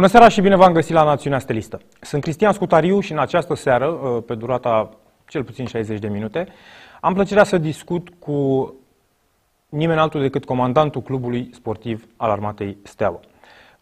Bună 0.00 0.12
seara 0.12 0.28
și 0.28 0.40
bine 0.40 0.56
v-am 0.56 0.72
găsit 0.72 0.94
la 0.94 1.04
Națiunea 1.04 1.38
Stelistă. 1.38 1.80
Sunt 2.00 2.22
Cristian 2.22 2.52
Scutariu 2.52 3.00
și 3.00 3.12
în 3.12 3.18
această 3.18 3.54
seară, 3.54 3.86
uh, 3.86 4.22
pe 4.26 4.34
durata 4.34 4.90
cel 5.28 5.44
puțin 5.44 5.66
60 5.66 5.98
de 5.98 6.08
minute, 6.08 6.48
am 7.00 7.14
plăcerea 7.14 7.44
să 7.44 7.58
discut 7.58 8.08
cu 8.18 8.74
nimeni 9.68 10.00
altul 10.00 10.20
decât 10.20 10.44
comandantul 10.44 11.02
clubului 11.02 11.50
sportiv 11.52 12.06
al 12.16 12.30
Armatei 12.30 12.76
Steaua, 12.82 13.20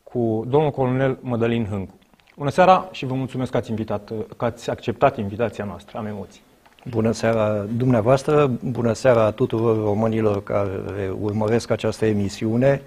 cu 0.03 0.45
domnul 0.49 0.71
colonel 0.71 1.19
Mădălin 1.21 1.67
Hâncu. 1.67 1.95
Bună 2.37 2.51
seara 2.51 2.89
și 2.91 3.07
vă 3.07 3.15
mulțumesc 3.15 3.51
că 3.51 3.57
ați, 3.57 3.71
invitat, 3.71 4.13
că 4.37 4.45
ați 4.45 4.71
acceptat 4.71 5.17
invitația 5.17 5.65
noastră. 5.65 5.99
Am 5.99 6.07
emoții. 6.07 6.43
Bună 6.91 7.13
seara 7.13 7.65
dumneavoastră, 7.77 8.51
bună 8.63 8.93
seara 8.93 9.31
tuturor 9.31 9.77
românilor 9.77 10.43
care 10.43 11.15
urmăresc 11.21 11.71
această 11.71 12.07
emisiune 12.07 12.83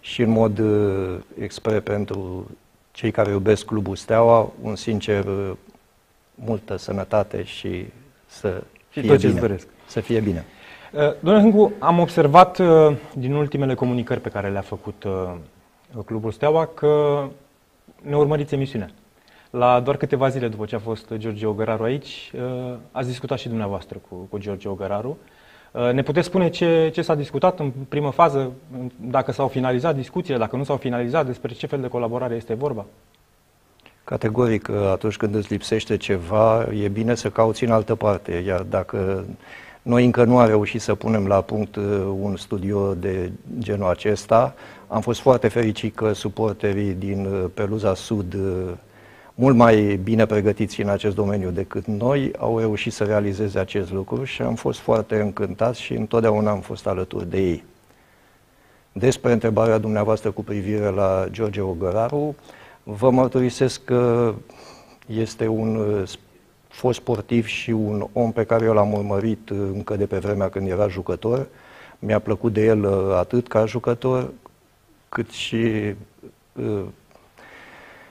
și 0.00 0.22
în 0.22 0.30
mod 0.30 0.58
uh, 0.58 1.18
expre 1.38 1.80
pentru 1.80 2.46
cei 2.92 3.10
care 3.10 3.30
iubesc 3.30 3.64
Clubul 3.64 3.96
Steaua, 3.96 4.52
un 4.62 4.76
sincer 4.76 5.24
uh, 5.24 5.50
multă 6.34 6.76
sănătate 6.76 7.42
și 7.42 7.86
să 8.26 8.62
și 8.90 9.00
fie 9.00 9.08
tot 9.08 9.18
ce 9.18 9.26
bine. 9.26 9.40
doresc. 9.40 9.66
Să 9.86 10.00
fie 10.00 10.20
bine. 10.20 10.44
Uh, 10.92 11.00
Domnule 11.20 11.42
Hâncu, 11.42 11.72
am 11.78 11.98
observat 11.98 12.60
din 13.14 13.32
ultimele 13.34 13.74
comunicări 13.74 14.20
pe 14.20 14.28
care 14.28 14.50
le-a 14.50 14.60
făcut 14.60 15.04
Clubul 16.04 16.30
Steaua 16.30 16.66
că 16.66 17.24
ne 18.02 18.16
urmăriți 18.16 18.54
emisiunea. 18.54 18.90
La 19.50 19.80
doar 19.80 19.96
câteva 19.96 20.28
zile 20.28 20.48
după 20.48 20.64
ce 20.64 20.74
a 20.74 20.78
fost 20.78 21.14
George 21.14 21.46
Ogăraru 21.46 21.82
aici, 21.82 22.32
ați 22.90 23.08
discutat 23.08 23.38
și 23.38 23.48
dumneavoastră 23.48 23.98
cu, 24.08 24.14
cu 24.14 24.38
George 24.38 24.68
Ogăraru. 24.68 25.18
Ne 25.72 26.02
puteți 26.02 26.26
spune 26.26 26.50
ce, 26.50 26.90
ce 26.94 27.02
s-a 27.02 27.14
discutat 27.14 27.58
în 27.58 27.72
primă 27.88 28.10
fază, 28.10 28.52
dacă 28.96 29.32
s-au 29.32 29.48
finalizat 29.48 29.94
discuțiile, 29.94 30.38
dacă 30.38 30.56
nu 30.56 30.64
s-au 30.64 30.76
finalizat, 30.76 31.26
despre 31.26 31.52
ce 31.52 31.66
fel 31.66 31.80
de 31.80 31.88
colaborare 31.88 32.34
este 32.34 32.54
vorba? 32.54 32.86
Categoric, 34.04 34.68
atunci 34.68 35.16
când 35.16 35.34
îți 35.34 35.52
lipsește 35.52 35.96
ceva, 35.96 36.66
e 36.82 36.88
bine 36.88 37.14
să 37.14 37.30
cauți 37.30 37.64
în 37.64 37.70
altă 37.70 37.94
parte, 37.94 38.42
iar 38.46 38.60
dacă 38.60 39.24
noi 39.82 40.04
încă 40.04 40.24
nu 40.24 40.38
am 40.38 40.46
reușit 40.46 40.80
să 40.80 40.94
punem 40.94 41.26
la 41.26 41.40
punct 41.40 41.76
un 42.20 42.36
studio 42.36 42.94
de 42.94 43.32
genul 43.58 43.88
acesta, 43.88 44.54
am 44.88 45.00
fost 45.00 45.20
foarte 45.20 45.48
fericit 45.48 45.94
că 45.94 46.12
suporterii 46.12 46.92
din 46.92 47.50
Peluza 47.54 47.94
Sud 47.94 48.36
mult 49.34 49.56
mai 49.56 50.00
bine 50.02 50.26
pregătiți 50.26 50.80
în 50.80 50.88
acest 50.88 51.14
domeniu 51.14 51.50
decât 51.50 51.86
noi, 51.86 52.32
au 52.38 52.58
reușit 52.58 52.92
să 52.92 53.04
realizeze 53.04 53.58
acest 53.58 53.92
lucru 53.92 54.24
și 54.24 54.42
am 54.42 54.54
fost 54.54 54.78
foarte 54.78 55.20
încântați 55.20 55.80
și 55.80 55.92
întotdeauna 55.92 56.50
am 56.50 56.60
fost 56.60 56.86
alături 56.86 57.30
de 57.30 57.40
ei. 57.40 57.64
Despre 58.92 59.32
întrebarea 59.32 59.78
dumneavoastră 59.78 60.30
cu 60.30 60.44
privire 60.44 60.88
la 60.88 61.26
George 61.30 61.60
Ogăraru, 61.60 62.34
vă 62.82 63.10
mărturisesc 63.10 63.84
că 63.84 64.34
este 65.06 65.46
un 65.46 66.04
fost 66.68 66.98
sportiv 66.98 67.46
și 67.46 67.70
un 67.70 68.06
om 68.12 68.32
pe 68.32 68.44
care 68.44 68.64
eu 68.64 68.72
l-am 68.72 68.92
urmărit 68.92 69.50
încă 69.50 69.96
de 69.96 70.06
pe 70.06 70.18
vremea 70.18 70.48
când 70.48 70.68
era 70.68 70.88
jucător. 70.88 71.46
Mi-a 71.98 72.18
plăcut 72.18 72.52
de 72.52 72.64
el 72.64 73.12
atât 73.12 73.48
ca 73.48 73.66
jucător, 73.66 74.30
cât 75.08 75.30
și 75.30 75.94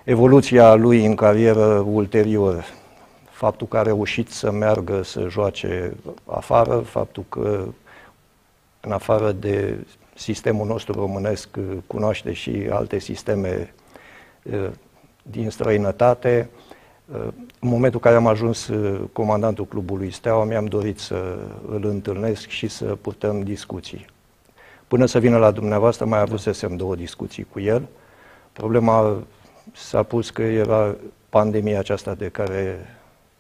evoluția 0.03 0.73
lui 0.73 1.05
în 1.05 1.16
carieră 1.16 1.85
ulterior, 1.88 2.66
faptul 3.30 3.67
că 3.67 3.77
a 3.77 3.81
reușit 3.81 4.30
să 4.30 4.52
meargă 4.52 5.03
să 5.03 5.27
joace 5.30 5.95
afară, 6.25 6.77
faptul 6.77 7.23
că 7.30 7.63
în 8.79 8.91
afară 8.91 9.31
de 9.31 9.77
sistemul 10.16 10.67
nostru 10.67 10.94
românesc 10.94 11.50
cunoaște 11.88 12.34
și 12.34 12.67
alte 12.69 13.00
sisteme 13.00 13.73
din 15.22 15.50
străinătate. 15.50 16.50
În 17.59 17.69
momentul 17.69 18.00
în 18.03 18.11
care 18.11 18.16
am 18.16 18.28
ajuns 18.28 18.69
comandantul 19.13 19.66
clubului 19.66 20.11
Steaua, 20.11 20.44
mi-am 20.44 20.66
dorit 20.66 21.00
să 21.00 21.38
îl 21.69 21.85
întâlnesc 21.85 22.47
și 22.47 22.67
să 22.67 22.85
purtăm 22.85 23.41
discuții. 23.41 24.06
Până 24.88 25.06
să 25.06 25.19
vină 25.19 25.38
la 25.38 25.51
dumneavoastră, 25.51 26.06
mai 26.06 26.19
avusesem 26.19 26.75
două 26.75 26.95
discuții 26.95 27.47
cu 27.51 27.59
el. 27.59 27.88
Problema 28.53 29.23
s-a 29.73 30.03
pus 30.03 30.29
că 30.29 30.41
era 30.41 30.95
pandemia 31.29 31.79
aceasta 31.79 32.13
de 32.13 32.27
care 32.29 32.79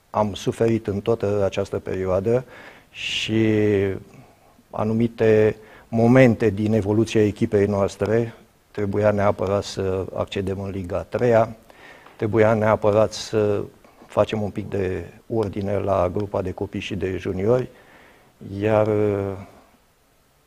am 0.09 0.33
suferit 0.33 0.87
în 0.87 1.01
toată 1.01 1.41
această 1.45 1.79
perioadă 1.79 2.45
și 2.91 3.45
anumite 4.69 5.55
momente 5.87 6.49
din 6.49 6.73
evoluția 6.73 7.25
echipei 7.25 7.65
noastre 7.65 8.33
trebuia 8.71 9.11
neapărat 9.11 9.63
să 9.63 10.05
accedem 10.13 10.61
în 10.61 10.69
Liga 10.69 11.01
3 11.01 11.55
trebuia 12.17 12.53
neapărat 12.53 13.11
să 13.11 13.63
facem 14.05 14.41
un 14.41 14.49
pic 14.49 14.69
de 14.69 15.05
ordine 15.27 15.77
la 15.77 16.09
grupa 16.13 16.41
de 16.41 16.51
copii 16.51 16.79
și 16.79 16.95
de 16.95 17.17
juniori, 17.17 17.69
iar 18.59 18.87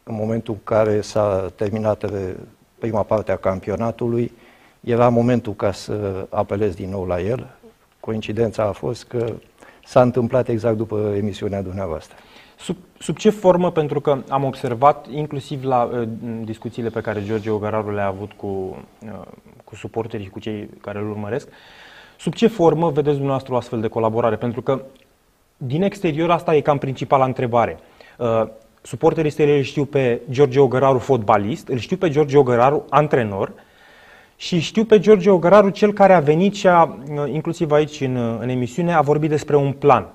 în 0.03 0.15
momentul 0.15 0.55
în 0.55 0.61
care 0.65 1.01
s-a 1.01 1.53
terminat 1.55 2.11
prima 2.79 3.03
parte 3.03 3.33
a 3.33 3.37
campionatului, 3.37 4.33
era 4.85 5.09
momentul 5.09 5.55
ca 5.55 5.73
să 5.73 6.27
apelez 6.31 6.75
din 6.75 6.91
nou 6.91 7.07
la 7.07 7.21
el. 7.21 7.47
Coincidența 8.01 8.63
a 8.63 8.73
fost 8.73 9.05
că 9.05 9.33
s-a 9.85 10.03
întâmplat 10.03 10.49
exact 10.49 10.77
după 10.77 11.13
emisiunea 11.17 11.63
dumneavoastră. 11.63 12.17
Sub, 12.59 12.77
sub 12.99 13.17
ce 13.17 13.31
formă, 13.31 13.71
pentru 13.71 14.01
că 14.01 14.19
am 14.29 14.45
observat, 14.45 15.07
inclusiv 15.11 15.65
la 15.65 15.83
uh, 15.83 16.09
discuțiile 16.45 16.89
pe 16.89 17.01
care 17.01 17.25
George 17.25 17.51
Ogararu 17.51 17.95
le-a 17.95 18.07
avut 18.07 18.33
cu, 18.33 18.47
uh, 18.47 19.11
cu 19.65 19.75
suporterii 19.75 20.25
și 20.25 20.31
cu 20.31 20.39
cei 20.39 20.69
care 20.81 20.99
îl 20.99 21.11
urmăresc, 21.11 21.49
sub 22.19 22.35
ce 22.35 22.47
formă 22.47 22.89
vedeți 22.89 23.15
dumneavoastră 23.15 23.53
o 23.53 23.57
astfel 23.57 23.81
de 23.81 23.89
colaborare? 23.89 24.37
Pentru 24.37 24.63
că 24.63 24.83
din 25.57 25.83
exterior 25.83 26.31
asta 26.31 26.55
e 26.55 26.61
cam 26.61 26.79
principala 26.79 27.25
întrebare. 27.25 27.79
Uh, 28.19 28.47
suporterii 28.83 29.31
stelei 29.31 29.57
îl 29.57 29.63
știu 29.63 29.85
pe 29.85 30.21
George 30.31 30.61
Ogăraru 30.61 30.99
fotbalist, 30.99 31.69
îl 31.69 31.79
știu 31.79 31.97
pe 31.97 32.11
George 32.11 32.39
Ogăraru 32.39 32.85
antrenor, 32.89 33.53
și 34.37 34.61
știu 34.61 34.85
pe 34.85 34.99
George 34.99 35.31
Ogăraru, 35.31 35.69
cel 35.69 35.93
care 35.93 36.13
a 36.13 36.21
venit 36.21 36.55
și 36.55 36.69
a, 36.69 36.99
inclusiv 37.27 37.71
aici 37.71 38.01
în, 38.01 38.39
în 38.41 38.49
emisiune, 38.49 38.95
a 38.95 39.01
vorbit 39.01 39.31
despre 39.31 39.57
un 39.57 39.73
plan. 39.73 40.09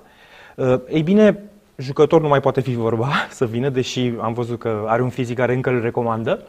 Uh, 0.56 0.80
ei 0.88 1.02
bine, 1.02 1.42
jucător 1.76 2.20
nu 2.20 2.28
mai 2.28 2.40
poate 2.40 2.60
fi 2.60 2.74
vorba 2.74 3.08
să 3.30 3.46
vină, 3.46 3.68
deși 3.68 4.12
am 4.20 4.32
văzut 4.32 4.58
că 4.58 4.84
are 4.86 5.02
un 5.02 5.08
fizic 5.08 5.36
care 5.36 5.54
încă 5.54 5.70
îl 5.70 5.80
recomandă. 5.80 6.44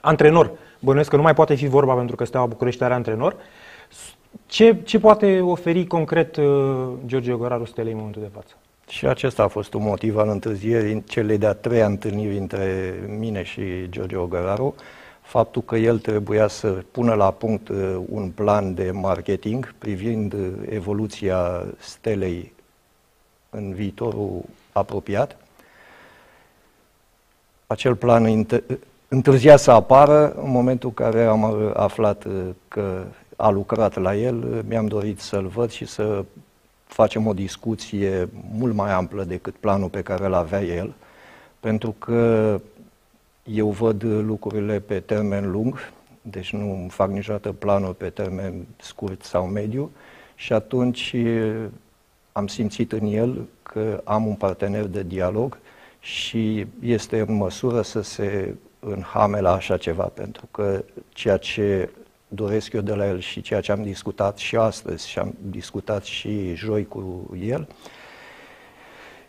Antrenor, 0.00 0.50
bănuiesc 0.78 1.10
că 1.10 1.16
nu 1.16 1.22
mai 1.22 1.34
poate 1.34 1.54
fi 1.54 1.66
vorba 1.66 1.94
pentru 1.94 2.16
că 2.16 2.24
Steaua 2.24 2.46
București 2.46 2.84
are 2.84 2.94
antrenor. 2.94 3.36
Ce, 4.46 4.76
ce 4.84 4.98
poate 4.98 5.40
oferi 5.40 5.86
concret 5.86 6.36
uh, 6.36 6.44
George 7.06 7.32
Ogăraru 7.32 7.64
Stelei 7.64 7.92
în 7.92 7.98
momentul 7.98 8.22
de 8.22 8.30
față? 8.34 8.54
Și 8.88 9.06
acesta 9.06 9.42
a 9.42 9.48
fost 9.48 9.74
un 9.74 9.82
motiv 9.82 10.16
al 10.16 10.28
întârzierii 10.28 11.04
celei 11.08 11.38
de-a 11.38 11.52
treia 11.52 11.86
întâlniri 11.86 12.36
între 12.36 12.94
mine 13.18 13.42
și 13.42 13.62
George 13.88 14.16
Ogăraru 14.16 14.74
faptul 15.32 15.62
că 15.62 15.76
el 15.76 15.98
trebuia 15.98 16.48
să 16.48 16.68
pună 16.68 17.14
la 17.14 17.30
punct 17.30 17.68
uh, 17.68 17.96
un 18.08 18.30
plan 18.30 18.74
de 18.74 18.90
marketing 18.90 19.74
privind 19.78 20.32
uh, 20.32 20.48
evoluția 20.68 21.66
stelei 21.78 22.52
în 23.50 23.72
viitorul 23.72 24.42
apropiat. 24.72 25.36
Acel 27.66 27.94
plan 27.96 28.46
întârzia 29.08 29.56
să 29.56 29.70
apară 29.70 30.32
în 30.32 30.50
momentul 30.50 30.88
în 30.88 30.94
care 31.06 31.24
am 31.24 31.42
uh, 31.42 31.70
aflat 31.74 32.26
că 32.68 33.04
a 33.36 33.50
lucrat 33.50 33.96
la 33.96 34.16
el, 34.16 34.64
mi-am 34.68 34.86
dorit 34.86 35.20
să-l 35.20 35.46
văd 35.46 35.70
și 35.70 35.86
să 35.86 36.24
facem 36.86 37.26
o 37.26 37.32
discuție 37.32 38.28
mult 38.50 38.74
mai 38.74 38.92
amplă 38.92 39.24
decât 39.24 39.54
planul 39.54 39.88
pe 39.88 40.02
care 40.02 40.24
îl 40.24 40.34
avea 40.34 40.62
el, 40.62 40.94
pentru 41.60 41.94
că 41.98 42.60
eu 43.44 43.70
văd 43.70 44.02
lucrurile 44.04 44.80
pe 44.80 45.00
termen 45.00 45.50
lung, 45.50 45.92
deci 46.22 46.52
nu 46.52 46.86
fac 46.90 47.10
niciodată 47.10 47.52
planuri 47.52 47.96
pe 47.96 48.10
termen 48.10 48.66
scurt 48.76 49.22
sau 49.22 49.46
mediu. 49.46 49.90
Și 50.34 50.52
atunci 50.52 51.16
am 52.32 52.46
simțit 52.46 52.92
în 52.92 53.06
el 53.06 53.48
că 53.62 54.00
am 54.04 54.26
un 54.26 54.34
partener 54.34 54.84
de 54.84 55.02
dialog 55.02 55.58
și 56.00 56.66
este 56.80 57.20
în 57.20 57.34
măsură 57.34 57.82
să 57.82 58.00
se 58.00 58.54
înhame 58.78 59.40
la 59.40 59.52
așa 59.52 59.76
ceva, 59.76 60.04
pentru 60.04 60.48
că 60.50 60.84
ceea 61.08 61.36
ce 61.36 61.90
doresc 62.28 62.72
eu 62.72 62.80
de 62.80 62.94
la 62.94 63.06
el 63.06 63.20
și 63.20 63.40
ceea 63.40 63.60
ce 63.60 63.72
am 63.72 63.82
discutat 63.82 64.38
și 64.38 64.56
astăzi 64.56 65.08
și 65.08 65.18
am 65.18 65.34
discutat 65.50 66.04
și 66.04 66.54
joi 66.54 66.86
cu 66.86 67.30
el, 67.46 67.68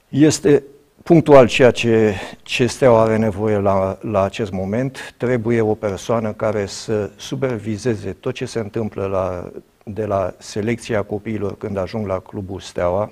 este 0.09 0.63
punctual 1.03 1.47
ceea 1.47 1.71
ce, 1.71 2.15
ce 2.43 2.65
Steaua 2.65 3.01
are 3.01 3.17
nevoie 3.17 3.57
la, 3.57 3.97
la 4.01 4.23
acest 4.23 4.51
moment. 4.51 5.13
Trebuie 5.17 5.61
o 5.61 5.73
persoană 5.75 6.31
care 6.31 6.65
să 6.65 7.09
supervizeze 7.15 8.11
tot 8.11 8.33
ce 8.33 8.45
se 8.45 8.59
întâmplă 8.59 9.05
la, 9.05 9.51
de 9.83 10.05
la 10.05 10.33
selecția 10.37 11.01
copiilor 11.01 11.57
când 11.57 11.77
ajung 11.77 12.07
la 12.07 12.19
clubul 12.19 12.59
Steaua, 12.59 13.11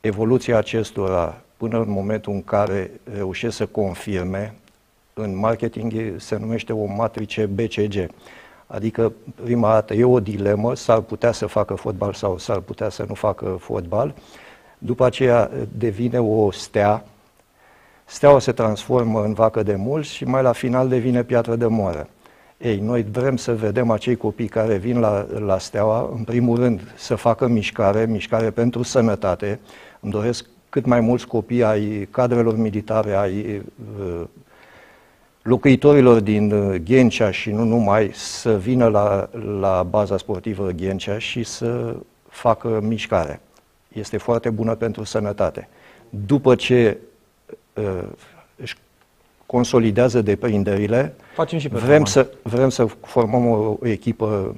evoluția 0.00 0.58
acestora 0.58 1.40
până 1.56 1.80
în 1.80 1.90
momentul 1.90 2.32
în 2.32 2.44
care 2.44 2.90
reușesc 3.16 3.56
să 3.56 3.66
confirme, 3.66 4.54
în 5.14 5.36
marketing 5.36 5.92
se 6.16 6.36
numește 6.36 6.72
o 6.72 6.84
matrice 6.84 7.46
BCG, 7.46 8.10
Adică, 8.66 9.12
prima 9.44 9.72
dată, 9.72 9.94
e 9.94 10.04
o 10.04 10.20
dilemă, 10.20 10.74
s-ar 10.74 11.00
putea 11.00 11.32
să 11.32 11.46
facă 11.46 11.74
fotbal 11.74 12.12
sau 12.12 12.38
s-ar 12.38 12.58
putea 12.58 12.88
să 12.88 13.04
nu 13.08 13.14
facă 13.14 13.56
fotbal. 13.60 14.14
După 14.78 15.04
aceea 15.04 15.50
devine 15.78 16.20
o 16.20 16.50
stea, 16.50 17.04
steaua 18.04 18.38
se 18.38 18.52
transformă 18.52 19.22
în 19.24 19.32
vacă 19.32 19.62
de 19.62 19.74
mulți 19.74 20.14
și 20.14 20.24
mai 20.24 20.42
la 20.42 20.52
final 20.52 20.88
devine 20.88 21.22
piatră 21.22 21.56
de 21.56 21.66
moară. 21.66 22.08
Ei, 22.58 22.78
noi 22.78 23.06
vrem 23.12 23.36
să 23.36 23.54
vedem 23.54 23.90
acei 23.90 24.16
copii 24.16 24.48
care 24.48 24.76
vin 24.76 25.00
la, 25.00 25.26
la 25.38 25.58
Steaua, 25.58 26.10
în 26.16 26.24
primul 26.24 26.56
rând, 26.56 26.92
să 26.96 27.14
facă 27.14 27.46
mișcare, 27.46 28.06
mișcare 28.06 28.50
pentru 28.50 28.82
sănătate. 28.82 29.60
Îmi 30.00 30.12
doresc 30.12 30.46
cât 30.68 30.86
mai 30.86 31.00
mulți 31.00 31.26
copii 31.26 31.64
ai 31.64 32.08
cadrelor 32.10 32.56
militare, 32.56 33.14
ai 33.14 33.62
uh, 34.00 34.22
locuitorilor 35.42 36.20
din 36.20 36.52
uh, 36.52 36.80
Ghencea 36.84 37.30
și 37.30 37.50
nu 37.50 37.64
numai 37.64 38.10
să 38.12 38.56
vină 38.56 38.88
la, 38.88 39.28
la 39.60 39.82
baza 39.90 40.16
sportivă 40.16 40.70
Ghencea 40.70 41.18
și 41.18 41.42
să 41.42 41.96
facă 42.28 42.80
mișcare. 42.82 43.40
Este 43.98 44.16
foarte 44.16 44.50
bună 44.50 44.74
pentru 44.74 45.04
sănătate. 45.04 45.68
După 46.10 46.54
ce 46.54 46.96
uh, 47.74 48.02
își 48.56 48.76
consolidează 49.46 50.20
deprinderile, 50.22 51.14
Facem 51.34 51.58
și 51.58 51.68
vrem, 51.68 52.04
să, 52.04 52.26
vrem 52.42 52.68
să 52.68 52.84
formăm 52.84 53.46
o, 53.46 53.76
o 53.80 53.86
echipă 53.86 54.54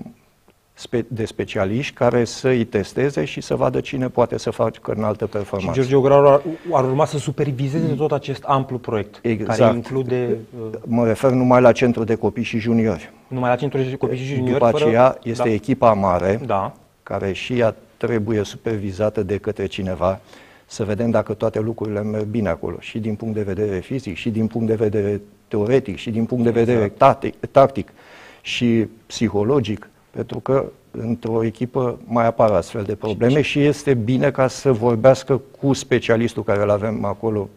spe, 0.74 1.04
de 1.08 1.24
specialiști 1.24 1.94
care 1.94 2.24
să 2.24 2.48
îi 2.48 2.64
testeze 2.64 3.24
și 3.24 3.40
să 3.40 3.54
vadă 3.54 3.80
cine 3.80 4.08
poate 4.08 4.38
să 4.38 4.50
facă 4.50 4.92
în 4.96 5.04
altă 5.04 5.26
performanță. 5.26 5.80
Și 5.80 5.88
George 5.88 6.06
Ograru 6.06 6.28
ar, 6.28 6.42
ar 6.72 6.84
urma 6.84 7.04
să 7.04 7.18
supervizeze 7.18 7.94
tot 7.94 8.12
acest 8.12 8.42
amplu 8.42 8.78
proiect, 8.78 9.18
Exact. 9.22 9.58
care 9.58 9.74
include 9.74 10.36
uh, 10.60 10.78
Mă 10.84 11.06
refer 11.06 11.30
numai 11.30 11.60
la 11.60 11.72
centru 11.72 12.04
de 12.04 12.14
copii 12.14 12.42
și 12.42 12.58
juniori. 12.58 13.12
numai 13.28 13.50
la 13.50 13.56
centrul 13.56 13.84
de 13.84 13.96
copii 13.96 14.18
și 14.18 14.24
juniori. 14.24 14.52
După 14.52 14.70
fără- 14.70 14.84
aceea 14.84 15.18
este 15.22 15.42
da. 15.48 15.54
echipa 15.54 15.92
mare, 15.92 16.40
Da. 16.46 16.72
care 17.02 17.32
și 17.32 17.58
ea 17.58 17.74
trebuie 17.98 18.42
supervizată 18.42 19.22
de 19.22 19.36
către 19.36 19.66
cineva, 19.66 20.20
să 20.66 20.84
vedem 20.84 21.10
dacă 21.10 21.34
toate 21.34 21.60
lucrurile 21.60 22.02
merg 22.02 22.24
bine 22.24 22.48
acolo, 22.48 22.76
și 22.80 22.98
din 22.98 23.14
punct 23.14 23.34
de 23.34 23.42
vedere 23.42 23.78
fizic, 23.78 24.16
și 24.16 24.30
din 24.30 24.46
punct 24.46 24.66
de 24.66 24.74
vedere 24.74 25.20
teoretic, 25.48 25.96
și 25.96 26.10
din 26.10 26.24
punct 26.24 26.44
de 26.44 26.50
vedere 26.50 26.78
Exact. 26.84 26.98
tactic, 26.98 27.34
tactic 27.50 27.92
și 28.40 28.86
psihologic, 29.06 29.88
pentru 30.10 30.38
că 30.38 30.64
într-o 30.90 31.44
echipă 31.44 31.98
mai 32.04 32.26
apar 32.26 32.50
astfel 32.50 32.82
de 32.82 32.94
probleme 32.94 33.40
și 33.40 33.64
este 33.64 33.94
bine 33.94 34.30
ca 34.30 34.48
să 34.48 34.72
vorbească 34.72 35.40
cu 35.60 35.72
specialistul 35.72 36.44
care 36.44 36.62
îl 36.62 36.70
avem 36.70 37.04
acolo, 37.04 37.48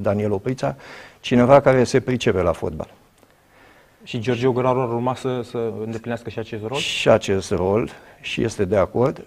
Daniel 0.00 0.32
Oprița, 0.32 0.76
cineva 1.20 1.60
care 1.60 1.84
se 1.84 2.00
pricepe 2.00 2.42
la 2.42 2.52
fotbal. 2.52 2.88
Și 4.04 4.18
George 4.18 4.46
Ograru 4.46 4.80
ar 4.80 4.88
urma 4.88 5.14
să, 5.14 5.40
să 5.44 5.72
îndeplinească 5.84 6.30
și 6.30 6.38
acest 6.38 6.62
rol? 6.66 6.76
și 6.78 7.08
acest 7.08 7.50
rol 7.50 7.90
și 8.20 8.42
este 8.42 8.64
de 8.64 8.76
acord. 8.76 9.24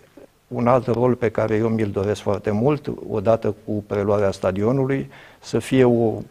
Un 0.48 0.68
alt 0.68 0.88
rol 0.88 1.16
pe 1.16 1.30
care 1.30 1.56
eu 1.56 1.68
mi-l 1.68 1.90
doresc 1.90 2.22
foarte 2.22 2.52
mult, 2.52 2.94
odată 3.10 3.56
cu 3.66 3.84
preluarea 3.88 4.32
stadionului, 4.32 5.10
să 5.40 5.60
fie 5.60 5.84
o, 5.84 6.22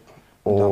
o, 0.43 0.56
Da. 0.56 0.64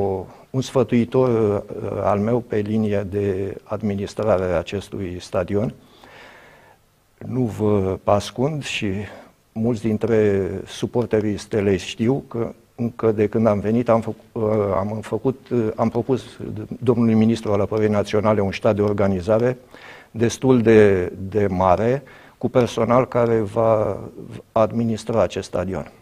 un 0.50 0.60
sfătuitor 0.60 1.28
uh, 1.28 2.02
al 2.02 2.18
meu 2.18 2.40
pe 2.40 2.56
linie 2.56 3.06
de 3.10 3.56
administrare 3.64 4.44
a 4.44 4.58
acestui 4.58 5.16
stadion. 5.20 5.74
Nu 7.18 7.40
vă 7.40 7.98
ascund 8.04 8.64
și 8.64 8.92
mulți 9.52 9.80
dintre 9.80 10.50
suporterii 10.66 11.36
Stelei 11.36 11.78
știu 11.78 12.24
că 12.28 12.52
încă 12.74 13.12
de 13.12 13.26
când 13.26 13.46
am 13.46 13.60
venit 13.60 13.88
am, 13.88 14.00
făcut, 14.00 14.42
am, 14.74 14.98
făcut, 15.00 15.48
am 15.76 15.88
propus 15.88 16.22
domnului 16.82 17.14
ministru 17.14 17.52
al 17.52 17.60
apărării 17.60 17.90
naționale 17.90 18.40
un 18.40 18.52
stat 18.52 18.74
de 18.74 18.82
organizare 18.82 19.56
destul 20.10 20.62
de, 20.62 21.12
de 21.30 21.46
mare, 21.46 22.02
cu 22.40 22.48
personal 22.48 23.06
care 23.06 23.40
va 23.40 24.00
administra 24.52 25.22
acest 25.22 25.48
stadion. 25.48 25.92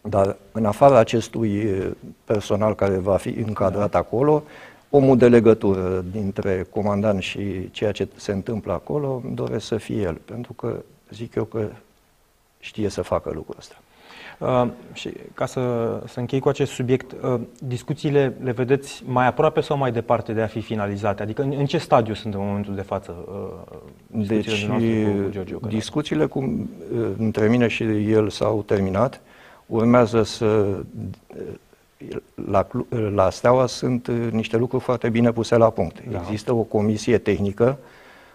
Dar 0.00 0.36
în 0.52 0.64
afara 0.64 0.98
acestui 0.98 1.82
personal 2.24 2.74
care 2.74 2.96
va 2.96 3.16
fi 3.16 3.28
încadrat 3.28 3.94
acolo, 3.94 4.42
omul 4.90 5.16
de 5.16 5.28
legătură 5.28 6.04
dintre 6.12 6.66
comandant 6.70 7.22
și 7.22 7.70
ceea 7.70 7.92
ce 7.92 8.08
se 8.16 8.32
întâmplă 8.32 8.72
acolo, 8.72 9.20
îmi 9.24 9.34
doresc 9.34 9.66
să 9.66 9.76
fie 9.76 10.00
el, 10.00 10.14
pentru 10.14 10.52
că 10.52 10.82
zic 11.10 11.34
eu 11.34 11.44
că 11.44 11.68
știe 12.60 12.88
să 12.88 13.02
facă 13.02 13.30
lucrul 13.34 13.54
ăsta. 13.58 13.74
Uh, 14.38 14.66
și 14.92 15.10
ca 15.34 15.46
să, 15.46 15.60
să 16.06 16.20
închei 16.20 16.40
cu 16.40 16.48
acest 16.48 16.72
subiect, 16.72 17.12
uh, 17.22 17.40
discuțiile 17.58 18.36
le 18.42 18.50
vedeți 18.50 19.02
mai 19.06 19.26
aproape 19.26 19.60
sau 19.60 19.76
mai 19.76 19.92
departe 19.92 20.32
de 20.32 20.40
a 20.40 20.46
fi 20.46 20.60
finalizate? 20.60 21.22
Adică 21.22 21.42
în, 21.42 21.54
în 21.58 21.66
ce 21.66 21.78
stadiu 21.78 22.14
sunt 22.14 22.34
în 22.34 22.40
momentul 22.40 22.74
de 22.74 22.80
față 22.82 23.14
uh, 23.28 23.76
discuțiile 24.06 24.56
Deci, 24.56 24.66
noastre 24.66 25.02
cu, 25.02 25.22
cu 25.22 25.30
George 25.30 25.54
Ograru? 25.54 25.74
discuțiile 25.74 26.26
cu, 26.26 26.38
uh, 26.38 27.08
între 27.18 27.48
mine 27.48 27.68
și 27.68 28.10
el 28.10 28.28
s-au 28.28 28.62
terminat. 28.62 29.20
Urmează 29.66 30.22
să... 30.22 30.44
uh, 30.44 30.76
La, 32.50 32.62
clu- 32.62 32.86
la 33.14 33.30
Steaua 33.30 33.66
sunt 33.66 34.06
uh, 34.06 34.28
niște 34.30 34.56
lucruri 34.56 34.82
foarte 34.82 35.08
bine 35.08 35.32
puse 35.32 35.56
la 35.56 35.70
punct. 35.70 36.02
Da. 36.10 36.18
Există 36.18 36.52
o 36.54 36.62
comisie 36.62 37.18
tehnică 37.18 37.78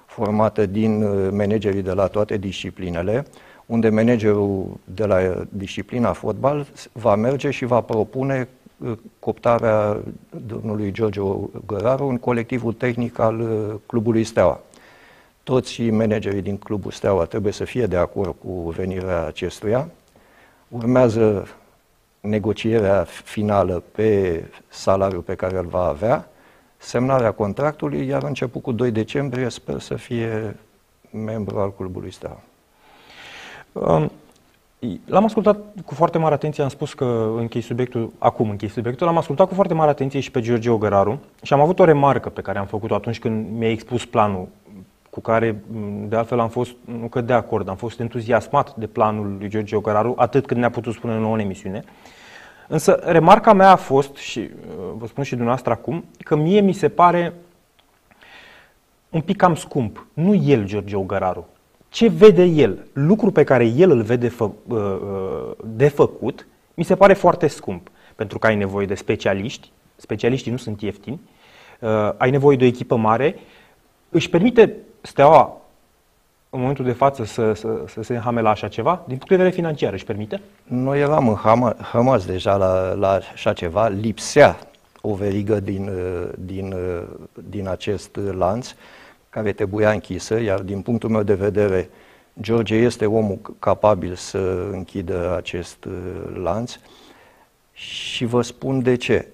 formată 0.06 0.66
din 0.66 1.04
uh, 1.04 1.28
managerii 1.32 1.82
de 1.82 1.92
la 1.92 2.08
toate 2.08 2.38
disciplinele, 2.38 3.26
unde 3.72 3.90
managerul 3.90 4.80
de 4.84 5.06
la 5.06 5.46
disciplina 5.50 6.14
fotbal 6.14 6.68
va 6.92 7.16
merge 7.16 7.50
și 7.52 7.66
va 7.66 7.82
propune 7.82 8.48
uh, 8.78 8.98
cooptarea 9.20 9.98
domnului 10.48 10.92
George 10.92 11.22
Găraru 11.66 12.08
în 12.08 12.18
colectivul 12.18 12.74
tehnic 12.74 13.20
al 13.20 13.40
uh, 13.40 13.76
clubului 13.86 14.24
Steaua. 14.24 14.60
Toți 15.44 15.82
managerii 15.90 16.42
din 16.42 16.58
clubul 16.58 16.92
Steaua 16.92 17.26
trebuie 17.26 17.54
să 17.54 17.64
fie 17.64 17.86
de 17.86 17.98
acord 17.98 18.36
cu 18.44 18.70
venirea 18.70 19.26
acestuia. 19.26 19.90
Urmează 20.68 21.48
negocierea 22.20 23.04
finală 23.24 23.84
pe 23.92 24.44
salariul 24.68 25.22
pe 25.22 25.36
care 25.36 25.58
îl 25.58 25.66
va 25.66 25.88
avea, 25.88 26.30
semnarea 26.78 27.32
contractului, 27.32 28.08
iar 28.08 28.24
început 28.24 28.62
cu 28.62 28.72
2 28.72 28.92
decembrie 28.92 29.50
sper 29.50 29.80
să 29.80 29.96
fie 29.96 30.56
membru 31.12 31.60
al 31.60 31.74
clubului 31.74 32.12
Steaua. 32.12 32.42
Um, 33.72 34.12
L-am 35.06 35.24
ascultat 35.24 35.58
cu 35.86 35.94
foarte 35.94 36.18
mare 36.18 36.34
atenție, 36.34 36.64
am 36.64 36.70
spus 36.70 36.94
că 36.94 37.34
închei 37.38 37.62
subiectul, 37.62 38.12
acum 38.18 38.50
închei 38.50 38.70
subiectul, 38.70 39.08
l-am 39.08 39.18
ascultat 39.18 39.48
cu 39.48 39.54
foarte 39.54 39.74
mare 39.74 39.90
atenție 39.90 40.20
și 40.20 40.32
pe 40.32 40.42
George 40.42 40.70
Ogăraru 40.70 41.20
și 41.42 41.54
am 41.54 41.60
avut 41.60 41.80
o 41.80 41.84
remarcă 41.84 42.30
pe 42.30 42.42
care 42.42 42.60
am 42.60 42.66
făcut-o 42.66 42.96
atunci 42.96 43.20
când 43.20 43.58
mi-a 43.58 43.70
expus 43.70 44.06
planul, 44.06 44.48
cu 45.10 45.20
care 45.20 45.64
de 46.08 46.16
altfel 46.16 46.40
am 46.40 46.50
fost, 46.50 46.72
nu 46.86 47.08
că 47.08 47.22
de 47.22 47.34
acord, 47.34 47.70
am 47.70 47.76
fost 47.76 48.00
entuziasmat 48.00 48.76
de 48.76 48.88
planul 48.88 49.36
lui 49.40 49.50
George 49.50 49.76
Ogăraru, 49.76 50.14
atât 50.18 50.46
cât 50.46 50.58
ne-a 50.58 50.70
putut 50.70 50.94
spune 50.94 51.14
în 51.14 51.26
o 51.26 51.40
emisiune. 51.40 51.84
Însă 52.68 53.00
remarca 53.04 53.54
mea 53.54 53.72
a 53.72 53.76
fost, 53.76 54.16
și 54.16 54.40
uh, 54.40 54.50
vă 54.98 55.08
spun 55.08 55.24
și 55.24 55.36
dumneavoastră 55.36 55.72
acum, 55.72 56.06
că 56.24 56.36
mie 56.36 56.62
mi 56.62 56.74
se 56.74 56.90
pare 56.90 57.34
un 59.10 59.22
pic 59.22 59.38
cam 59.38 59.56
scump. 59.56 60.06
Nu 60.14 60.36
el, 60.36 60.66
George 60.66 60.96
Ogăraru, 60.96 61.48
ce 61.92 62.08
vede 62.08 62.44
el, 62.44 62.86
lucru 62.94 63.32
pe 63.32 63.44
care 63.44 63.66
el 63.66 63.92
îl 63.92 64.02
vede 64.02 64.28
fă, 64.28 64.44
uh, 64.44 64.78
uh, 64.78 65.52
de 65.66 65.88
făcut, 65.88 66.48
mi 66.74 66.84
se 66.84 66.96
pare 66.96 67.14
foarte 67.14 67.48
scump, 67.48 67.92
pentru 68.16 68.40
că 68.40 68.48
ai 68.48 68.56
nevoie 68.56 68.86
de 68.86 68.96
specialiști, 68.96 69.72
specialiștii 69.96 70.52
nu 70.52 70.58
sunt 70.58 70.82
ieftini, 70.82 71.20
uh, 71.80 71.90
ai 72.18 72.32
nevoie 72.32 72.58
de 72.58 72.64
o 72.64 72.68
echipă 72.68 72.96
mare, 72.96 73.40
își 74.10 74.30
permite 74.30 74.76
Steaua 75.02 75.62
în 76.50 76.60
momentul 76.60 76.86
de 76.86 76.92
față 76.92 77.24
să, 77.24 77.54
să, 77.54 77.84
să 77.88 78.02
se 78.04 78.14
înhame 78.14 78.42
la 78.42 78.50
așa 78.50 78.68
ceva, 78.68 78.96
din 79.08 79.18
punct 79.18 79.30
de 79.30 79.36
vedere 79.36 79.56
financiar 79.56 79.94
își 79.94 80.06
permite? 80.06 80.42
Noi 80.64 81.00
eram 81.00 81.28
înhămați 81.28 82.28
deja 82.28 82.56
la, 82.56 82.94
la 82.94 83.20
așa 83.34 83.54
ceva, 83.54 83.88
lipsea 83.88 84.60
o 85.02 85.14
verigă 85.14 85.60
din, 85.60 85.90
din, 86.38 86.76
din 87.50 87.68
acest 87.68 88.20
lanț 88.32 88.74
care 89.32 89.52
trebuia 89.52 89.92
închisă, 89.92 90.42
iar 90.42 90.60
din 90.60 90.82
punctul 90.82 91.10
meu 91.10 91.24
de 91.24 91.34
vedere, 91.34 91.90
George 92.42 92.76
este 92.76 93.06
omul 93.06 93.40
capabil 93.60 94.16
să 94.16 94.68
închidă 94.72 95.36
acest 95.38 95.88
lanț 96.44 96.76
și 97.74 98.26
vă 98.26 98.42
spun 98.42 98.82
de 98.82 98.96
ce. 98.96 99.28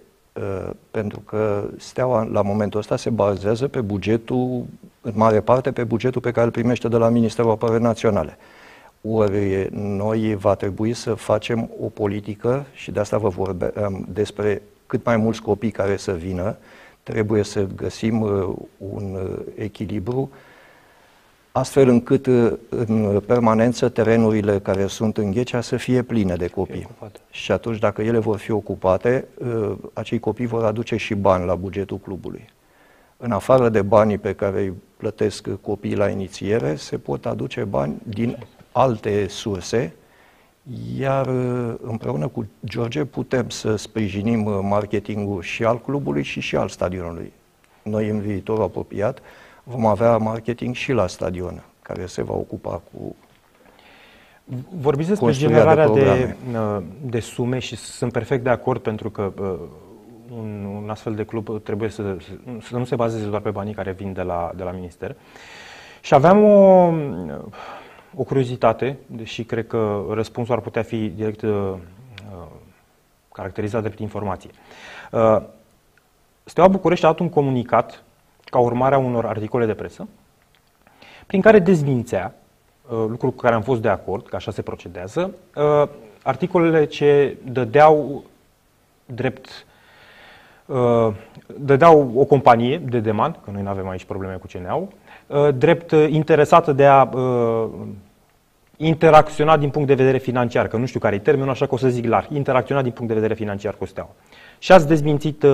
Pentru 0.91 1.19
că 1.19 1.63
Steaua 1.77 2.23
la 2.23 2.41
momentul 2.41 2.79
ăsta 2.79 2.95
se 2.95 3.09
bazează 3.09 3.67
pe 3.67 3.81
bugetul, 3.81 4.65
în 5.01 5.11
mare 5.15 5.41
parte 5.41 5.71
pe 5.71 5.83
bugetul 5.83 6.21
pe 6.21 6.31
care 6.31 6.45
îl 6.45 6.51
primește 6.51 6.87
de 6.87 6.97
la 6.97 7.09
Ministerul 7.09 7.51
Apărării 7.51 7.83
Naționale. 7.83 8.37
Ori 9.01 9.67
noi 9.71 10.35
va 10.35 10.55
trebui 10.55 10.93
să 10.93 11.13
facem 11.13 11.69
o 11.81 11.85
politică 11.85 12.65
și 12.73 12.91
de 12.91 12.99
asta 12.99 13.17
vă 13.17 13.29
vorbeam 13.29 14.05
despre 14.13 14.61
cât 14.85 15.05
mai 15.05 15.17
mulți 15.17 15.41
copii 15.41 15.71
care 15.71 15.97
să 15.97 16.11
vină, 16.11 16.57
trebuie 17.07 17.43
să 17.43 17.67
găsim 17.75 18.21
un 18.77 19.17
echilibru 19.55 20.29
astfel 21.51 21.89
încât 21.89 22.25
în 22.69 23.21
permanență 23.25 23.89
terenurile 23.89 24.59
care 24.59 24.87
sunt 24.87 25.17
în 25.17 25.31
Ghecea 25.31 25.61
să 25.61 25.77
fie 25.77 26.01
pline 26.01 26.35
de 26.35 26.47
copii. 26.47 26.87
Și 27.29 27.51
atunci, 27.51 27.79
dacă 27.79 28.01
ele 28.01 28.17
vor 28.17 28.37
fi 28.37 28.51
ocupate, 28.51 29.27
acei 29.93 30.19
copii 30.19 30.45
vor 30.45 30.63
aduce 30.63 30.95
și 30.95 31.15
bani 31.15 31.45
la 31.45 31.55
bugetul 31.55 31.97
clubului. 31.97 32.49
În 33.17 33.31
afară 33.31 33.69
de 33.69 33.81
banii 33.81 34.17
pe 34.17 34.33
care 34.33 34.59
îi 34.61 34.73
plătesc 34.97 35.47
copiii 35.61 35.95
la 35.95 36.09
inițiere, 36.09 36.75
se 36.75 36.97
pot 36.97 37.25
aduce 37.25 37.63
bani 37.63 37.95
din 38.03 38.37
alte 38.71 39.27
surse, 39.27 39.93
iar 40.97 41.27
uh, 41.27 41.73
împreună 41.81 42.27
cu 42.27 42.47
George 42.65 43.05
putem 43.05 43.49
să 43.49 43.75
sprijinim 43.75 44.45
uh, 44.45 44.59
marketingul 44.61 45.41
și 45.41 45.63
al 45.63 45.81
clubului 45.81 46.23
și 46.23 46.39
și 46.39 46.55
al 46.55 46.67
stadionului. 46.67 47.33
Noi 47.83 48.09
în 48.09 48.19
viitorul 48.19 48.63
apropiat 48.63 49.19
vom 49.63 49.85
avea 49.85 50.17
marketing 50.17 50.75
și 50.75 50.91
la 50.91 51.07
stadion, 51.07 51.63
care 51.81 52.05
se 52.05 52.23
va 52.23 52.33
ocupa 52.33 52.81
cu 52.91 53.15
Vorbiți 54.79 55.09
despre 55.09 55.31
generarea 55.31 55.87
de, 55.87 56.03
de, 56.03 56.35
uh, 56.57 56.83
de 57.01 57.19
sume 57.19 57.59
și 57.59 57.75
sunt 57.75 58.11
perfect 58.11 58.43
de 58.43 58.49
acord 58.49 58.81
pentru 58.81 59.09
că 59.09 59.31
un, 60.37 60.67
un 60.83 60.89
astfel 60.89 61.15
de 61.15 61.23
club 61.23 61.63
trebuie 61.63 61.89
să, 61.89 62.17
să 62.61 62.77
nu 62.77 62.85
se 62.85 62.95
bazeze 62.95 63.25
doar 63.25 63.41
pe 63.41 63.49
banii 63.49 63.73
care 63.73 63.91
vin 63.91 64.13
de 64.13 64.21
la, 64.21 64.51
de 64.55 64.63
la 64.63 64.71
minister. 64.71 65.15
Și 66.01 66.13
aveam 66.13 66.43
o, 66.43 66.91
o 68.15 68.23
curiozitate, 68.23 68.97
deși 69.05 69.43
cred 69.43 69.67
că 69.67 70.05
răspunsul 70.09 70.53
ar 70.53 70.61
putea 70.61 70.83
fi 70.83 71.07
direct 71.07 71.41
uh, 71.41 71.73
caracterizat 73.31 73.83
de 73.83 73.93
informație. 73.97 74.49
Uh, 75.11 75.41
Steaua 76.43 76.69
București 76.69 77.05
a 77.05 77.07
dat 77.07 77.19
un 77.19 77.29
comunicat 77.29 78.03
ca 78.45 78.59
urmare 78.59 78.95
a 78.95 78.97
unor 78.97 79.25
articole 79.25 79.65
de 79.65 79.73
presă, 79.73 80.07
prin 81.27 81.41
care 81.41 81.59
dezmințea, 81.59 82.35
uh, 82.89 83.05
lucru 83.07 83.29
cu 83.29 83.35
care 83.35 83.55
am 83.55 83.61
fost 83.61 83.81
de 83.81 83.89
acord, 83.89 84.27
că 84.27 84.35
așa 84.35 84.51
se 84.51 84.61
procedează, 84.61 85.33
uh, 85.55 85.89
articolele 86.23 86.85
ce 86.85 87.37
dădeau 87.43 88.23
drept 89.05 89.65
uh, 90.65 91.13
dădeau 91.57 92.11
o 92.15 92.25
companie 92.25 92.77
de 92.77 92.99
demand, 92.99 93.39
că 93.43 93.51
noi 93.51 93.61
nu 93.61 93.69
avem 93.69 93.87
aici 93.87 94.05
probleme 94.05 94.35
cu 94.35 94.47
CNA-ul, 94.47 94.81
uh, 94.81 95.06
drept 95.55 95.91
interesată 95.91 96.71
de 96.71 96.85
a 96.85 97.03
uh, 97.03 97.67
interacționa 98.77 99.57
din 99.57 99.69
punct 99.69 99.87
de 99.87 99.93
vedere 99.93 100.17
financiar, 100.17 100.67
că 100.67 100.77
nu 100.77 100.85
știu 100.85 100.99
care 100.99 101.15
e 101.15 101.19
termenul, 101.19 101.51
așa 101.51 101.65
că 101.65 101.73
o 101.73 101.77
să 101.77 101.89
zic 101.89 102.05
larg, 102.05 102.27
interacționa 102.31 102.81
din 102.81 102.91
punct 102.91 103.07
de 103.07 103.19
vedere 103.19 103.33
financiar 103.33 103.75
cu 103.75 103.85
Steaua. 103.85 104.09
Și 104.59 104.71
ați 104.71 104.87
dezmințit 104.87 105.43
uh, 105.43 105.51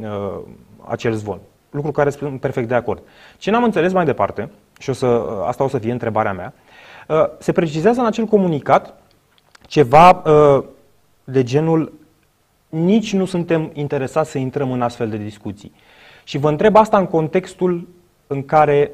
uh, 0.00 0.38
acel 0.84 1.12
zvon, 1.12 1.38
lucru 1.70 1.90
care 1.90 2.10
sunt 2.10 2.40
perfect 2.40 2.68
de 2.68 2.74
acord. 2.74 3.02
Ce 3.38 3.50
n-am 3.50 3.64
înțeles 3.64 3.92
mai 3.92 4.04
departe, 4.04 4.50
și 4.78 4.90
o 4.90 4.92
să, 4.92 5.06
uh, 5.06 5.44
asta 5.46 5.64
o 5.64 5.68
să 5.68 5.78
fie 5.78 5.92
întrebarea 5.92 6.32
mea, 6.32 6.52
uh, 7.08 7.24
se 7.38 7.52
precizează 7.52 8.00
în 8.00 8.06
acel 8.06 8.24
comunicat 8.24 8.94
ceva 9.66 10.10
uh, 10.10 10.64
de 11.24 11.42
genul 11.42 11.92
nici 12.68 13.12
nu 13.12 13.24
suntem 13.24 13.70
interesați 13.74 14.30
să 14.30 14.38
intrăm 14.38 14.72
în 14.72 14.82
astfel 14.82 15.08
de 15.08 15.16
discuții. 15.16 15.72
Și 16.24 16.38
vă 16.38 16.48
întreb 16.48 16.76
asta 16.76 16.98
în 16.98 17.06
contextul 17.06 17.86
în 18.26 18.44
care 18.44 18.90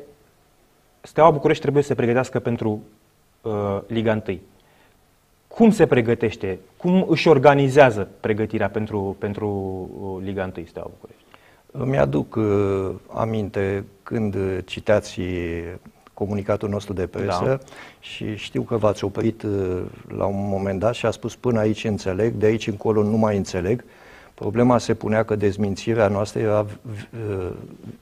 Steaua 1.00 1.30
București 1.30 1.62
trebuie 1.62 1.82
să 1.82 1.88
se 1.88 1.94
pregătească 1.94 2.40
pentru 2.40 2.82
uh, 3.42 3.78
Liga 3.86 4.22
1. 4.26 4.38
Cum 5.48 5.70
se 5.70 5.86
pregătește? 5.86 6.58
Cum 6.76 7.06
își 7.08 7.28
organizează 7.28 8.08
pregătirea 8.20 8.70
pentru, 8.70 9.16
pentru 9.18 9.48
uh, 10.00 10.24
Liga 10.24 10.50
1 10.56 10.66
Steaua 10.66 10.90
București? 10.94 11.24
Îmi 11.70 11.98
aduc 11.98 12.34
uh, 12.34 12.90
aminte 13.12 13.84
când 14.02 14.36
citați 14.64 15.20
comunicatul 16.14 16.68
nostru 16.68 16.92
de 16.92 17.06
presă 17.06 17.44
da. 17.44 17.58
și 18.00 18.36
știu 18.36 18.62
că 18.62 18.76
v-ați 18.76 19.04
oprit 19.04 19.42
uh, 19.42 19.82
la 20.16 20.24
un 20.24 20.48
moment 20.48 20.78
dat 20.78 20.94
și 20.94 21.06
a 21.06 21.10
spus 21.10 21.36
până 21.36 21.58
aici 21.58 21.84
înțeleg, 21.84 22.32
de 22.34 22.46
aici 22.46 22.66
încolo 22.66 23.02
nu 23.02 23.16
mai 23.16 23.36
înțeleg. 23.36 23.84
Problema 24.42 24.78
se 24.78 24.94
punea 24.94 25.22
că 25.22 25.36
dezmințirea 25.36 26.08
noastră 26.08 26.40
era 26.40 26.60
uh, 26.60 27.50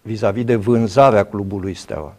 vis-a-vis 0.02 0.44
de 0.44 0.54
vânzarea 0.54 1.24
clubului 1.24 1.74
Steaua. 1.74 2.14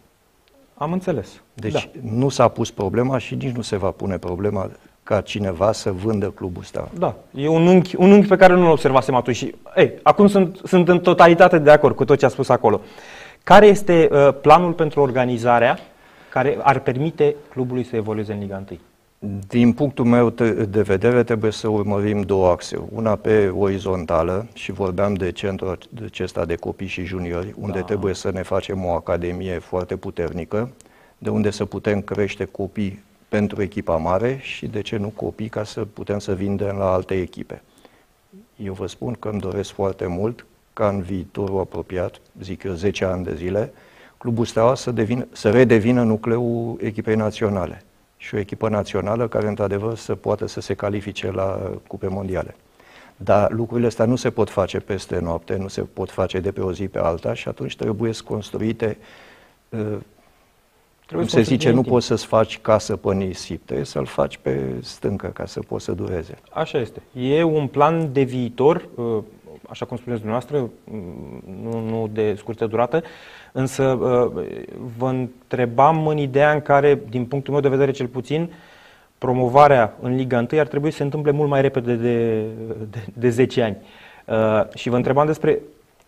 Am 0.74 0.92
înțeles. 0.92 1.40
Deci 1.54 1.72
da. 1.72 2.10
nu 2.10 2.28
s-a 2.28 2.48
pus 2.48 2.70
problema 2.70 3.18
și 3.18 3.34
nici 3.34 3.54
nu 3.54 3.62
se 3.62 3.76
va 3.76 3.90
pune 3.90 4.18
problema 4.18 4.70
ca 5.02 5.20
cineva 5.20 5.72
să 5.72 5.92
vândă 5.92 6.30
clubul 6.30 6.62
Steaua. 6.62 6.88
Da, 6.98 7.14
e 7.34 7.48
un 7.48 7.66
unghi, 7.66 7.96
un 7.96 8.10
unghi 8.10 8.28
pe 8.28 8.36
care 8.36 8.54
nu-l 8.54 8.70
observasem 8.70 9.14
atunci 9.14 9.36
și 9.36 9.54
ei, 9.76 9.92
acum 10.02 10.26
sunt, 10.26 10.60
sunt 10.64 10.88
în 10.88 11.00
totalitate 11.00 11.58
de 11.58 11.70
acord 11.70 11.94
cu 11.94 12.04
tot 12.04 12.18
ce 12.18 12.24
a 12.24 12.28
spus 12.28 12.48
acolo. 12.48 12.80
Care 13.44 13.66
este 13.66 14.08
uh, 14.12 14.34
planul 14.40 14.72
pentru 14.72 15.00
organizarea 15.00 15.78
care 16.28 16.58
ar 16.62 16.78
permite 16.78 17.34
clubului 17.50 17.84
să 17.84 17.96
evolueze 17.96 18.32
în 18.32 18.38
Liga 18.38 18.62
1? 18.70 18.78
Din 19.48 19.72
punctul 19.72 20.04
meu 20.04 20.30
de 20.68 20.82
vedere, 20.82 21.22
trebuie 21.22 21.50
să 21.50 21.68
urmărim 21.68 22.22
două 22.22 22.50
axe. 22.50 22.78
Una 22.92 23.16
pe 23.16 23.48
orizontală, 23.48 24.46
și 24.54 24.72
vorbeam 24.72 25.14
de 25.14 25.32
centrul 25.32 25.78
acesta 26.04 26.44
de 26.44 26.54
copii 26.54 26.86
și 26.86 27.04
juniori, 27.04 27.54
unde 27.58 27.78
da. 27.78 27.84
trebuie 27.84 28.14
să 28.14 28.30
ne 28.30 28.42
facem 28.42 28.84
o 28.84 28.90
academie 28.90 29.58
foarte 29.58 29.96
puternică, 29.96 30.70
de 31.18 31.30
unde 31.30 31.50
să 31.50 31.64
putem 31.64 32.00
crește 32.00 32.44
copii 32.44 33.02
pentru 33.28 33.62
echipa 33.62 33.96
mare 33.96 34.38
și, 34.40 34.66
de 34.66 34.80
ce 34.80 34.96
nu, 34.96 35.08
copii 35.08 35.48
ca 35.48 35.64
să 35.64 35.84
putem 35.92 36.18
să 36.18 36.34
vindem 36.34 36.76
la 36.76 36.92
alte 36.92 37.14
echipe. 37.14 37.62
Eu 38.56 38.72
vă 38.72 38.86
spun 38.86 39.16
că 39.18 39.28
îmi 39.28 39.40
doresc 39.40 39.70
foarte 39.70 40.06
mult 40.06 40.46
ca 40.72 40.88
în 40.88 41.00
viitorul 41.00 41.60
apropiat, 41.60 42.20
zic 42.40 42.62
eu 42.62 42.72
10 42.72 43.04
ani 43.04 43.24
de 43.24 43.34
zile, 43.34 43.72
Clubul 44.18 44.44
Steaua 44.44 44.74
să, 44.74 44.90
devină, 44.90 45.26
să 45.32 45.50
redevină 45.50 46.02
nucleul 46.02 46.76
echipei 46.80 47.14
naționale 47.14 47.82
și 48.22 48.34
o 48.34 48.38
echipă 48.38 48.68
națională 48.68 49.28
care, 49.28 49.48
într-adevăr, 49.48 49.96
să 49.96 50.14
poată 50.14 50.46
să 50.46 50.60
se 50.60 50.74
califice 50.74 51.30
la 51.30 51.70
cupe 51.86 52.08
mondiale. 52.08 52.56
Dar 53.16 53.50
lucrurile 53.50 53.86
astea 53.86 54.04
nu 54.04 54.16
se 54.16 54.30
pot 54.30 54.50
face 54.50 54.78
peste 54.78 55.18
noapte, 55.18 55.56
nu 55.56 55.68
se 55.68 55.80
pot 55.80 56.10
face 56.10 56.40
de 56.40 56.52
pe 56.52 56.60
o 56.60 56.72
zi 56.72 56.88
pe 56.88 56.98
alta 56.98 57.34
și 57.34 57.48
atunci 57.48 57.76
trebuie 57.76 58.12
să 58.12 58.22
construite 58.24 58.98
uh, 59.68 59.96
Trebuie 61.06 61.30
cum 61.30 61.42
se 61.42 61.42
zice, 61.42 61.70
nu 61.70 61.82
poți 61.82 62.06
să-ți 62.06 62.26
faci 62.26 62.58
casă 62.58 62.96
pe 62.96 63.14
nisip, 63.14 63.64
trebuie 63.64 63.86
să-l 63.86 64.06
faci 64.06 64.36
pe 64.36 64.74
stâncă 64.82 65.26
ca 65.26 65.46
să 65.46 65.60
poți 65.60 65.84
să 65.84 65.92
dureze. 65.92 66.38
Așa 66.50 66.78
este. 66.78 67.02
E 67.12 67.42
un 67.42 67.66
plan 67.66 68.12
de 68.12 68.22
viitor, 68.22 68.88
uh, 68.94 69.18
așa 69.68 69.84
cum 69.84 69.96
spuneți 69.96 70.22
dumneavoastră, 70.22 70.70
nu, 71.62 71.80
nu 71.80 72.08
de 72.12 72.34
scurtă 72.34 72.66
durată, 72.66 73.02
însă 73.52 73.82
uh, 73.82 74.44
vă 74.96 75.08
întrebam 75.08 76.06
în 76.06 76.16
ideea 76.16 76.52
în 76.52 76.60
care, 76.60 77.02
din 77.10 77.24
punctul 77.24 77.52
meu 77.52 77.62
de 77.62 77.68
vedere 77.68 77.90
cel 77.90 78.06
puțin, 78.06 78.52
promovarea 79.18 79.96
în 80.00 80.14
Liga 80.16 80.46
1 80.52 80.60
ar 80.60 80.66
trebui 80.66 80.90
să 80.90 80.96
se 80.96 81.02
întâmple 81.02 81.30
mult 81.30 81.48
mai 81.48 81.60
repede 81.60 81.94
de, 81.94 82.40
de, 82.90 83.04
de 83.12 83.28
10 83.28 83.62
ani. 83.62 83.76
Uh, 84.26 84.74
și 84.74 84.88
vă 84.88 84.96
întrebam 84.96 85.26
despre 85.26 85.60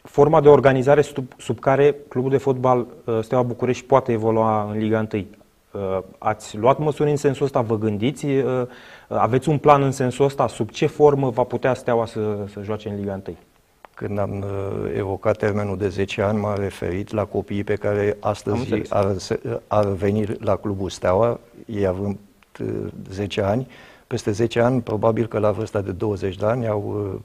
forma 0.02 0.40
de 0.40 0.48
organizare 0.48 1.00
sub, 1.00 1.32
sub 1.36 1.58
care 1.58 1.94
clubul 2.08 2.30
de 2.30 2.36
fotbal 2.36 2.86
uh, 3.04 3.18
Steaua 3.20 3.42
București 3.42 3.84
poate 3.84 4.12
evolua 4.12 4.68
în 4.70 4.78
Liga 4.78 5.06
1. 5.12 5.24
Ați 6.18 6.56
luat 6.56 6.78
măsuri 6.78 7.10
în 7.10 7.16
sensul 7.16 7.44
ăsta? 7.44 7.60
Vă 7.60 7.78
gândiți? 7.78 8.26
Aveți 9.08 9.48
un 9.48 9.58
plan 9.58 9.82
în 9.82 9.92
sensul 9.92 10.24
ăsta? 10.24 10.48
Sub 10.48 10.70
ce 10.70 10.86
formă 10.86 11.30
va 11.30 11.42
putea 11.42 11.74
Steaua 11.74 12.06
să, 12.06 12.46
să 12.52 12.60
joace 12.62 12.88
în 12.88 12.96
Liga 12.96 13.20
1? 13.26 13.36
Când 13.94 14.18
am 14.18 14.38
uh, 14.38 14.92
evocat 14.96 15.36
termenul 15.36 15.76
de 15.76 15.88
10 15.88 16.22
ani, 16.22 16.38
m-am 16.38 16.58
referit 16.58 17.12
la 17.12 17.24
copiii 17.24 17.64
pe 17.64 17.74
care 17.74 18.16
astăzi 18.20 18.82
ar, 18.88 19.16
ar 19.66 19.86
veni 19.86 20.24
la 20.24 20.56
Clubul 20.56 20.90
Steaua, 20.90 21.40
ei 21.66 21.86
având 21.86 22.16
10 23.10 23.40
uh, 23.40 23.46
ani. 23.46 23.68
Peste 24.06 24.30
10 24.30 24.60
ani, 24.60 24.80
probabil 24.80 25.26
că 25.26 25.38
la 25.38 25.50
vârsta 25.50 25.80
de 25.80 25.92
20 25.92 26.36
de 26.36 26.46
ani, 26.46 26.66
au 26.66 27.12
uh, 27.14 27.20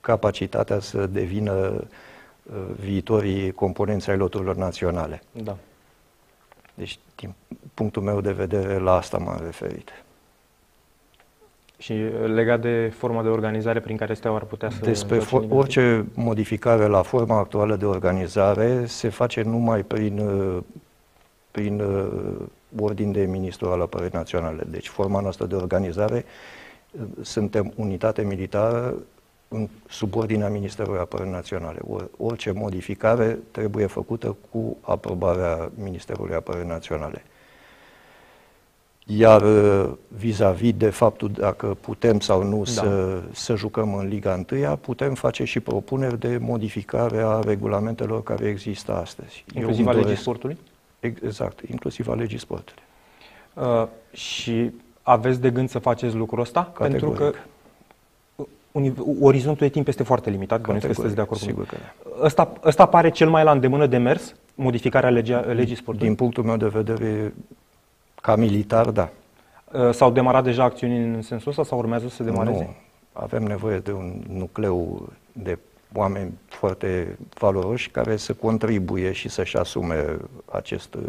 capacitatea 0.00 0.80
să 0.80 1.06
devină 1.06 1.84
viitorii 2.80 3.52
componenți 3.52 4.10
ai 4.10 4.16
loturilor 4.16 4.56
naționale. 4.56 5.22
Da. 5.32 5.56
Deci, 6.74 6.98
din 7.16 7.34
punctul 7.74 8.02
meu 8.02 8.20
de 8.20 8.32
vedere, 8.32 8.78
la 8.78 8.92
asta 8.92 9.18
m-am 9.18 9.40
referit. 9.44 10.03
Și 11.78 11.92
legat 12.34 12.60
de 12.60 12.92
forma 12.96 13.22
de 13.22 13.28
organizare 13.28 13.80
prin 13.80 13.96
care 13.96 14.14
Steaua 14.14 14.36
ar 14.36 14.44
putea 14.44 14.70
să... 14.70 14.78
Despre 14.82 15.18
for- 15.18 15.44
orice 15.48 16.06
modificare 16.14 16.86
la 16.86 17.02
forma 17.02 17.38
actuală 17.38 17.76
de 17.76 17.84
organizare 17.84 18.86
se 18.86 19.08
face 19.08 19.42
numai 19.42 19.82
prin, 19.82 20.30
prin 21.50 21.82
ordin 22.78 23.12
de 23.12 23.24
ministru 23.24 23.68
al 23.68 23.80
apărării 23.80 24.16
naționale. 24.16 24.62
Deci 24.70 24.88
forma 24.88 25.20
noastră 25.20 25.46
de 25.46 25.54
organizare, 25.54 26.24
suntem 27.20 27.72
unitate 27.76 28.22
militară 28.22 28.94
în 29.48 29.68
subordinea 29.88 30.48
Ministerului 30.48 31.00
Apărării 31.00 31.32
Naționale. 31.32 31.78
Orice 32.16 32.52
modificare 32.52 33.38
trebuie 33.50 33.86
făcută 33.86 34.36
cu 34.50 34.76
aprobarea 34.80 35.70
Ministerului 35.74 36.34
Apărării 36.34 36.68
Naționale. 36.68 37.22
Iar 39.06 39.42
uh, 39.42 39.90
vis-a-vis 40.08 40.70
-vis 40.70 40.76
de 40.76 40.90
faptul 40.90 41.30
dacă 41.30 41.76
putem 41.80 42.20
sau 42.20 42.42
nu 42.42 42.56
da. 42.56 42.70
să, 42.70 43.22
să 43.32 43.54
jucăm 43.54 43.94
în 43.94 44.08
Liga 44.08 44.44
1, 44.50 44.76
putem 44.76 45.14
face 45.14 45.44
și 45.44 45.60
propuneri 45.60 46.18
de 46.18 46.38
modificare 46.40 47.22
a 47.22 47.40
regulamentelor 47.40 48.22
care 48.22 48.48
există 48.48 48.94
astăzi. 48.94 49.44
Inclusiv 49.54 49.86
a 49.86 49.92
legii 49.92 50.16
sportului? 50.16 50.58
Exact, 51.00 51.60
inclusiv 51.70 52.08
a 52.08 52.14
legii 52.14 52.38
sportului. 52.38 52.82
Uh, 53.54 53.86
și 54.12 54.70
aveți 55.02 55.40
de 55.40 55.50
gând 55.50 55.68
să 55.68 55.78
faceți 55.78 56.14
lucrul 56.14 56.40
ăsta? 56.40 56.70
Categoric. 56.74 57.18
Pentru 57.18 57.30
că 57.30 57.38
orizontul 59.20 59.66
de 59.66 59.72
timp 59.72 59.88
este 59.88 60.02
foarte 60.02 60.30
limitat, 60.30 60.60
bănuiesc 60.60 60.86
că 60.86 60.92
sunteți 60.92 61.14
de 61.14 61.20
acord 61.20 61.40
sigur 61.40 61.66
cu 61.66 61.74
că 61.74 61.76
Ăsta, 62.24 62.52
ăsta 62.64 62.86
pare 62.86 63.10
cel 63.10 63.28
mai 63.28 63.44
la 63.44 63.50
îndemână 63.50 63.86
de 63.86 63.96
mers 63.96 64.34
modificarea 64.54 65.10
legea, 65.10 65.38
legii 65.40 65.76
sportului? 65.76 66.08
Din 66.08 66.16
punctul 66.16 66.44
meu 66.44 66.56
de 66.56 66.66
vedere, 66.66 67.34
ca 68.24 68.36
militar, 68.36 68.90
da. 68.90 69.10
Uh, 69.72 69.90
S-au 69.92 70.10
demarat 70.10 70.44
deja 70.44 70.62
acțiuni 70.64 70.98
în 70.98 71.22
sensul 71.22 71.50
ăsta 71.50 71.64
sau 71.64 71.78
urmează 71.78 72.08
să 72.08 72.14
se 72.14 72.22
demareze? 72.22 72.62
Nu. 72.64 72.74
Avem 73.12 73.42
nevoie 73.42 73.78
de 73.78 73.92
un 73.92 74.22
nucleu 74.28 75.08
de 75.32 75.58
oameni 75.94 76.32
foarte 76.48 77.18
valoroși 77.38 77.90
care 77.90 78.16
să 78.16 78.32
contribuie 78.32 79.12
și 79.12 79.28
să-și 79.28 79.56
asume 79.56 80.16
acest 80.52 80.94
uh, 80.94 81.02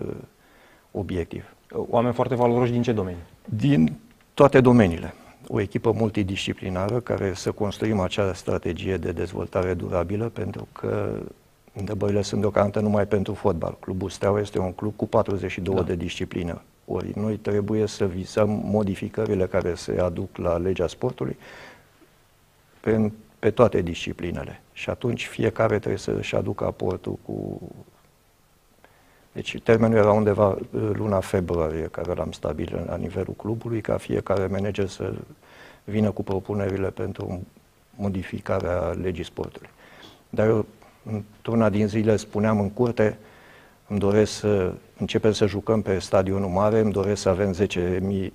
obiectiv. 0.92 1.56
Uh, 1.76 1.86
Oameni 1.90 2.14
foarte 2.14 2.36
valoroși 2.36 2.72
din 2.72 2.82
ce 2.82 2.92
domeniu? 2.92 3.20
Din 3.46 4.00
toate 4.34 4.62
domeniile. 4.62 5.14
O 5.48 5.62
echipă 5.62 5.92
multidisciplinară 5.92 7.00
care 7.00 7.34
să 7.34 7.52
construim 7.52 8.00
acea 8.00 8.34
strategie 8.34 8.98
de 8.98 9.12
dezvoltare 9.12 9.74
durabilă 9.74 10.26
pentru 10.26 10.68
că 10.72 11.10
întrebările 11.74 12.22
sunt 12.22 12.42
deocamdată 12.42 12.80
numai 12.80 13.06
pentru 13.06 13.34
fotbal. 13.34 13.78
Clubul 13.80 14.10
Steaua 14.10 14.40
este 14.40 14.60
un 14.60 14.72
club 14.74 14.94
cu 14.96 15.08
42 15.08 15.76
Da. 15.76 15.82
de 15.82 15.96
discipline. 15.96 16.62
Ori 16.86 17.12
noi 17.16 17.38
trebuie 17.38 17.86
să 17.86 18.06
visăm 18.06 18.50
modificările 18.50 19.48
care 19.48 19.76
se 19.76 20.00
aduc 20.00 20.38
la 20.38 20.58
legea 20.58 20.88
sportului 20.88 21.38
pe, 22.80 23.12
pe 23.40 23.52
toate 23.52 23.82
disciplinele. 23.82 24.62
Și 24.74 24.90
atunci 24.90 25.28
fiecare 25.28 25.78
trebuie 25.78 26.00
să 26.00 26.12
își 26.12 26.36
aducă 26.36 26.66
aportul 26.66 27.18
cu... 27.26 27.62
Deci 29.32 29.62
termenul 29.62 29.98
era 29.98 30.12
undeva 30.12 30.48
uh, 30.48 30.90
luna 30.94 31.20
februarie, 31.20 31.88
care 31.92 32.14
l-am 32.14 32.32
stabilit 32.32 32.86
la 32.86 32.96
nivelul 32.96 33.34
clubului, 33.38 33.82
ca 33.82 33.98
fiecare 33.98 34.48
manager 34.48 34.88
să 34.88 35.14
vină 35.84 36.12
cu 36.12 36.24
propunerile 36.24 36.90
pentru 36.90 37.44
modificarea 37.96 38.80
legii 39.02 39.24
sportului. 39.24 39.70
Dar 40.30 40.48
eu, 40.48 40.66
într-una 41.04 41.70
din 41.70 41.88
zile, 41.88 42.16
spuneam 42.16 42.60
în 42.60 42.70
curte, 42.70 43.18
îmi 43.88 44.00
doresc 44.00 44.32
să 44.32 44.74
începem 44.98 45.32
să 45.32 45.46
jucăm 45.46 45.82
pe 45.82 46.00
stadionul 46.00 46.50
mare, 46.50 46.80
îmi 46.80 46.92
doresc 46.92 47.22
să 47.22 47.30
avem 47.30 47.54
10.000 47.54 48.30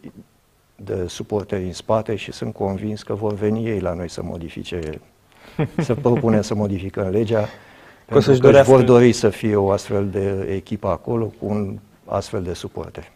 de 0.77 1.07
suporteri 1.07 1.65
în 1.65 1.73
spate 1.73 2.17
și 2.17 2.33
sunt 2.33 2.55
convins 2.55 3.03
că 3.03 3.15
vor 3.15 3.35
veni 3.35 3.67
ei 3.67 3.81
la 3.81 3.93
noi 3.93 4.09
să 4.11 4.23
modifice, 4.23 5.01
să 5.87 5.95
propunem 5.95 6.43
să 6.43 6.55
modificăm 6.55 7.09
legea, 7.09 7.49
pentru 8.07 8.25
să-și 8.25 8.25
că 8.25 8.31
își 8.31 8.41
dorească- 8.41 8.71
vor 8.71 8.83
dori 8.83 9.13
să 9.13 9.29
fie 9.29 9.57
o 9.57 9.71
astfel 9.71 10.09
de 10.09 10.49
echipă 10.55 10.89
acolo 10.89 11.25
cu 11.25 11.47
un 11.47 11.79
astfel 12.05 12.43
de 12.43 12.53
suporteri. 12.53 13.13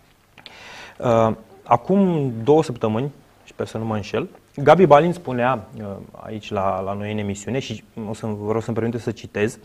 Uh, 0.98 1.32
Acum 1.64 2.32
două 2.42 2.62
săptămâni, 2.62 3.12
și 3.44 3.52
sper 3.52 3.66
să 3.66 3.78
nu 3.78 3.84
mă 3.84 3.94
înșel, 3.94 4.28
Gabi 4.56 4.86
Balin 4.86 5.12
spunea 5.12 5.68
uh, 5.78 5.84
aici 6.10 6.50
la, 6.50 6.80
la 6.80 6.92
noi 6.92 7.12
în 7.12 7.18
emisiune 7.18 7.58
și 7.58 7.84
o 8.08 8.14
să 8.14 8.26
vă 8.26 8.52
rog 8.52 8.62
să-mi 8.62 8.76
permite 8.76 8.98
să 8.98 9.10
citez. 9.10 9.58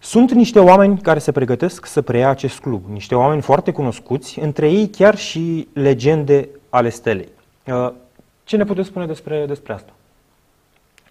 Sunt 0.00 0.32
niște 0.32 0.58
oameni 0.58 0.98
care 1.00 1.18
se 1.18 1.32
pregătesc 1.32 1.86
să 1.86 2.02
preia 2.02 2.28
acest 2.28 2.58
club, 2.58 2.84
niște 2.88 3.14
oameni 3.14 3.42
foarte 3.42 3.72
cunoscuți, 3.72 4.38
între 4.38 4.70
ei 4.70 4.88
chiar 4.88 5.16
și 5.16 5.68
legende 5.72 6.48
ale 6.68 6.88
stelei. 6.88 7.28
Uh, 7.66 7.90
Ce 8.44 8.56
ne 8.56 8.64
puteți 8.64 8.88
spune 8.88 9.06
despre, 9.06 9.46
despre 9.46 9.72
asta? 9.72 9.92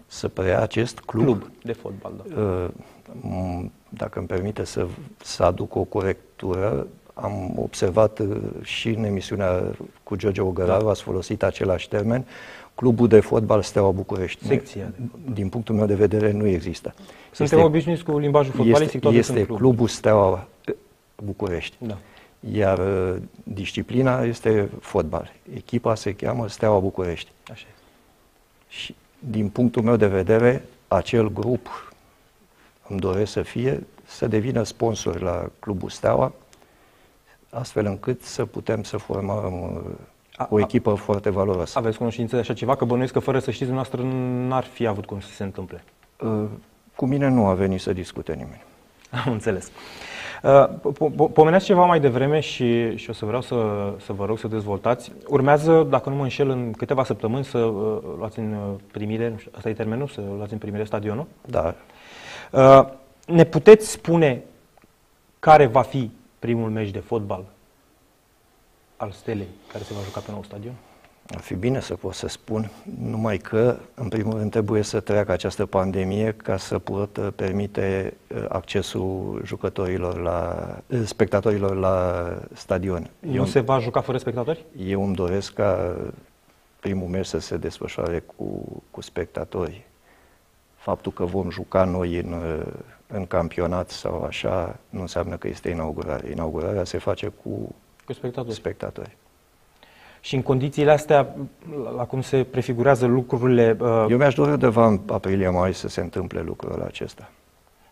Să 0.06 0.28
preia 0.28 0.60
acest 0.60 0.98
club, 0.98 1.24
Club 1.24 1.50
de 1.62 1.72
fotbal, 1.72 2.12
da. 2.34 2.40
Uh, 2.42 2.68
m- 3.20 3.70
dacă 3.88 4.18
îmi 4.18 4.28
permite 4.28 4.64
să, 4.64 4.86
să 5.22 5.42
aduc 5.44 5.74
o 5.74 5.82
corectură, 5.82 6.86
am 7.14 7.52
observat 7.56 8.18
uh, 8.18 8.36
și 8.62 8.88
în 8.88 9.04
emisiunea 9.04 9.62
cu 10.02 10.16
George 10.16 10.40
Ogăraru, 10.40 10.84
Da. 10.84 10.90
ați 10.90 11.02
folosit 11.02 11.42
același 11.42 11.88
termen, 11.88 12.24
clubul 12.78 13.08
de 13.08 13.20
fotbal 13.20 13.62
Steaua 13.62 13.90
București. 13.90 14.46
Secția 14.46 14.92
de 14.96 15.32
Din 15.32 15.48
punctul 15.48 15.74
meu 15.74 15.86
de 15.86 15.94
vedere 15.94 16.30
nu 16.30 16.46
există. 16.46 16.94
Suntem 17.30 17.60
obișnuiți 17.60 18.04
cu 18.04 18.18
limbajul 18.18 18.52
fotbalistic, 18.52 18.86
este, 18.86 18.98
toate 18.98 19.16
este 19.16 19.32
sunt 19.32 19.44
cluburi. 19.44 19.66
clubul 19.66 19.88
Steaua 19.88 20.48
uh, 20.68 20.74
București. 21.24 21.76
Da. 21.78 21.98
Iar 22.52 22.78
uh, 22.78 23.16
disciplina 23.42 24.22
este 24.22 24.68
fotbal. 24.80 25.32
Echipa 25.54 25.94
se 25.94 26.14
cheamă 26.14 26.48
Steaua 26.48 26.78
București. 26.78 27.30
Așa 27.50 27.66
e. 27.68 27.74
Și 28.68 28.94
din 29.18 29.48
punctul 29.48 29.82
meu 29.82 29.96
de 29.96 30.06
vedere, 30.06 30.64
acel 30.88 31.32
grup 31.32 31.92
îmi 32.88 33.00
doresc 33.00 33.32
să 33.32 33.42
fie, 33.42 33.86
să 34.06 34.26
devină 34.26 34.62
sponsor 34.62 35.20
la 35.20 35.50
Clubul 35.58 35.88
Steaua, 35.88 36.32
astfel 37.50 37.86
încât 37.86 38.22
să 38.22 38.44
putem 38.44 38.82
să 38.82 38.96
formăm 38.96 39.82
uh, 40.38 40.44
A- 40.44 40.48
o 40.50 40.56
a- 40.56 40.60
echipă 40.60 40.94
foarte 40.94 41.30
valoroasă. 41.30 41.78
Aveți 41.78 41.98
cunoștință 41.98 42.34
de 42.34 42.40
așa 42.40 42.54
ceva? 42.54 42.74
Că 42.74 42.84
bănuiesc 42.84 43.12
că 43.12 43.18
fără 43.18 43.38
să 43.38 43.50
știți 43.50 43.70
dumneavoastră 43.70 44.02
n-ar 44.48 44.64
fi 44.64 44.86
avut 44.86 45.06
cum 45.06 45.20
să 45.20 45.28
se 45.32 45.42
întâmple. 45.42 45.84
Uh, 46.20 46.44
Cu 46.94 47.06
mine 47.06 47.28
nu 47.28 47.46
a 47.46 47.54
venit 47.54 47.80
să 47.80 47.92
discute 47.92 48.32
nimeni. 48.32 48.62
Am 49.24 49.32
înțeles. 49.32 49.70
Uh, 50.42 50.68
po- 50.68 51.10
po- 51.12 51.32
Pomeneați 51.32 51.64
ceva 51.64 51.84
mai 51.84 52.00
devreme 52.00 52.40
și, 52.40 52.96
și 52.96 53.10
o 53.10 53.12
să 53.12 53.24
vreau 53.24 53.40
să, 53.42 53.56
să 54.00 54.12
vă 54.12 54.24
rog 54.24 54.38
să 54.38 54.48
dezvoltați. 54.48 55.12
Urmează, 55.28 55.86
dacă 55.90 56.08
nu 56.08 56.14
mă 56.16 56.22
înșel, 56.22 56.48
în 56.50 56.72
câteva 56.72 57.04
săptămâni 57.04 57.44
să 57.44 57.58
uh, 57.58 57.98
luați 58.18 58.38
în 58.38 58.52
uh, 58.52 58.74
primire, 58.92 59.28
nu 59.28 59.36
știu, 59.38 59.50
asta 59.56 59.68
e 59.68 59.72
termenul, 59.72 60.06
să 60.06 60.22
luați 60.36 60.52
în 60.52 60.58
primire 60.58 60.84
stadionul. 60.84 61.26
Da, 61.46 61.74
Uh, 62.52 62.84
Ne 63.26 63.44
puteți 63.44 63.90
spune 63.90 64.42
care 65.38 65.66
va 65.66 65.82
fi 65.82 66.10
primul 66.38 66.70
meci 66.70 66.90
de 66.90 66.98
fotbal 66.98 67.44
al 68.98 69.10
Stelei 69.10 69.48
care 69.72 69.84
se 69.84 69.94
va 69.94 70.00
juca 70.00 70.20
pe 70.20 70.30
nou 70.30 70.42
stadion? 70.42 70.74
ar 71.34 71.40
fi 71.40 71.54
bine 71.54 71.80
să 71.80 71.94
pot 71.94 72.14
să 72.14 72.28
spun, 72.28 72.70
numai 73.00 73.36
că, 73.36 73.78
în 73.94 74.08
primul 74.08 74.38
rând, 74.38 74.50
trebuie 74.50 74.82
să 74.82 75.00
treacă 75.00 75.32
această 75.32 75.66
pandemie 75.66 76.32
ca 76.32 76.56
să 76.56 76.78
pot 76.78 77.32
permite 77.36 78.16
uh, 78.28 78.44
accesul 78.48 79.40
jucătorilor 79.44 80.20
la, 80.20 80.68
uh, 80.86 81.00
spectatorilor 81.04 81.76
la 81.76 82.28
stadion. 82.52 83.10
Nu 83.18 83.46
se 83.46 83.60
va 83.60 83.78
juca 83.78 84.00
fără 84.00 84.18
spectatori? 84.18 84.64
Eu 84.78 85.04
îmi 85.04 85.14
doresc 85.14 85.52
ca 85.52 85.96
primul 86.80 87.08
meci 87.08 87.26
să 87.26 87.38
se 87.38 87.56
desfășoare 87.56 88.24
cu, 88.36 88.62
cu 88.90 89.00
spectatori. 89.00 89.86
Faptul 90.76 91.12
că 91.12 91.24
vom 91.24 91.50
juca 91.50 91.84
noi 91.84 92.16
în, 92.16 92.62
în 93.06 93.26
campionat 93.26 93.90
sau 93.90 94.22
așa 94.22 94.76
nu 94.88 95.00
înseamnă 95.00 95.36
că 95.36 95.48
este 95.48 95.68
inaugurare. 95.68 96.30
Inaugurarea 96.30 96.84
se 96.84 96.98
face 96.98 97.32
cu 97.42 97.74
Cu 98.08 98.14
spectatori. 98.14 98.54
spectatori. 98.54 99.16
Și 100.20 100.34
în 100.34 100.42
condițiile 100.42 100.90
astea, 100.90 101.34
la- 101.84 101.90
la 101.90 102.04
cum 102.04 102.20
se 102.20 102.44
prefigurează 102.44 103.06
lucrurile, 103.06 103.76
uh, 103.80 104.06
Eu 104.10 104.16
mi-aș 104.16 104.34
dori 104.34 104.50
undeva 104.50 104.86
în 104.86 105.00
aprilie-mai 105.06 105.74
să 105.74 105.88
se 105.88 106.00
întâmple 106.00 106.40
lucrul 106.40 106.82
acesta. 106.86 107.30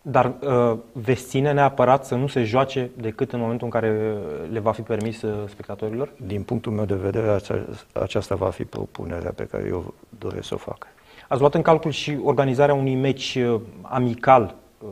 dar 0.01 0.33
uh, 0.41 0.77
veți 0.91 1.25
ține 1.27 1.51
neapărat 1.53 2.05
să 2.05 2.15
nu 2.15 2.27
se 2.27 2.43
joace 2.43 2.89
decât 2.97 3.31
în 3.33 3.39
momentul 3.39 3.65
în 3.65 3.71
care 3.71 4.17
le 4.51 4.59
va 4.59 4.71
fi 4.71 4.81
permis 4.81 5.21
uh, 5.21 5.49
spectatorilor? 5.49 6.09
Din 6.25 6.43
punctul 6.43 6.71
meu 6.71 6.85
de 6.85 6.95
vedere, 6.95 7.27
acea, 7.29 7.65
aceasta 7.93 8.35
va 8.35 8.49
fi 8.49 8.63
propunerea 8.65 9.31
pe 9.35 9.43
care 9.43 9.63
eu 9.67 9.93
doresc 10.19 10.47
să 10.47 10.53
o 10.53 10.57
fac. 10.57 10.87
Ați 11.27 11.39
luat 11.39 11.53
în 11.55 11.61
calcul 11.61 11.91
și 11.91 12.17
organizarea 12.23 12.73
unui 12.73 12.95
meci 12.95 13.35
uh, 13.35 13.59
amical? 13.81 14.55
uh, 14.81 14.89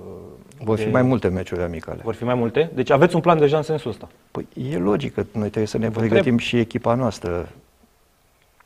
Vor 0.63 0.77
fi 0.77 0.83
de- 0.83 0.89
mai 0.91 1.01
multe 1.01 1.27
meciuri 1.27 1.61
amicale. 1.61 1.99
Vor 2.03 2.13
fi 2.13 2.23
mai 2.23 2.35
multe? 2.35 2.71
Deci 2.73 2.89
aveți 2.89 3.15
un 3.15 3.21
plan 3.21 3.39
deja 3.39 3.57
în 3.57 3.63
sensul 3.63 3.91
ăsta. 3.91 4.07
Păi 4.31 4.47
e 4.71 4.77
logic 4.77 5.13
că 5.13 5.21
noi 5.31 5.41
trebuie 5.47 5.65
să 5.65 5.77
ne 5.77 5.89
Vă 5.89 5.99
pregătim 5.99 6.37
și 6.37 6.57
echipa 6.59 6.93
noastră. 6.93 7.49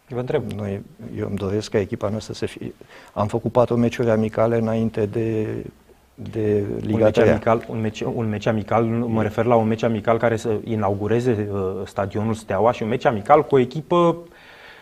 Vă 0.08 0.20
întreb. 0.20 0.52
Noi, 0.52 0.82
eu 1.18 1.28
îmi 1.28 1.38
doresc 1.38 1.72
ca 1.72 1.80
echipa 1.80 2.10
noastră 2.10 2.34
să 2.34 2.46
fie... 2.46 2.74
Am 3.14 3.28
făcut 3.28 3.52
patru 3.52 3.78
meciuri 3.78 4.10
amicale 4.10 4.58
înainte 4.58 5.06
de, 5.06 5.48
de 6.14 6.64
Un 6.72 6.80
Liga 6.82 7.04
meci, 7.04 7.14
3 7.14 7.30
amical, 7.30 7.66
un, 7.70 7.80
meci, 7.82 8.02
un 8.02 8.30
meci 8.30 8.46
amical, 8.46 8.86
nu- 8.86 9.08
mă 9.08 9.22
refer 9.22 9.46
la 9.46 9.56
un 9.56 9.68
meci 9.68 9.84
amical 9.84 10.18
care 10.18 10.36
să 10.38 10.50
inaugureze 10.64 11.50
uh, 11.52 11.60
stadionul 11.86 12.34
Steaua 12.34 12.72
și 12.72 12.84
un 12.84 12.90
meci 12.90 13.06
amical 13.06 13.46
cu 13.46 13.56
o 13.56 13.60
echipă 13.60 14.18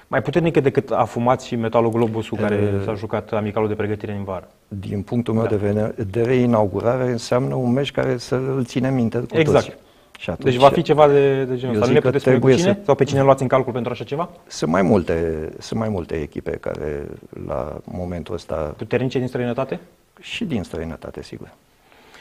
mai 0.08 0.22
puternică 0.22 0.60
decât 0.60 0.92
Afumați 0.92 1.48
și 1.48 1.56
Metalul 1.56 1.90
Globusul, 1.92 2.38
care 2.38 2.72
Uh, 2.76 2.82
s-a 2.86 2.94
jucat 2.94 3.32
amicalul 3.32 3.68
de 3.68 3.74
pregătire 3.76 4.12
în 4.12 4.24
vară. 4.24 4.48
Din 4.68 5.02
punctul 5.02 5.34
meu 5.34 5.44
Da. 5.44 5.50
de 5.56 5.56
vedere, 5.96 6.36
inaugurare 6.36 7.12
înseamnă 7.12 7.56
un 7.56 7.72
meci 7.72 7.92
care 7.92 8.18
să 8.18 8.36
îl 8.36 8.64
ținem 8.66 8.94
minte 8.94 9.18
cu 9.18 9.38
Exact. 9.38 9.66
toți. 9.66 9.78
Și 10.20 10.30
atunci, 10.30 10.50
Deci 10.54 10.62
va 10.62 10.70
fi 10.70 10.82
ceva 10.82 11.08
de, 11.08 11.44
de 11.44 11.56
genul 11.58 11.76
eu 11.76 11.80
ăsta. 11.80 11.80
Nu 11.80 11.86
zic 11.86 11.94
ne 11.94 12.00
că 12.00 12.06
puteți 12.06 12.24
spune 12.24 12.36
cu 12.40 12.42
trebuie 12.46 12.56
cine? 12.56 12.74
să- 12.74 12.80
Sau 12.86 12.96
pe 12.96 13.04
cine 13.04 13.22
luați 13.22 13.42
în 13.42 13.48
calcul 13.48 13.74
pentru 13.74 13.92
așa 13.92 14.04
ceva? 14.04 14.30
Sunt 14.48 14.72
mai 14.72 14.82
multe, 14.82 15.50
sunt 15.60 15.80
mai 15.80 15.90
multe 15.90 16.16
echipe 16.16 16.52
care 16.52 17.06
la 17.48 17.78
momentul 17.84 18.34
ăsta 18.34 18.56
Puternice 18.78 19.18
din 19.20 19.28
străinătate? 19.28 19.80
și 20.20 20.46
din 20.46 20.64
străinătate, 20.64 21.24
sigur. 21.24 21.48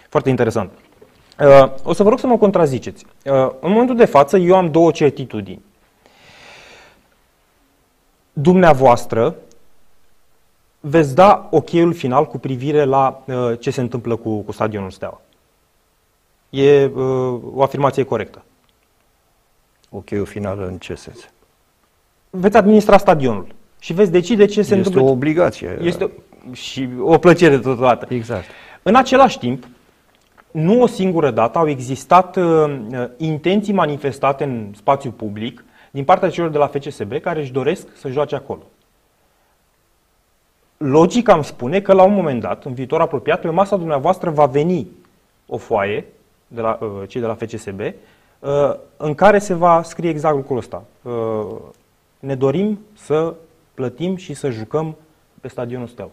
Foarte 0.08 0.28
interesant. 0.30 0.70
Uh, 1.40 1.68
o 1.82 1.92
să 1.92 2.02
vă 2.02 2.08
rog 2.08 2.18
să 2.18 2.26
mă 2.26 2.36
contraziceți. 2.38 3.04
Uh, 3.24 3.32
în 3.60 3.70
momentul 3.70 3.96
de 3.96 4.04
față, 4.04 4.36
eu 4.36 4.54
am 4.56 4.70
două 4.70 4.90
certitudini. 4.90 5.60
Dumneavoastră 8.38 9.34
veți 10.80 11.14
da 11.14 11.48
ok-ul 11.50 11.94
final 11.94 12.26
cu 12.26 12.38
privire 12.38 12.84
la 12.84 13.22
uh, 13.24 13.58
ce 13.58 13.70
se 13.70 13.80
întâmplă 13.80 14.16
cu, 14.16 14.40
cu 14.40 14.52
stadionul 14.52 14.90
Steaua. 14.90 15.20
E 16.50 16.84
uh, 16.84 17.40
o 17.54 17.62
afirmație 17.62 18.02
corectă. 18.02 18.44
Ok, 19.90 20.24
final 20.24 20.62
în 20.62 20.78
ce 20.78 20.94
sens? 20.94 21.28
Veți 22.30 22.56
administra 22.56 22.98
stadionul 22.98 23.46
și 23.78 23.92
veți 23.92 24.10
decide 24.10 24.44
ce 24.44 24.54
se 24.54 24.60
este 24.60 24.74
întâmplă. 24.74 25.02
o 25.02 25.10
obligație. 25.10 25.78
Este 25.82 26.10
și 26.52 26.88
o 27.00 27.18
plăcere 27.18 27.58
totodată. 27.58 28.06
Exact. 28.08 28.44
În 28.82 28.94
același 28.94 29.38
timp, 29.38 29.66
nu 30.50 30.82
o 30.82 30.86
singură 30.86 31.30
dată 31.30 31.58
au 31.58 31.68
existat 31.68 32.36
uh, 32.36 32.78
intenții 33.16 33.72
manifestate 33.72 34.44
în 34.44 34.72
spațiu 34.76 35.10
public 35.10 35.64
din 35.96 36.04
partea 36.04 36.30
celor 36.30 36.50
de 36.50 36.58
la 36.58 36.66
FCSB 36.66 37.20
care 37.20 37.40
își 37.40 37.52
doresc 37.52 37.96
să 37.96 38.08
joace 38.08 38.34
acolo. 38.34 38.62
Logica 40.76 41.34
îmi 41.34 41.44
spune 41.44 41.80
că 41.80 41.92
la 41.92 42.02
un 42.02 42.14
moment 42.14 42.40
dat, 42.40 42.64
în 42.64 42.74
viitor 42.74 43.00
apropiat, 43.00 43.40
pe 43.40 43.48
masa 43.48 43.76
dumneavoastră 43.76 44.30
va 44.30 44.46
veni 44.46 44.86
o 45.46 45.56
foaie 45.56 46.04
de 46.46 46.60
la 46.60 46.78
uh, 46.80 47.08
cei 47.08 47.20
de 47.20 47.26
la 47.26 47.34
FCSB 47.34 47.80
uh, 47.80 48.74
în 48.96 49.14
care 49.14 49.38
se 49.38 49.54
va 49.54 49.82
scrie 49.82 50.10
exact 50.10 50.36
lucrul 50.36 50.56
ăsta. 50.56 50.84
Uh, 51.02 51.56
ne 52.18 52.34
dorim 52.34 52.78
să 52.94 53.34
plătim 53.74 54.16
și 54.16 54.34
să 54.34 54.50
jucăm 54.50 54.96
pe 55.40 55.48
stadionul 55.48 55.86
Steaua. 55.86 56.10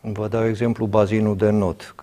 Vă 0.00 0.28
dau 0.28 0.46
exemplu 0.46 0.86
bazinul 0.86 1.36
de 1.36 1.50
not. 1.50 1.94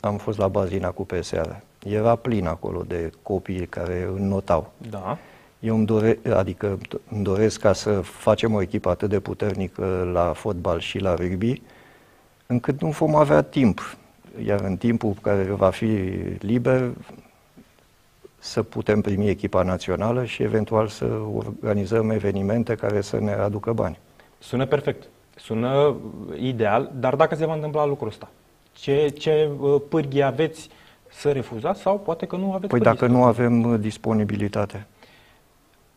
Am 0.00 0.16
fost 0.16 0.38
la 0.38 0.48
bazina 0.48 0.90
cu 0.90 1.04
PSR. 1.04 1.50
Era 1.84 2.16
plin 2.16 2.46
acolo 2.46 2.82
de 2.86 3.10
copii 3.22 3.66
care 3.66 4.08
înnotau. 4.16 4.72
Da. 4.90 5.18
Eu 5.60 5.76
îmi, 5.76 5.86
dore, 5.86 6.18
adică 6.34 6.78
îmi 7.08 7.24
doresc 7.24 7.60
ca 7.60 7.72
să 7.72 8.00
facem 8.00 8.54
o 8.54 8.62
echipă 8.62 8.90
atât 8.90 9.08
de 9.08 9.20
puternică 9.20 10.10
la 10.12 10.32
fotbal 10.32 10.80
și 10.80 10.98
la 10.98 11.14
rugby, 11.14 11.62
încât 12.46 12.80
nu 12.80 12.88
vom 12.88 13.14
avea 13.14 13.42
timp. 13.42 13.96
Iar 14.44 14.60
în 14.60 14.76
timpul 14.76 15.14
care 15.22 15.42
va 15.42 15.70
fi 15.70 15.86
liber, 16.38 16.90
să 18.38 18.62
putem 18.62 19.00
primi 19.00 19.28
echipa 19.28 19.62
națională 19.62 20.24
și 20.24 20.42
eventual 20.42 20.88
să 20.88 21.04
organizăm 21.34 22.10
evenimente 22.10 22.74
care 22.74 23.00
să 23.00 23.18
ne 23.18 23.32
aducă 23.32 23.72
bani. 23.72 23.98
Sună 24.38 24.66
perfect. 24.66 25.08
Sună 25.36 25.96
ideal, 26.38 26.90
dar 26.94 27.14
dacă 27.14 27.34
se 27.34 27.46
va 27.46 27.54
întâmpla 27.54 27.86
lucrul 27.86 28.08
ăsta, 28.08 28.30
ce, 28.72 29.08
ce 29.08 29.50
uh, 29.60 29.80
pârghii 29.88 30.22
aveți 30.22 30.68
să 31.10 31.30
refuzați 31.30 31.80
sau 31.80 31.98
poate 31.98 32.26
că 32.26 32.36
nu 32.36 32.52
aveți 32.52 32.66
Păi 32.66 32.80
dacă 32.80 33.06
nu 33.06 33.24
avem 33.24 33.62
uh, 33.62 33.80
disponibilitate. 33.80 34.86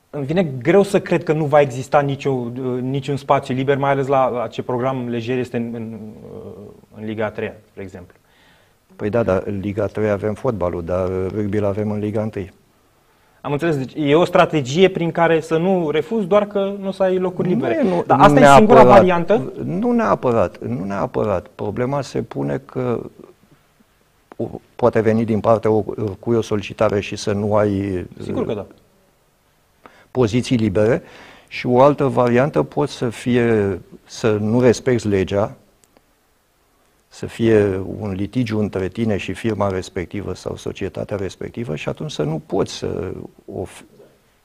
Îmi 0.10 0.26
vine 0.26 0.44
greu 0.44 0.84
să 0.84 1.00
cred 1.02 1.24
că 1.24 1.34
nu 1.34 1.46
va 1.46 1.62
exista 1.62 2.02
nicio, 2.02 2.30
uh, 2.30 2.82
niciun 2.82 3.16
spațiu 3.16 3.56
liber, 3.56 3.78
mai 3.78 3.92
ales 3.92 4.08
la, 4.08 4.30
la 4.30 4.48
ce 4.48 4.62
program 4.62 5.10
lejer 5.10 5.38
este 5.38 5.58
în, 5.58 5.72
în, 5.74 6.00
în 6.96 7.06
Liga 7.06 7.30
3, 7.30 7.52
de 7.74 7.82
exemplu. 7.82 8.16
Păi 8.96 9.10
da, 9.10 9.24
dar 9.24 9.44
în 9.46 9.60
Liga 9.60 9.86
3 9.86 10.10
avem 10.10 10.34
fotbalul, 10.34 10.84
dar 10.84 11.08
rugby-l 11.08 11.66
avem 11.66 11.92
în 11.92 12.00
Liga 12.00 12.30
1. 12.36 12.46
Am 13.42 13.52
înțeles. 13.52 13.78
Deci 13.78 13.94
e 13.96 14.16
o 14.16 14.26
strategie 14.26 14.90
prin 14.90 15.12
care 15.12 15.40
să 15.40 15.58
nu 15.58 15.90
refuzi, 15.90 16.26
doar 16.26 16.46
că 16.46 16.74
nu 16.80 16.92
să 16.92 17.04
ai 17.04 17.18
locuri 17.18 17.48
libere. 17.48 17.84
Nu, 17.84 17.90
nu, 17.90 18.04
Dar 18.08 18.20
asta 18.20 18.40
neapărat, 18.40 18.54
e 18.54 18.58
singura 18.58 18.84
variantă? 18.84 19.52
Nu 19.64 19.92
neapărat, 19.92 20.58
nu 20.60 20.84
neapărat. 20.84 21.48
Problema 21.56 22.02
se 22.02 22.22
pune 22.22 22.62
că 22.66 23.00
o, 24.36 24.46
poate 24.84 25.00
veni 25.00 25.26
din 25.26 25.40
partea 25.40 25.70
cu 26.20 26.34
o 26.34 26.42
solicitare 26.42 27.00
și 27.00 27.16
să 27.16 27.32
nu 27.32 27.56
ai 27.56 28.06
Sigur 28.22 28.46
că 28.46 28.54
da. 28.54 28.66
poziții 30.12 30.56
libere 30.56 31.04
și 31.48 31.68
o 31.68 31.82
altă 31.82 32.06
variantă 32.06 32.64
pot 32.64 32.90
să 32.90 33.10
fie 33.10 33.80
să 34.06 34.32
nu 34.32 34.62
respecti 34.62 35.08
legea, 35.08 35.56
să 37.08 37.26
fie 37.26 37.84
un 38.00 38.12
litigiu 38.12 38.60
între 38.60 38.88
tine 38.88 39.18
și 39.18 39.34
firma 39.34 39.70
respectivă 39.70 40.34
sau 40.34 40.56
societatea 40.56 41.18
respectivă 41.18 41.76
și 41.76 41.90
atunci 41.90 42.12
să 42.12 42.24
nu 42.24 42.42
poți 42.46 42.74
să 42.74 43.14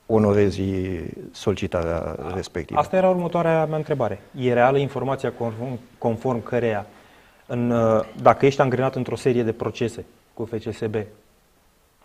onorezi 0.05 0.61
solicitarea 1.31 2.15
respectivă. 2.33 2.79
Asta 2.79 2.95
era 2.95 3.09
următoarea 3.09 3.65
mea 3.65 3.77
întrebare. 3.77 4.19
E 4.35 4.53
reală 4.53 4.77
informația 4.77 5.31
conform, 5.31 5.79
conform 5.97 6.43
căreia, 6.43 6.85
în, 7.45 7.73
dacă 8.21 8.45
ești 8.45 8.61
angrenat 8.61 8.95
într-o 8.95 9.15
serie 9.15 9.43
de 9.43 9.51
procese 9.51 10.05
cu 10.39 10.49
FCSB, 10.55 10.95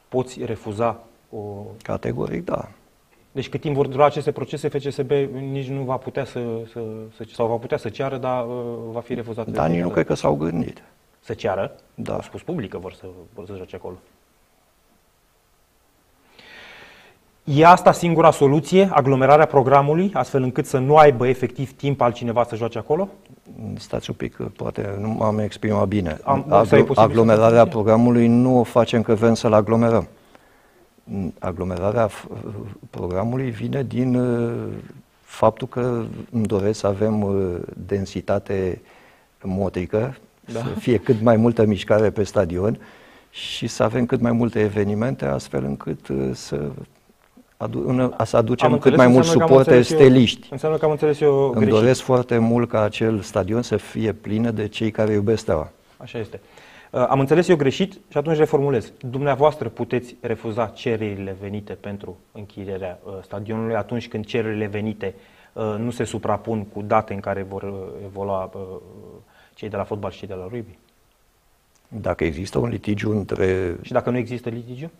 poți 0.08 0.44
refuza 0.44 1.00
o... 1.30 1.38
Categoric, 1.82 2.44
da. 2.44 2.68
Deci 3.32 3.48
cât 3.48 3.60
timp 3.60 3.74
vor 3.74 3.86
dura 3.86 4.04
aceste 4.04 4.32
procese, 4.32 4.68
FCSB 4.68 5.10
nici 5.30 5.68
nu 5.68 5.82
va 5.82 5.96
putea 5.96 6.24
să, 6.24 6.40
să, 6.72 6.80
să 7.16 7.24
sau 7.32 7.46
va 7.46 7.56
putea 7.56 7.76
să 7.76 7.88
ceară, 7.88 8.16
dar 8.16 8.44
uh, 8.44 8.52
va 8.90 9.00
fi 9.00 9.14
refuzat. 9.14 9.48
Dar 9.48 9.68
nici 9.68 9.82
nu 9.82 9.88
cred 9.88 10.06
că 10.06 10.14
s-au 10.14 10.34
gândit. 10.34 10.82
Să 11.20 11.34
ceară? 11.34 11.76
Da. 11.94 12.14
Au 12.14 12.20
spus 12.22 12.42
public 12.42 12.70
că 12.70 12.78
vor 12.78 12.92
să, 12.92 13.06
vor 13.34 13.46
să 13.46 13.54
joace 13.56 13.76
acolo. 13.76 13.96
E 17.44 17.66
asta 17.66 17.92
singura 17.92 18.30
soluție, 18.30 18.88
aglomerarea 18.92 19.46
programului, 19.46 20.10
astfel 20.14 20.42
încât 20.42 20.66
să 20.66 20.78
nu 20.78 20.96
aibă 20.96 21.26
efectiv 21.26 21.72
timp 21.72 22.00
altcineva 22.00 22.44
să 22.44 22.56
joace 22.56 22.78
acolo? 22.78 23.08
Stați 23.78 24.10
un 24.10 24.16
pic, 24.16 24.36
poate 24.36 24.96
nu 25.00 25.08
m-am 25.08 25.38
exprimat 25.38 25.88
bine. 25.88 26.18
Am, 26.24 26.64
Aglo- 26.64 26.94
aglomerarea 26.94 27.66
programului 27.66 28.26
nu 28.26 28.58
o 28.58 28.62
facem 28.62 29.02
că 29.02 29.14
vrem 29.14 29.34
să-l 29.34 29.52
aglomerăm 29.52 30.08
aglomerarea 31.38 32.10
programului 32.90 33.50
vine 33.50 33.82
din 33.82 34.14
uh, 34.14 34.72
faptul 35.20 35.68
că 35.68 36.04
îmi 36.30 36.46
doresc 36.46 36.78
să 36.78 36.86
avem 36.86 37.22
uh, 37.22 37.56
densitate 37.86 38.80
motrică, 39.42 40.16
da. 40.52 40.60
să 40.60 40.66
fie 40.78 40.96
cât 40.96 41.20
mai 41.20 41.36
multă 41.36 41.64
mișcare 41.64 42.10
pe 42.10 42.22
stadion 42.22 42.78
și 43.30 43.66
să 43.66 43.82
avem 43.82 44.06
cât 44.06 44.20
mai 44.20 44.32
multe 44.32 44.60
evenimente, 44.60 45.24
astfel 45.24 45.64
încât 45.64 46.08
uh, 46.08 46.30
să, 46.32 46.70
adu- 47.64 48.14
să 48.24 48.36
aducem 48.36 48.72
am 48.72 48.78
cât 48.78 48.96
mai 48.96 49.06
mulți 49.06 49.28
suporte 49.28 49.82
steliști. 49.82 50.48
Înseamnă 50.50 50.78
că 50.78 50.84
am 50.84 50.90
înțeles 50.90 51.20
eu 51.20 51.44
Îmi 51.44 51.54
greșit. 51.54 51.74
doresc 51.74 52.00
foarte 52.00 52.38
mult 52.38 52.68
ca 52.68 52.82
acel 52.82 53.20
stadion 53.20 53.62
să 53.62 53.76
fie 53.76 54.12
plină 54.12 54.50
de 54.50 54.68
cei 54.68 54.90
care 54.90 55.12
iubesc 55.12 55.40
steaua. 55.40 55.70
Așa 55.96 56.18
este. 56.18 56.40
Uh, 56.90 57.06
am 57.08 57.20
înțeles 57.20 57.48
eu 57.48 57.56
greșit 57.56 57.92
și 57.92 58.16
atunci 58.16 58.36
reformulez. 58.36 58.92
Dumneavoastră 59.10 59.68
puteți 59.68 60.16
refuza 60.20 60.66
cererile 60.66 61.36
venite 61.40 61.72
pentru 61.72 62.16
închirierea 62.32 62.98
uh, 63.04 63.12
stadionului 63.22 63.74
atunci 63.74 64.08
când 64.08 64.24
cererile 64.24 64.66
venite 64.66 65.14
uh, 65.52 65.74
nu 65.78 65.90
se 65.90 66.04
suprapun 66.04 66.64
cu 66.64 66.82
date 66.82 67.14
în 67.14 67.20
care 67.20 67.42
vor 67.42 67.72
evolua 68.04 68.50
cei 69.54 69.68
de 69.68 69.76
la 69.76 69.84
fotbal 69.84 70.10
și 70.10 70.18
cei 70.18 70.28
de 70.28 70.34
la 70.34 70.42
rugby? 70.50 70.78
Dacă 71.88 72.24
există 72.24 72.58
un 72.58 72.68
litigiu 72.68 73.10
între... 73.10 73.76
Și 73.82 73.92
dacă 73.92 74.10
nu 74.10 74.16
există 74.16 74.48
litigiu? 74.48 74.90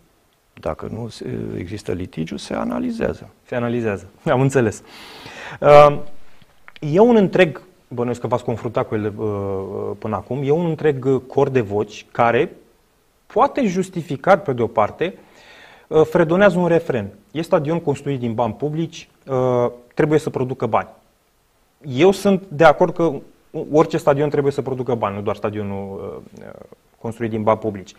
Dacă 0.59 0.87
nu 0.91 1.09
există 1.57 1.91
litigiu, 1.91 2.37
se 2.37 2.53
analizează. 2.53 3.29
Se 3.47 3.55
analizează. 3.55 4.07
Am 4.31 4.41
înțeles. 4.41 4.83
E 6.79 6.99
un 6.99 7.15
întreg 7.15 7.61
bănuiesc 7.87 8.19
că 8.19 8.27
v-ați 8.27 8.43
confruntat 8.43 8.87
cu 8.87 8.95
ele 8.95 9.13
uh, 9.17 9.25
uh, 9.25 9.95
până 9.99 10.15
acum, 10.15 10.41
e 10.43 10.51
un 10.51 10.65
întreg 10.65 11.27
cor 11.27 11.49
de 11.49 11.61
voci 11.61 12.05
care 12.11 12.51
poate 13.25 13.67
justificat, 13.67 14.43
pe 14.43 14.53
de-o 14.53 14.67
parte, 14.67 15.17
uh, 15.87 16.01
fredonează 16.01 16.57
un 16.57 16.67
refren. 16.67 17.09
E 17.31 17.41
stadion 17.41 17.79
construit 17.79 18.19
din 18.19 18.33
bani 18.33 18.53
publici, 18.53 19.09
uh, 19.27 19.71
trebuie 19.93 20.19
să 20.19 20.29
producă 20.29 20.65
bani. 20.65 20.87
Eu 21.81 22.11
sunt 22.11 22.43
de 22.47 22.63
acord 22.63 22.93
că 22.93 23.13
orice 23.71 23.97
stadion 23.97 24.29
trebuie 24.29 24.51
să 24.51 24.61
producă 24.61 24.95
bani, 24.95 25.15
nu 25.15 25.21
doar 25.21 25.35
stadionul 25.35 26.21
uh, 26.37 26.43
uh, 26.45 26.53
construit 26.99 27.29
din 27.29 27.43
bani 27.43 27.59
publici. 27.59 27.93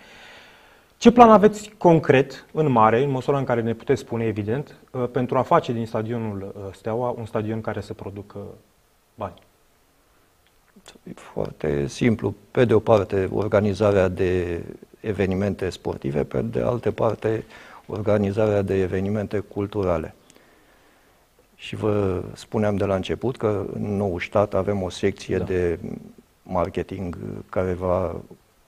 Ce 0.99 1.13
plan 1.13 1.31
aveți 1.31 1.73
concret, 1.79 2.47
în 2.53 2.71
mare, 2.71 3.03
în 3.03 3.11
măsura 3.11 3.39
în 3.39 3.45
care 3.45 3.61
ne 3.61 3.75
puteți 3.75 4.01
spune, 4.01 4.25
evident, 4.25 4.77
uh, 4.91 5.09
pentru 5.13 5.39
a 5.39 5.43
face 5.43 5.73
din 5.73 5.87
stadionul 5.87 6.55
uh, 6.57 6.75
Steaua 6.75 7.15
un 7.19 7.27
stadion 7.27 7.61
care 7.61 7.81
să 7.81 7.95
producă 7.95 8.39
bani? 9.15 9.35
E 11.03 11.13
foarte 11.15 11.87
simplu. 11.87 12.35
Pe 12.51 12.65
de 12.65 12.75
o 12.75 12.79
parte, 12.79 13.29
organizarea 13.33 14.09
de 14.09 14.63
evenimente 15.01 15.71
sportive, 15.71 16.25
pe 16.25 16.43
de 16.43 16.61
altă 16.61 16.91
parte, 16.91 17.45
organizarea 17.87 18.63
de 18.63 18.81
evenimente 18.81 19.39
culturale. 19.39 20.15
Și 21.57 21.77
vă 21.77 22.23
spuneam 22.33 22.77
de 22.77 22.85
la 22.85 22.95
început 22.95 23.37
că 23.37 23.67
în 23.73 23.97
nou 23.97 24.19
stat 24.19 24.55
avem 24.55 24.83
o 24.83 24.89
secție 24.89 25.39
da. 25.39 25.45
de 25.45 25.79
marketing 26.43 27.19
care 27.49 27.73
va 27.73 28.21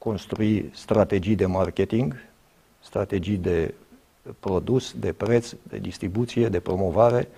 construi 0.09 0.71
strategii 0.75 1.35
de 1.35 1.47
marketing, 1.47 2.15
strategii 2.81 3.37
de 3.37 3.75
produs, 4.41 4.95
de 4.97 5.13
preț, 5.13 5.53
de 5.63 5.79
distribuție, 5.79 6.49
de 6.49 6.61
promovare, 6.61 7.29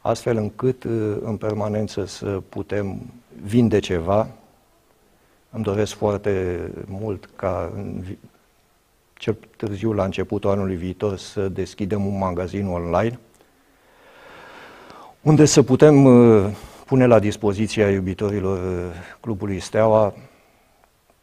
astfel 0.00 0.36
încât 0.36 0.84
în 1.22 1.36
permanență 1.36 2.04
să 2.04 2.42
putem 2.48 3.00
vinde 3.42 3.78
ceva. 3.78 4.28
Îmi 5.50 5.64
doresc 5.64 5.94
foarte 5.94 6.60
mult 6.86 7.28
ca 7.36 7.72
cel 9.14 9.36
târziu 9.56 9.92
la 9.92 10.04
începutul 10.04 10.50
anului 10.50 10.76
viitor 10.76 11.16
să 11.16 11.48
deschidem 11.48 12.06
un 12.06 12.18
magazin 12.18 12.66
online 12.66 13.18
unde 15.22 15.44
să 15.44 15.62
putem 15.62 16.04
uh, 16.04 16.50
pune 16.86 17.06
la 17.06 17.18
dispoziția 17.18 17.90
iubitorilor 17.90 18.58
uh, 18.58 18.94
clubului 19.20 19.60
Steaua 19.60 20.14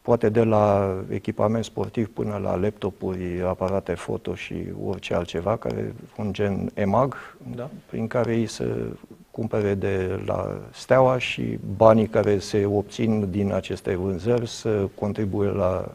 poate 0.06 0.28
de 0.28 0.44
la 0.44 0.94
echipament 1.08 1.64
sportiv 1.64 2.08
până 2.08 2.40
la 2.42 2.54
laptopuri, 2.54 3.42
aparate 3.46 3.94
foto 3.94 4.34
și 4.34 4.54
orice 4.84 5.14
altceva, 5.14 5.56
care 5.56 5.94
un 6.16 6.32
gen 6.32 6.70
EMAG, 6.74 7.36
da. 7.56 7.70
prin 7.86 8.06
care 8.06 8.36
ei 8.36 8.46
să 8.46 8.64
cumpere 9.30 9.74
de 9.74 10.22
la 10.26 10.58
Steaua 10.72 11.18
și 11.18 11.58
banii 11.76 12.06
care 12.06 12.38
se 12.38 12.66
obțin 12.66 13.30
din 13.30 13.52
aceste 13.52 13.94
vânzări 13.94 14.48
să 14.48 14.88
contribuie 14.94 15.48
la 15.48 15.88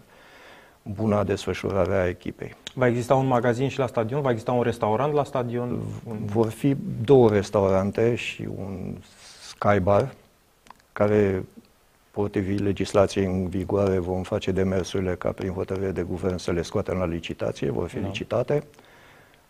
buna 0.84 1.24
desfășurare 1.24 1.95
a 1.95 2.08
echipei. 2.08 2.56
Va 2.74 2.88
exista 2.88 3.15
un 3.15 3.28
magazin 3.28 3.67
și 3.67 3.80
la 3.80 3.88
stadion? 3.88 4.21
Va 4.21 4.30
exista 4.30 4.52
un 4.52 4.63
restaurant 4.63 5.13
la 5.13 5.24
stadion? 5.24 5.80
Vor 6.26 6.50
fi 6.50 6.76
două 7.04 7.30
restaurante 7.30 8.15
și 8.15 8.47
un 8.58 8.95
skybar 9.41 10.13
care 10.93 11.43
potrivit 12.12 12.60
legislației 12.60 13.26
în 13.26 13.47
vigoare, 13.47 13.97
vom 13.97 14.24
face 14.24 14.52
demersurile 14.52 15.15
ca 15.15 15.32
prin 15.32 15.52
hotărâre 15.52 15.91
de 15.91 16.02
guvern 16.02 16.38
să 16.38 16.52
le 16.52 16.62
scoatem 16.62 16.97
la 16.97 17.06
licitație, 17.06 17.69
vor 17.69 17.88
fi 17.88 18.00
da. 18.00 18.08
licitate. 18.08 18.63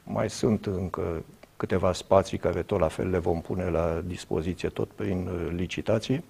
Mai 0.04 0.30
sunt 0.30 0.66
încă 0.66 1.24
câteva 1.58 1.94
spații 1.94 2.38
care 2.38 2.62
tot 2.62 2.80
la 2.80 2.88
fel 2.88 3.10
le 3.10 3.18
vom 3.18 3.42
pune 3.42 3.70
la 3.70 4.02
dispoziție 4.06 4.70
tot 4.70 4.90
prin 4.90 5.28
uh, 5.28 5.52
licitații. 5.56 6.24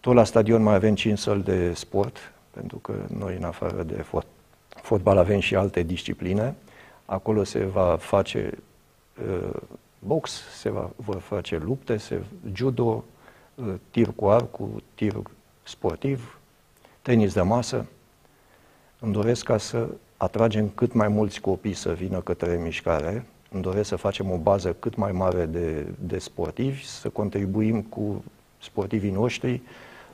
Tot 0.00 0.14
la 0.14 0.24
stadion 0.24 0.62
mai 0.62 0.74
avem 0.74 0.94
5 0.94 1.18
săli 1.18 1.42
de 1.42 1.72
sport, 1.72 2.32
pentru 2.50 2.76
că 2.76 2.94
noi 3.18 3.36
în 3.36 3.44
afară 3.44 3.82
de 3.82 4.04
fotbal 4.82 5.18
avem 5.18 5.40
și 5.40 5.54
alte 5.54 5.82
discipline. 5.82 6.54
Acolo 7.04 7.44
se 7.44 7.64
va 7.64 7.96
face 8.00 8.58
uh, 9.28 9.60
box, 9.98 10.42
se 10.56 10.70
va, 10.70 10.90
vor 10.96 11.18
face 11.18 11.56
lupte, 11.56 11.96
se, 11.96 12.22
judo, 12.52 12.82
uh, 12.84 13.13
tir 13.90 14.08
cu 14.16 14.28
arcul, 14.28 14.82
tir 14.94 15.22
sportiv, 15.62 16.38
tenis 17.02 17.32
de 17.32 17.40
masă. 17.40 17.86
Îmi 18.98 19.12
doresc 19.12 19.44
ca 19.44 19.58
să 19.58 19.86
atragem 20.16 20.68
cât 20.74 20.92
mai 20.92 21.08
mulți 21.08 21.40
copii 21.40 21.74
să 21.74 21.92
vină 21.92 22.20
către 22.20 22.56
mișcare, 22.62 23.26
îmi 23.50 23.62
doresc 23.62 23.88
să 23.88 23.96
facem 23.96 24.30
o 24.30 24.36
bază 24.36 24.76
cât 24.78 24.96
mai 24.96 25.12
mare 25.12 25.46
de, 25.46 25.86
de 25.98 26.18
sportivi, 26.18 26.84
să 26.84 27.08
contribuim 27.08 27.82
cu 27.82 28.24
sportivii 28.62 29.10
noștri 29.10 29.60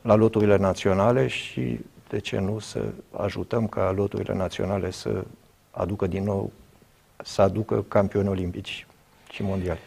la 0.02 0.14
loturile 0.14 0.56
naționale 0.56 1.26
și, 1.26 1.80
de 2.08 2.18
ce 2.18 2.38
nu, 2.38 2.58
să 2.58 2.84
ajutăm 3.10 3.66
ca 3.66 3.92
loturile 3.96 4.34
naționale 4.34 4.90
să 4.90 5.24
aducă 5.70 6.06
din 6.06 6.24
nou, 6.24 6.52
să 7.16 7.42
aducă 7.42 7.84
campioni 7.88 8.28
olimpici 8.28 8.86
și 9.30 9.42
mondiali. 9.42 9.78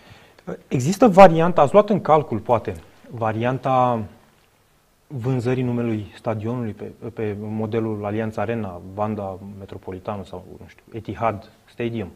Există 0.67 1.07
varianta, 1.07 1.61
ați 1.61 1.73
luat 1.73 1.89
în 1.89 2.01
calcul, 2.01 2.39
poate, 2.39 2.75
varianta 3.15 4.03
vânzării 5.07 5.63
numelui 5.63 6.11
stadionului 6.15 6.71
pe, 6.71 6.91
pe 7.13 7.35
modelul 7.39 8.05
Alianța 8.05 8.41
Arena, 8.41 8.81
Vanda 8.93 9.37
Metropolitanu 9.59 10.23
sau, 10.23 10.45
nu 10.59 10.67
știu, 10.67 10.83
Etihad 10.93 11.51
Stadium? 11.65 12.11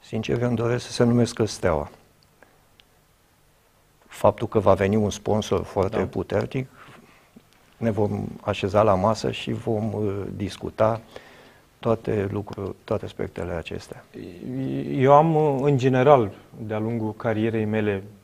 Sincer, 0.00 0.42
îmi 0.42 0.56
doresc 0.56 0.84
să 0.84 0.92
se 0.92 1.04
numească 1.04 1.44
Steaua. 1.44 1.90
Faptul 4.06 4.48
că 4.48 4.58
va 4.58 4.74
veni 4.74 4.96
un 4.96 5.10
sponsor 5.10 5.62
foarte 5.62 5.96
da. 5.96 6.04
puternic, 6.04 6.68
ne 7.76 7.90
vom 7.90 8.24
așeza 8.40 8.82
la 8.82 8.94
masă 8.94 9.30
și 9.30 9.52
vom 9.52 9.92
uh, 9.92 10.22
discuta 10.36 11.00
toate 11.78 12.28
lucruri, 12.30 12.74
toate 12.84 13.04
aspectele 13.04 13.52
acestea. 13.52 14.04
Eu 14.90 15.12
am, 15.12 15.34
uh, 15.34 15.58
în 15.62 15.78
general, 15.78 16.30
de-a 16.58 16.78
lungul 16.78 17.14
carierei 17.14 17.64
mele 17.64 18.02
uh, 18.04 18.19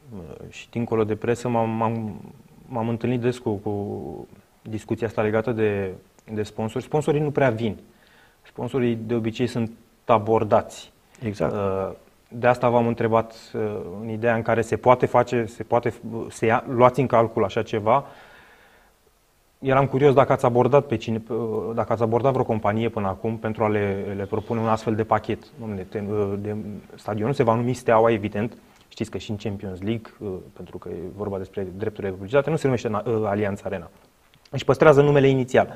și 0.48 0.70
dincolo 0.70 1.04
de 1.04 1.16
presă, 1.16 1.48
m-am, 1.48 1.70
m-am, 1.70 2.20
m-am 2.68 2.88
întâlnit 2.88 3.20
des 3.20 3.38
cu, 3.38 3.52
cu 3.52 4.28
discuția 4.62 5.06
asta 5.06 5.22
legată 5.22 5.52
de, 5.52 5.92
de 6.32 6.42
sponsori. 6.42 6.84
Sponsorii 6.84 7.20
nu 7.20 7.30
prea 7.30 7.50
vin. 7.50 7.76
Sponsorii 8.42 8.98
de 9.06 9.14
obicei 9.14 9.46
sunt 9.46 9.70
abordați. 10.04 10.92
Exact. 11.22 11.52
Uh, 11.52 11.96
de 12.28 12.46
asta 12.46 12.68
v-am 12.68 12.86
întrebat 12.86 13.34
uh, 13.54 13.60
în 14.02 14.08
ideea 14.08 14.34
în 14.34 14.42
care 14.42 14.62
se 14.62 14.76
poate 14.76 15.06
face, 15.06 15.44
se 15.44 15.62
poate 15.62 15.94
se 16.28 16.46
ia, 16.46 16.64
luați 16.68 17.00
în 17.00 17.06
calcul 17.06 17.44
așa 17.44 17.62
ceva. 17.62 18.04
Eram 19.58 19.86
curios 19.86 20.14
dacă 20.14 20.32
ați 20.32 20.44
abordat 20.44 20.86
pe 20.86 20.96
cine, 20.96 21.22
uh, 21.28 21.36
dacă 21.74 21.92
ați 21.92 22.02
abordat 22.02 22.32
vreo 22.32 22.44
companie 22.44 22.88
până 22.88 23.06
acum 23.06 23.36
pentru 23.36 23.64
a 23.64 23.68
le, 23.68 24.14
le 24.16 24.24
propune 24.24 24.60
un 24.60 24.68
astfel 24.68 24.94
de 24.94 25.04
pachet. 25.04 25.44
De, 25.74 26.02
de, 26.38 26.56
stadionul 26.94 27.34
se 27.34 27.42
va 27.42 27.54
numi 27.54 27.72
Steaua, 27.72 28.10
evident. 28.10 28.56
Știți 28.96 29.10
că 29.10 29.18
și 29.18 29.30
în 29.30 29.36
Champions 29.36 29.82
League, 29.82 30.12
pentru 30.52 30.78
că 30.78 30.88
e 30.88 30.96
vorba 31.16 31.38
despre 31.38 31.66
drepturile 31.76 32.08
de 32.08 32.14
publicitate, 32.14 32.50
nu 32.50 32.56
se 32.56 32.66
numește 32.66 32.90
Alianța 33.24 33.62
Arena. 33.64 33.90
Își 34.50 34.64
păstrează 34.64 35.02
numele 35.02 35.28
inițial. 35.28 35.72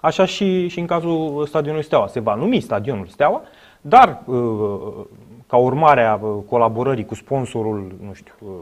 Așa 0.00 0.24
și, 0.24 0.68
și 0.68 0.78
în 0.78 0.86
cazul 0.86 1.44
stadionului 1.46 1.84
Steaua. 1.84 2.06
Se 2.06 2.20
va 2.20 2.34
numi 2.34 2.60
stadionul 2.60 3.06
Steaua, 3.06 3.42
dar, 3.80 4.22
uh, 4.26 5.04
ca 5.46 5.56
urmare 5.56 6.04
a 6.04 6.14
uh, 6.14 6.42
colaborării 6.48 7.04
cu 7.04 7.14
sponsorul, 7.14 7.94
nu 8.06 8.12
știu, 8.12 8.34
uh, 8.40 8.52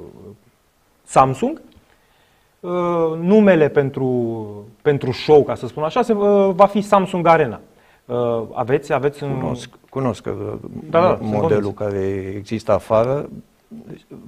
Samsung, 1.02 1.62
numele 3.20 3.68
pentru, 3.68 4.46
pentru 4.82 5.12
show, 5.12 5.42
ca 5.42 5.54
să 5.54 5.66
spun 5.66 5.82
așa, 5.82 6.02
se, 6.02 6.12
va 6.52 6.66
fi 6.66 6.80
Samsung 6.80 7.26
Arena. 7.26 7.60
Aveți, 8.52 8.92
aveți 8.92 9.22
în... 9.22 9.38
Cunosc, 9.38 9.68
cunosc 9.90 10.28
da, 10.90 11.00
da, 11.00 11.18
modelul 11.20 11.72
care 11.72 12.32
există 12.36 12.72
afară. 12.72 13.28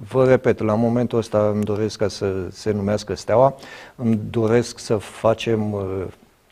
Vă 0.09 0.25
repet, 0.27 0.59
la 0.59 0.75
momentul 0.75 1.17
ăsta 1.17 1.49
îmi 1.49 1.63
doresc 1.63 1.97
ca 1.97 2.07
să 2.07 2.49
se 2.51 2.71
numească 2.71 3.13
Steaua, 3.13 3.55
îmi 3.95 4.19
doresc 4.29 4.79
să 4.79 4.97
facem 4.97 5.75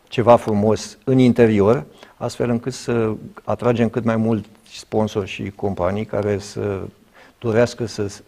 ceva 0.07 0.35
frumos 0.35 0.97
în 1.03 1.17
interior, 1.17 1.83
astfel 2.17 2.49
încât 2.49 2.73
să 2.73 3.13
atragem 3.43 3.89
cât 3.89 4.03
mai 4.03 4.15
mult 4.15 4.45
sponsori 4.71 5.27
și 5.27 5.49
companii 5.49 6.05
care 6.05 6.37
să 6.37 6.81
dorească 7.39 7.85
să, 7.85 8.21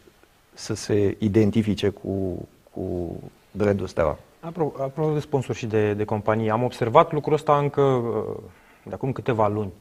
să 0.53 0.73
se 0.75 1.15
identifice 1.19 1.89
cu, 1.89 2.47
cu 2.71 3.15
brandul 3.51 3.87
Steaua. 3.87 4.17
Apropo, 4.39 4.83
apropo 4.83 5.13
de 5.13 5.19
sponsori 5.19 5.57
și 5.57 5.65
de, 5.65 5.93
de 5.93 6.03
companii, 6.03 6.49
am 6.49 6.63
observat 6.63 7.11
lucrul 7.11 7.33
ăsta 7.33 7.57
încă 7.57 7.81
uh, 7.81 8.35
de 8.83 8.93
acum 8.93 9.11
câteva 9.11 9.47
luni. 9.47 9.71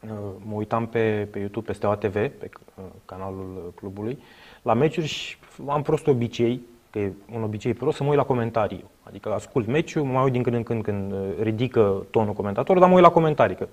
Uh, 0.00 0.10
mă 0.38 0.54
uitam 0.54 0.86
pe, 0.86 1.28
pe 1.30 1.38
YouTube, 1.38 1.66
pe 1.66 1.72
Steaua 1.72 1.96
TV, 1.96 2.12
pe 2.12 2.50
uh, 2.74 2.84
canalul 3.04 3.72
clubului, 3.76 4.18
la 4.62 4.74
meciuri 4.74 5.06
și 5.06 5.36
am 5.66 5.82
prost 5.82 6.06
obicei 6.06 6.60
că 6.90 6.98
e 6.98 7.12
un 7.34 7.42
obicei 7.42 7.74
prost, 7.74 7.96
să 7.96 8.02
mă 8.02 8.08
uit 8.08 8.18
la 8.18 8.24
comentarii. 8.24 8.84
Adică 9.02 9.32
ascult 9.32 9.66
meciul, 9.66 10.02
mă 10.02 10.20
uit 10.20 10.32
din 10.32 10.42
când 10.42 10.56
în 10.56 10.62
când 10.62 10.82
când 10.82 11.12
uh, 11.12 11.18
ridică 11.40 12.06
tonul 12.10 12.32
comentatorului, 12.32 12.80
dar 12.80 12.88
mă 12.90 12.94
uit 12.94 13.04
la 13.04 13.12
comentarii, 13.12 13.56
că 13.56 13.68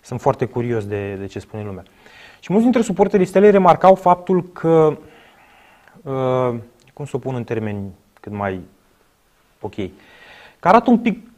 sunt 0.00 0.20
foarte 0.20 0.44
curios 0.44 0.86
de, 0.86 1.14
de 1.14 1.26
ce 1.26 1.38
spune 1.38 1.62
lumea. 1.62 1.82
Și 2.40 2.50
mulți 2.52 2.64
dintre 2.64 2.82
suporterii 2.82 3.26
stelei 3.26 3.50
remarcau 3.50 3.94
faptul 3.94 4.42
că, 4.42 4.98
uh, 6.02 6.58
cum 6.92 7.04
să 7.04 7.16
o 7.16 7.18
pun 7.18 7.34
în 7.34 7.44
termeni 7.44 7.94
cât 8.20 8.32
mai 8.32 8.60
ok, 9.60 9.74
că 10.60 10.68
arată 10.68 10.90
un 10.90 10.98
pic 10.98 11.35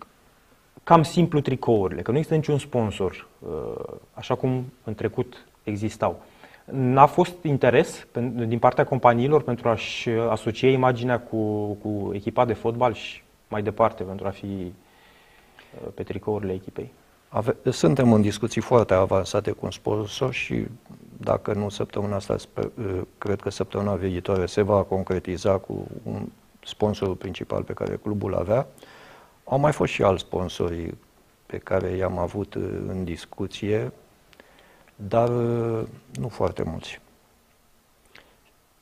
cam 0.89 1.03
simplu 1.03 1.41
tricourile, 1.41 2.03
că 2.03 2.11
nu 2.11 2.17
există 2.17 2.37
niciun 2.37 2.59
sponsor, 2.59 3.27
uh, 3.39 3.95
așa 4.13 4.35
cum 4.35 4.73
în 4.85 4.95
trecut 4.95 5.47
existau. 5.63 6.23
N-a 6.65 7.07
fost 7.07 7.43
interes 7.43 8.07
din 8.47 8.59
partea 8.59 8.85
companiilor 8.85 9.43
pentru 9.43 9.69
a-și 9.69 10.09
asocia 10.09 10.69
imaginea 10.69 11.21
cu, 11.21 11.73
cu 11.73 12.11
echipa 12.13 12.45
de 12.45 12.53
fotbal 12.53 12.93
și 12.95 13.23
mai 13.49 13.63
departe 13.63 14.03
pentru 14.03 14.27
a 14.27 14.31
fi 14.31 14.47
uh, 14.47 15.89
pe 15.95 16.03
tricourile 16.03 16.53
echipei? 16.53 16.93
Ave- 17.29 17.57
suntem 17.71 18.13
în 18.13 18.21
discuții 18.21 18.61
foarte 18.61 18.95
avansate 18.95 19.51
cu 19.51 19.65
un 19.65 19.71
sponsor 19.71 20.33
și 20.33 20.67
dacă 21.17 21.53
nu 21.53 21.69
săptămâna 21.69 22.17
asta, 22.17 22.39
sper, 22.39 22.65
uh, 22.65 23.01
cred 23.19 23.41
că 23.41 23.51
săptămâna 23.51 23.95
viitoare 23.95 24.47
se 24.47 24.63
va 24.63 24.83
concretiza 24.83 25.59
cu 25.59 25.87
un 26.03 26.29
sponsorul 26.65 27.15
principal 27.15 27.63
pe 27.63 27.73
care 27.73 27.99
clubul 28.03 28.35
avea. 28.35 28.67
Au 29.49 29.59
mai 29.59 29.73
fost 29.73 29.93
și 29.93 30.03
alți 30.03 30.23
sponsori 30.23 30.95
pe 31.47 31.59
care 31.59 31.91
i-am 31.91 32.19
avut 32.19 32.55
uh, 32.55 32.63
în 32.87 33.05
discuție, 33.05 33.93
dar 34.97 35.29
uh, 35.29 35.87
nu 36.19 36.29
foarte 36.29 36.63
mulți. 36.63 37.01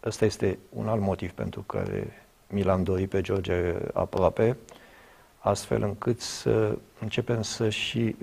Ăsta 0.05 0.25
este 0.25 0.59
un 0.69 0.89
alt 0.89 1.01
motiv 1.01 1.31
pentru 1.31 1.61
care 1.61 2.27
mi 2.49 2.63
l-am 2.63 2.83
dorit 2.83 3.09
pe 3.09 3.21
George 3.21 3.75
aproape, 3.93 4.57
astfel 5.39 5.83
încât 5.83 6.21
să 6.21 6.79
începem 7.01 7.43
să 7.43 7.69
și 7.69 8.17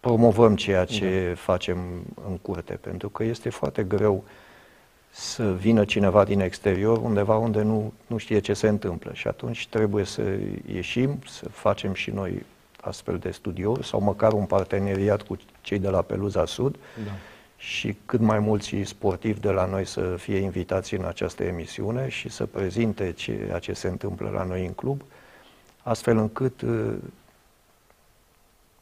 promovăm 0.00 0.56
ceea 0.56 0.84
ce 0.84 1.28
da. 1.28 1.34
facem 1.34 1.78
în 2.28 2.38
curte, 2.38 2.74
pentru 2.74 3.08
că 3.08 3.24
este 3.24 3.50
foarte 3.50 3.82
greu 3.82 4.24
să 5.16 5.52
vină 5.52 5.84
cineva 5.84 6.24
din 6.24 6.40
exterior 6.40 6.98
undeva 6.98 7.36
unde 7.36 7.62
nu, 7.62 7.92
nu 8.06 8.16
știe 8.16 8.38
ce 8.38 8.52
se 8.52 8.68
întâmplă 8.68 9.10
și 9.12 9.28
atunci 9.28 9.68
trebuie 9.68 10.04
să 10.04 10.22
ieșim, 10.72 11.18
să 11.26 11.48
facem 11.48 11.94
și 11.94 12.10
noi 12.10 12.44
astfel 12.80 13.18
de 13.18 13.30
studiouri 13.30 13.86
sau 13.86 14.00
măcar 14.00 14.32
un 14.32 14.44
parteneriat 14.44 15.22
cu 15.22 15.36
cei 15.60 15.78
de 15.78 15.88
la 15.88 16.02
Peluza 16.02 16.44
Sud 16.44 16.76
da. 17.04 17.10
și 17.56 17.96
cât 18.06 18.20
mai 18.20 18.38
mulți 18.38 18.76
sportivi 18.84 19.40
de 19.40 19.50
la 19.50 19.66
noi 19.66 19.84
să 19.84 20.00
fie 20.00 20.36
invitați 20.36 20.94
în 20.94 21.04
această 21.04 21.44
emisiune 21.44 22.08
și 22.08 22.28
să 22.28 22.46
prezinte 22.46 23.12
ceea 23.12 23.58
ce 23.58 23.72
se 23.72 23.88
întâmplă 23.88 24.30
la 24.30 24.44
noi 24.44 24.66
în 24.66 24.72
club, 24.72 25.02
astfel 25.82 26.16
încât 26.16 26.60
uh, 26.62 26.94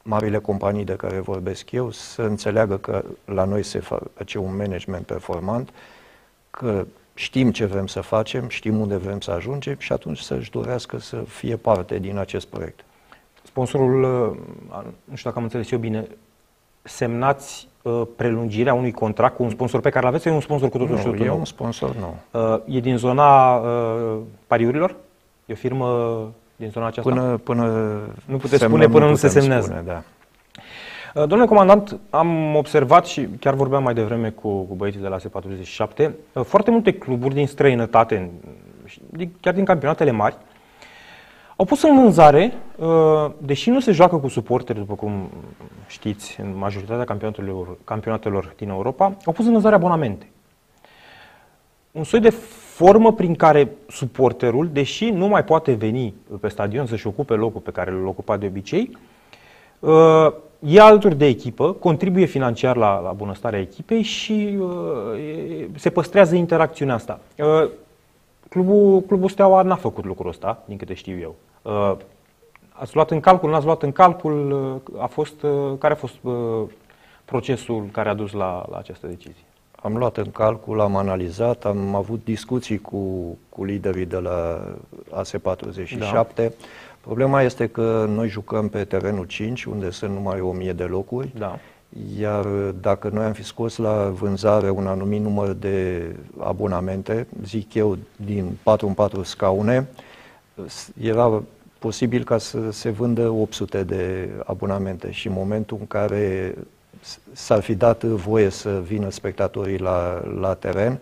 marile 0.02 0.38
companii 0.38 0.84
de 0.84 0.96
care 0.96 1.20
vorbesc 1.20 1.70
eu 1.70 1.90
să 1.90 2.22
înțeleagă 2.22 2.76
că 2.76 3.04
la 3.24 3.44
noi 3.44 3.62
se 3.62 3.80
face 4.14 4.38
un 4.38 4.56
management 4.56 5.06
performant, 5.06 5.70
că 6.58 6.86
știm 7.14 7.50
ce 7.50 7.64
vrem 7.64 7.86
să 7.86 8.00
facem, 8.00 8.48
știm 8.48 8.80
unde 8.80 8.96
vrem 8.96 9.20
să 9.20 9.30
ajungem 9.30 9.76
și 9.78 9.92
atunci 9.92 10.18
să-și 10.18 10.50
dorească 10.50 10.98
să 10.98 11.16
fie 11.16 11.56
parte 11.56 11.98
din 11.98 12.18
acest 12.18 12.46
proiect. 12.46 12.84
Sponsorul, 13.42 14.02
uh, 14.02 14.84
nu 15.04 15.16
știu 15.16 15.30
dacă 15.30 15.36
am 15.38 15.42
înțeles 15.42 15.70
eu 15.70 15.78
bine, 15.78 16.06
semnați 16.82 17.68
uh, 17.82 18.02
prelungirea 18.16 18.74
unui 18.74 18.92
contract 18.92 19.36
cu 19.36 19.42
un 19.42 19.50
sponsor 19.50 19.80
pe 19.80 19.90
care 19.90 20.04
l-aveți 20.04 20.22
sau 20.22 20.32
e 20.32 20.34
un 20.34 20.40
sponsor 20.40 20.68
cu 20.68 20.78
totul 20.78 20.94
nu, 20.94 21.00
și 21.00 21.04
totul 21.04 21.20
e 21.20 21.26
nou? 21.26 21.38
un 21.38 21.44
sponsor 21.44 21.96
nou. 21.96 22.16
Uh, 22.54 22.76
E 22.76 22.80
din 22.80 22.96
zona 22.96 23.56
uh, 23.56 24.18
pariurilor? 24.46 24.96
E 25.46 25.52
o 25.52 25.56
firmă 25.56 26.28
din 26.56 26.70
zona 26.70 26.86
aceasta? 26.86 27.10
Până, 27.10 27.36
până 27.36 27.64
Nu 28.24 28.36
puteți 28.36 28.60
semnăm, 28.60 28.80
spune 28.80 28.98
până 28.98 29.10
nu 29.10 29.16
se 29.16 29.26
putem 29.26 29.40
semnează. 29.40 29.66
Spune, 29.66 29.82
da. 29.86 30.02
Uh, 31.14 31.26
Domnule 31.26 31.46
comandant, 31.46 32.00
am 32.10 32.54
observat 32.54 33.06
și 33.06 33.28
chiar 33.40 33.54
vorbeam 33.54 33.82
mai 33.82 33.94
devreme 33.94 34.30
cu, 34.30 34.62
cu 34.62 34.74
băieții 34.74 35.00
de 35.00 35.08
la 35.08 35.16
S47, 35.16 36.10
uh, 36.32 36.44
foarte 36.44 36.70
multe 36.70 36.92
cluburi 36.92 37.34
din 37.34 37.46
străinătate, 37.46 38.30
și 38.84 39.00
din- 39.10 39.32
chiar 39.40 39.54
din 39.54 39.64
campionatele 39.64 40.10
mari, 40.10 40.36
au 41.56 41.64
pus 41.64 41.82
în 41.82 42.00
vânzare, 42.02 42.52
uh, 42.76 43.30
deși 43.38 43.70
nu 43.70 43.80
se 43.80 43.92
joacă 43.92 44.16
cu 44.16 44.28
suporteri, 44.28 44.78
după 44.78 44.94
cum 44.94 45.30
știți, 45.86 46.40
în 46.40 46.56
majoritatea 46.58 47.04
campionatelor, 47.04 47.76
campionatelor 47.84 48.54
din 48.56 48.68
Europa, 48.68 49.16
au 49.24 49.32
pus 49.32 49.44
în 49.44 49.52
vânzare 49.52 49.74
abonamente. 49.74 50.30
Un 51.90 52.04
soi 52.04 52.20
de 52.20 52.30
formă 52.74 53.12
prin 53.12 53.34
care 53.34 53.68
suporterul, 53.88 54.68
deși 54.72 55.10
nu 55.10 55.26
mai 55.26 55.44
poate 55.44 55.72
veni 55.72 56.14
pe 56.40 56.48
stadion 56.48 56.86
să-și 56.86 57.06
ocupe 57.06 57.34
locul 57.34 57.60
pe 57.60 57.70
care 57.70 57.90
îl 57.90 58.06
ocupa 58.06 58.36
de 58.36 58.46
obicei, 58.46 58.98
uh, 59.78 60.32
e 60.64 60.80
alături 60.80 61.16
de 61.16 61.26
echipă, 61.26 61.72
contribuie 61.72 62.24
financiar 62.24 62.76
la, 62.76 63.00
la 63.00 63.12
bunăstarea 63.12 63.60
echipei 63.60 64.02
și 64.02 64.58
uh, 64.60 64.68
e- 65.18 65.68
se 65.74 65.90
păstrează 65.90 66.34
interacțiunea 66.34 66.94
asta. 66.94 67.20
Uh, 67.38 67.68
Clubul, 68.48 69.00
Clubul 69.00 69.28
Steaua 69.28 69.62
n-a 69.62 69.76
făcut 69.76 70.04
lucrul 70.04 70.28
ăsta, 70.30 70.62
din 70.64 70.76
câte 70.76 70.94
știu 70.94 71.18
eu. 71.18 71.34
Uh, 71.62 71.96
Ați 72.82 72.94
luat 72.94 73.10
în 73.10 73.20
calcul, 73.20 73.50
n-ați 73.50 73.64
luat 73.64 73.82
în 73.82 73.92
calcul, 73.92 74.50
uh, 74.94 75.00
a 75.02 75.06
fost, 75.06 75.42
uh, 75.42 75.50
care 75.78 75.92
a 75.92 75.96
fost 75.96 76.14
uh, 76.22 76.62
procesul 77.24 77.88
care 77.92 78.08
a 78.08 78.14
dus 78.14 78.32
la, 78.32 78.66
la 78.70 78.76
această 78.76 79.06
decizie? 79.06 79.44
Am 79.82 79.96
luat 79.96 80.16
în 80.16 80.30
calcul, 80.30 80.80
am 80.80 80.96
analizat, 80.96 81.64
am 81.64 81.94
avut 81.94 82.24
discuții 82.24 82.78
cu, 82.78 82.98
cu 83.48 83.64
liderii 83.64 84.06
de 84.06 84.16
la 84.16 84.64
AS47. 85.22 86.34
Da. 86.34 86.48
Problema 87.02 87.42
este 87.42 87.66
că 87.66 88.04
noi 88.08 88.28
jucăm 88.28 88.68
pe 88.68 88.84
terenul 88.84 89.24
5, 89.24 89.64
unde 89.64 89.90
sunt 89.90 90.12
numai 90.14 90.40
1000 90.40 90.72
de 90.72 90.82
locuri, 90.84 91.32
Da. 91.38 91.58
iar 92.18 92.44
dacă 92.80 93.10
noi 93.12 93.24
am 93.24 93.32
fi 93.32 93.42
scos 93.44 93.76
la 93.76 94.08
vânzare 94.14 94.70
un 94.70 94.86
anumit 94.86 95.20
număr 95.20 95.52
de 95.52 96.02
abonamente, 96.38 97.26
zic 97.44 97.74
eu, 97.74 97.96
din 98.16 98.58
4 98.62 98.86
în 98.86 98.92
4 98.94 99.22
scaune, 99.22 99.86
s- 100.66 100.90
era 101.00 101.42
posibil 101.78 102.24
ca 102.24 102.38
să 102.38 102.58
se 102.70 102.90
vândă 102.90 103.28
800 103.28 103.82
de 103.84 104.28
abonamente 104.44 105.10
și 105.10 105.26
în 105.26 105.32
momentul 105.32 105.76
în 105.80 105.86
care 105.86 106.54
s- 107.00 107.18
s-ar 107.32 107.60
fi 107.60 107.74
dat 107.74 108.04
voie 108.04 108.48
să 108.48 108.80
vină 108.86 109.10
spectatorii 109.10 109.78
la, 109.78 110.22
la 110.40 110.54
teren, 110.54 110.98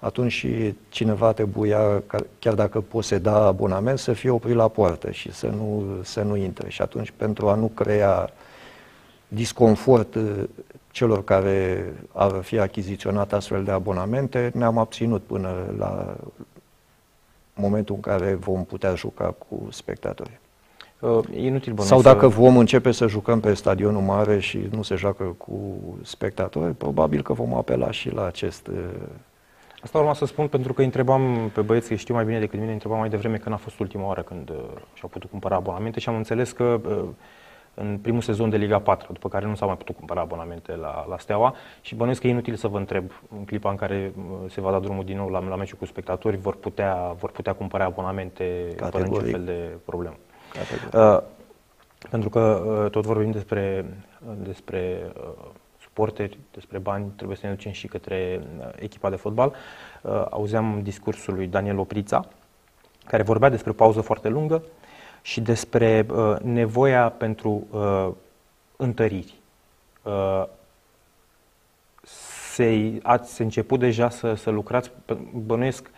atunci 0.00 0.32
și 0.32 0.74
cineva 0.88 1.32
trebuia, 1.32 2.02
ca- 2.06 2.24
chiar 2.38 2.54
dacă 2.54 2.80
poseda 2.80 3.34
abonament, 3.44 3.98
să 3.98 4.12
fie 4.12 4.30
oprit 4.30 4.54
la 4.54 4.68
poartă 4.68 5.10
și 5.10 5.32
să 5.32 5.46
nu, 5.46 5.84
să 6.02 6.22
nu 6.22 6.36
intre. 6.36 6.68
Și 6.70 6.82
atunci, 6.82 7.12
pentru 7.16 7.48
a 7.48 7.54
nu 7.54 7.66
crea 7.66 8.30
disconfort 9.28 10.14
uh, 10.14 10.42
celor 10.90 11.24
care 11.24 11.92
ar 12.12 12.30
fi 12.42 12.58
achiziționat 12.58 13.32
astfel 13.32 13.64
de 13.64 13.70
abonamente, 13.70 14.50
ne-am 14.54 14.78
abținut 14.78 15.22
până 15.22 15.50
la 15.78 16.16
momentul 17.54 17.94
în 17.94 18.00
care 18.00 18.34
vom 18.34 18.64
putea 18.64 18.94
juca 18.94 19.34
cu 19.48 19.68
spectatori. 19.70 20.40
Uh, 20.98 21.18
E 21.34 21.46
inutil 21.46 21.72
bănuiesc 21.72 21.88
Sau 21.88 22.00
să- 22.00 22.08
dacă 22.08 22.28
vom 22.28 22.56
începe 22.56 22.92
să 22.92 23.06
jucăm 23.06 23.40
pe 23.40 23.54
stadionul 23.54 24.02
mare 24.02 24.38
și 24.38 24.68
nu 24.70 24.82
se 24.82 24.94
joacă 24.94 25.24
cu 25.38 25.58
spectatori, 26.02 26.72
probabil 26.74 27.22
că 27.22 27.32
vom 27.32 27.54
apela 27.54 27.90
și 27.90 28.10
la 28.10 28.26
acest... 28.26 28.70
uh, 29.80 29.84
Asta 29.84 29.98
urma 29.98 30.14
să 30.14 30.24
spun 30.24 30.48
pentru 30.48 30.72
că 30.72 30.80
îi 30.80 30.86
întrebam 30.86 31.50
pe 31.54 31.60
băieți, 31.60 31.88
că 31.88 31.94
știu 31.94 32.14
mai 32.14 32.24
bine 32.24 32.38
decât 32.38 32.54
mine, 32.54 32.66
îi 32.66 32.72
întrebam 32.72 32.98
mai 32.98 33.08
devreme 33.08 33.36
când 33.36 33.54
a 33.54 33.58
fost 33.58 33.78
ultima 33.78 34.06
oară 34.06 34.22
când 34.22 34.50
uh, 34.50 34.56
și-au 34.94 35.08
putut 35.08 35.30
cumpăra 35.30 35.56
abonamente 35.56 36.00
și 36.00 36.08
am 36.08 36.16
înțeles 36.16 36.52
că 36.52 36.80
uh, 36.88 37.08
în 37.74 37.98
primul 38.02 38.20
sezon 38.20 38.50
de 38.50 38.56
Liga 38.56 38.78
4, 38.78 39.12
după 39.12 39.28
care 39.28 39.46
nu 39.46 39.54
s-au 39.54 39.66
mai 39.68 39.76
putut 39.76 39.96
cumpăra 39.96 40.20
abonamente 40.20 40.76
la, 40.76 41.06
la 41.08 41.18
Steaua 41.18 41.54
și 41.80 41.94
bănuiesc 41.94 42.20
că 42.20 42.26
e 42.26 42.30
inutil 42.30 42.54
să 42.54 42.68
vă 42.68 42.78
întreb 42.78 43.10
în 43.38 43.44
clipa 43.44 43.70
în 43.70 43.76
care 43.76 44.12
uh, 44.16 44.50
se 44.50 44.60
va 44.60 44.70
da 44.70 44.78
drumul 44.78 45.04
din 45.04 45.16
nou 45.16 45.28
la, 45.28 45.48
la 45.48 45.56
meciul 45.56 45.78
cu 45.78 45.84
spectatori, 45.84 46.36
vor 46.36 46.56
putea, 46.56 47.14
vor 47.18 47.30
putea 47.30 47.52
cumpăra 47.52 47.84
abonamente 47.84 48.44
fără 48.76 48.98
niciun 48.98 49.00
Categoric. 49.00 49.30
fel 49.30 49.44
de 49.44 49.76
problemă. 49.84 50.16
categorii. 50.52 51.16
Uh, 51.16 51.22
pentru 52.10 52.28
că 52.28 52.62
uh, 52.84 52.90
tot 52.90 53.04
vorbim 53.04 53.30
despre, 53.30 53.84
uh, 54.28 54.34
despre 54.42 55.12
uh, 55.16 55.48
suporteri, 56.00 56.38
despre 56.52 56.78
bani, 56.78 57.12
trebuie 57.16 57.36
să 57.36 57.46
ne 57.46 57.52
ducem 57.52 57.72
și 57.72 57.86
către 57.86 58.40
uh, 58.58 58.66
echipa 58.76 59.10
de 59.10 59.16
fotbal. 59.16 59.52
Uh, 60.02 60.24
auzeam 60.30 60.80
discursul 60.82 61.34
lui 61.34 61.46
Daniel 61.46 61.78
Oprița, 61.78 62.28
care 63.06 63.22
vorbea 63.22 63.48
despre 63.48 63.72
pauză 63.72 64.00
foarte 64.00 64.28
lungă 64.28 64.62
și 65.22 65.40
despre 65.40 66.06
uh, 66.10 66.36
nevoia 66.42 67.08
pentru 67.08 67.66
uh, 67.70 68.08
întăriri. 68.76 69.34
Uh, 70.02 70.44
se, 72.52 72.98
ați 73.02 73.40
început 73.40 73.78
deja 73.78 74.08
să, 74.08 74.34
să 74.34 74.50
lucrați, 74.50 74.90
pe- 75.04 75.18
bănuiesc 75.32 75.90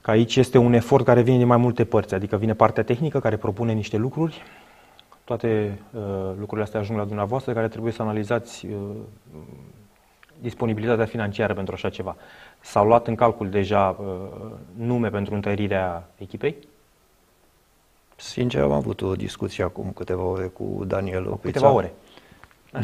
că 0.00 0.10
aici 0.10 0.36
este 0.36 0.58
un 0.58 0.72
efort 0.72 1.04
care 1.04 1.22
vine 1.22 1.36
din 1.36 1.46
mai 1.46 1.56
multe 1.56 1.84
părți, 1.84 2.14
adică 2.14 2.36
vine 2.36 2.54
partea 2.54 2.82
tehnică 2.82 3.20
care 3.20 3.36
propune 3.36 3.72
niște 3.72 3.96
lucruri, 3.96 4.42
toate 5.26 5.78
uh, 5.92 6.02
lucrurile 6.38 6.62
astea 6.62 6.80
ajung 6.80 6.98
la 6.98 7.04
dumneavoastră, 7.04 7.52
care 7.52 7.68
trebuie 7.68 7.92
să 7.92 8.02
analizați 8.02 8.66
uh, 8.66 8.78
disponibilitatea 10.40 11.04
financiară 11.04 11.54
pentru 11.54 11.74
așa 11.74 11.88
ceva. 11.88 12.16
S-au 12.60 12.86
luat 12.86 13.06
în 13.06 13.14
calcul 13.14 13.50
deja 13.50 13.96
uh, 14.00 14.06
nume 14.76 15.08
pentru 15.08 15.34
întărirea 15.34 16.08
echipei? 16.18 16.56
Sincer, 18.16 18.62
am 18.62 18.72
avut 18.72 19.02
o 19.02 19.14
discuție 19.14 19.64
acum 19.64 19.92
câteva 19.94 20.22
ore 20.22 20.46
cu 20.46 20.84
Daniel 20.86 21.26
Oprița. 21.26 21.58
Câteva 21.58 21.72
ore. 21.72 21.92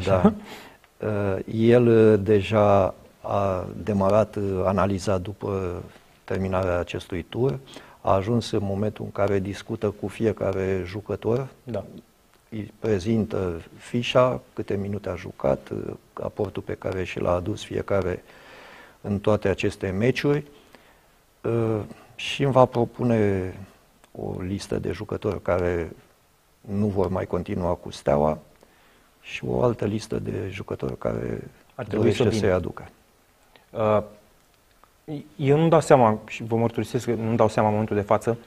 Da. 0.05 0.33
Uh, 1.03 1.39
El 1.55 1.87
uh, 1.87 2.21
deja 2.23 2.95
a 3.21 3.67
demarat 3.83 4.37
uh, 4.37 4.63
analiza 4.65 5.19
după 5.19 5.83
terminarea 6.25 6.79
acestui 6.79 7.23
tur, 7.23 7.59
a 8.01 8.13
ajuns 8.13 8.51
în 8.51 8.63
momentul 8.63 9.05
în 9.05 9.11
care 9.11 9.39
discută 9.39 9.91
cu 9.91 10.09
fiecare 10.09 10.83
jucător, 10.87 11.49
Da. 11.65 11.85
Îi 12.53 12.73
prezintă 12.79 13.63
fișa, 13.77 14.41
câte 14.55 14.77
minute 14.77 15.09
a 15.09 15.15
jucat, 15.15 15.69
uh, 15.71 15.95
aportul 16.13 16.63
pe 16.63 16.75
care 16.75 17.05
și 17.05 17.21
l-a 17.21 17.33
adus 17.33 17.65
fiecare 17.65 18.23
în 19.01 19.19
toate 19.19 19.49
aceste 19.49 19.91
meciuri 19.91 20.45
uh, 21.43 21.81
și 22.15 22.43
îmi 22.43 22.53
va 22.53 22.65
propune 22.65 23.55
o 24.13 24.41
listă 24.41 24.79
de 24.79 24.93
jucători 24.93 25.43
care 25.43 25.93
nu 26.61 26.87
vor 26.87 27.09
mai 27.09 27.27
continua 27.27 27.75
cu 27.75 27.91
Steaua 27.91 28.39
și 29.21 29.45
o 29.45 29.63
altă 29.63 29.85
listă 29.85 30.19
de 30.19 30.49
jucători 30.51 30.99
care 30.99 31.51
Ar 31.75 31.85
trebui 31.85 32.13
să 32.13 32.23
dorește 32.23 32.23
vină. 32.23 32.41
să-i 32.41 32.53
aducă. 32.53 32.89
Uh, 33.71 34.03
Eu 35.37 35.59
nu 35.59 35.69
dau 35.69 35.81
seama, 35.81 36.19
și 36.27 36.43
vă 36.43 36.57
mărturisesc 36.57 37.05
că 37.05 37.15
nu 37.15 37.35
dau 37.35 37.49
seama 37.49 37.69
în 37.69 37.75
momentul 37.75 37.97
de 37.97 38.03
față, 38.03 38.39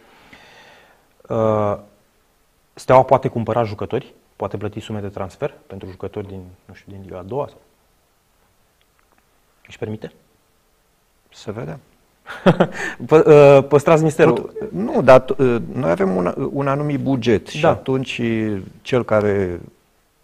uh, 1.27 1.77
Steaua 2.77 3.03
poate 3.03 3.27
cumpăra 3.27 3.63
jucători, 3.63 4.13
poate 4.35 4.57
plăti 4.57 4.79
sume 4.79 4.99
de 4.99 5.07
transfer 5.07 5.53
pentru 5.67 5.89
jucători 5.89 6.27
din, 6.27 6.41
nu 6.65 6.73
știu, 6.73 6.91
din 6.91 7.01
Liga 7.01 7.17
a 7.17 7.21
doua 7.21 7.47
sau... 7.47 7.61
Își 9.67 9.77
permite? 9.77 10.11
Să 11.31 11.51
vedem. 11.51 11.79
Pă, 13.07 13.57
uh, 13.57 13.67
păstrați 13.67 14.03
misterul. 14.03 14.33
Tot, 14.33 14.71
nu, 14.71 15.01
dar 15.01 15.23
t- 15.23 15.37
uh, 15.37 15.55
noi 15.73 15.89
avem 15.89 16.15
un, 16.15 16.49
un 16.51 16.67
anumit 16.67 16.99
buget 16.99 17.47
și 17.47 17.61
Da. 17.61 17.69
atunci 17.69 18.21
cel 18.81 19.03
care 19.03 19.59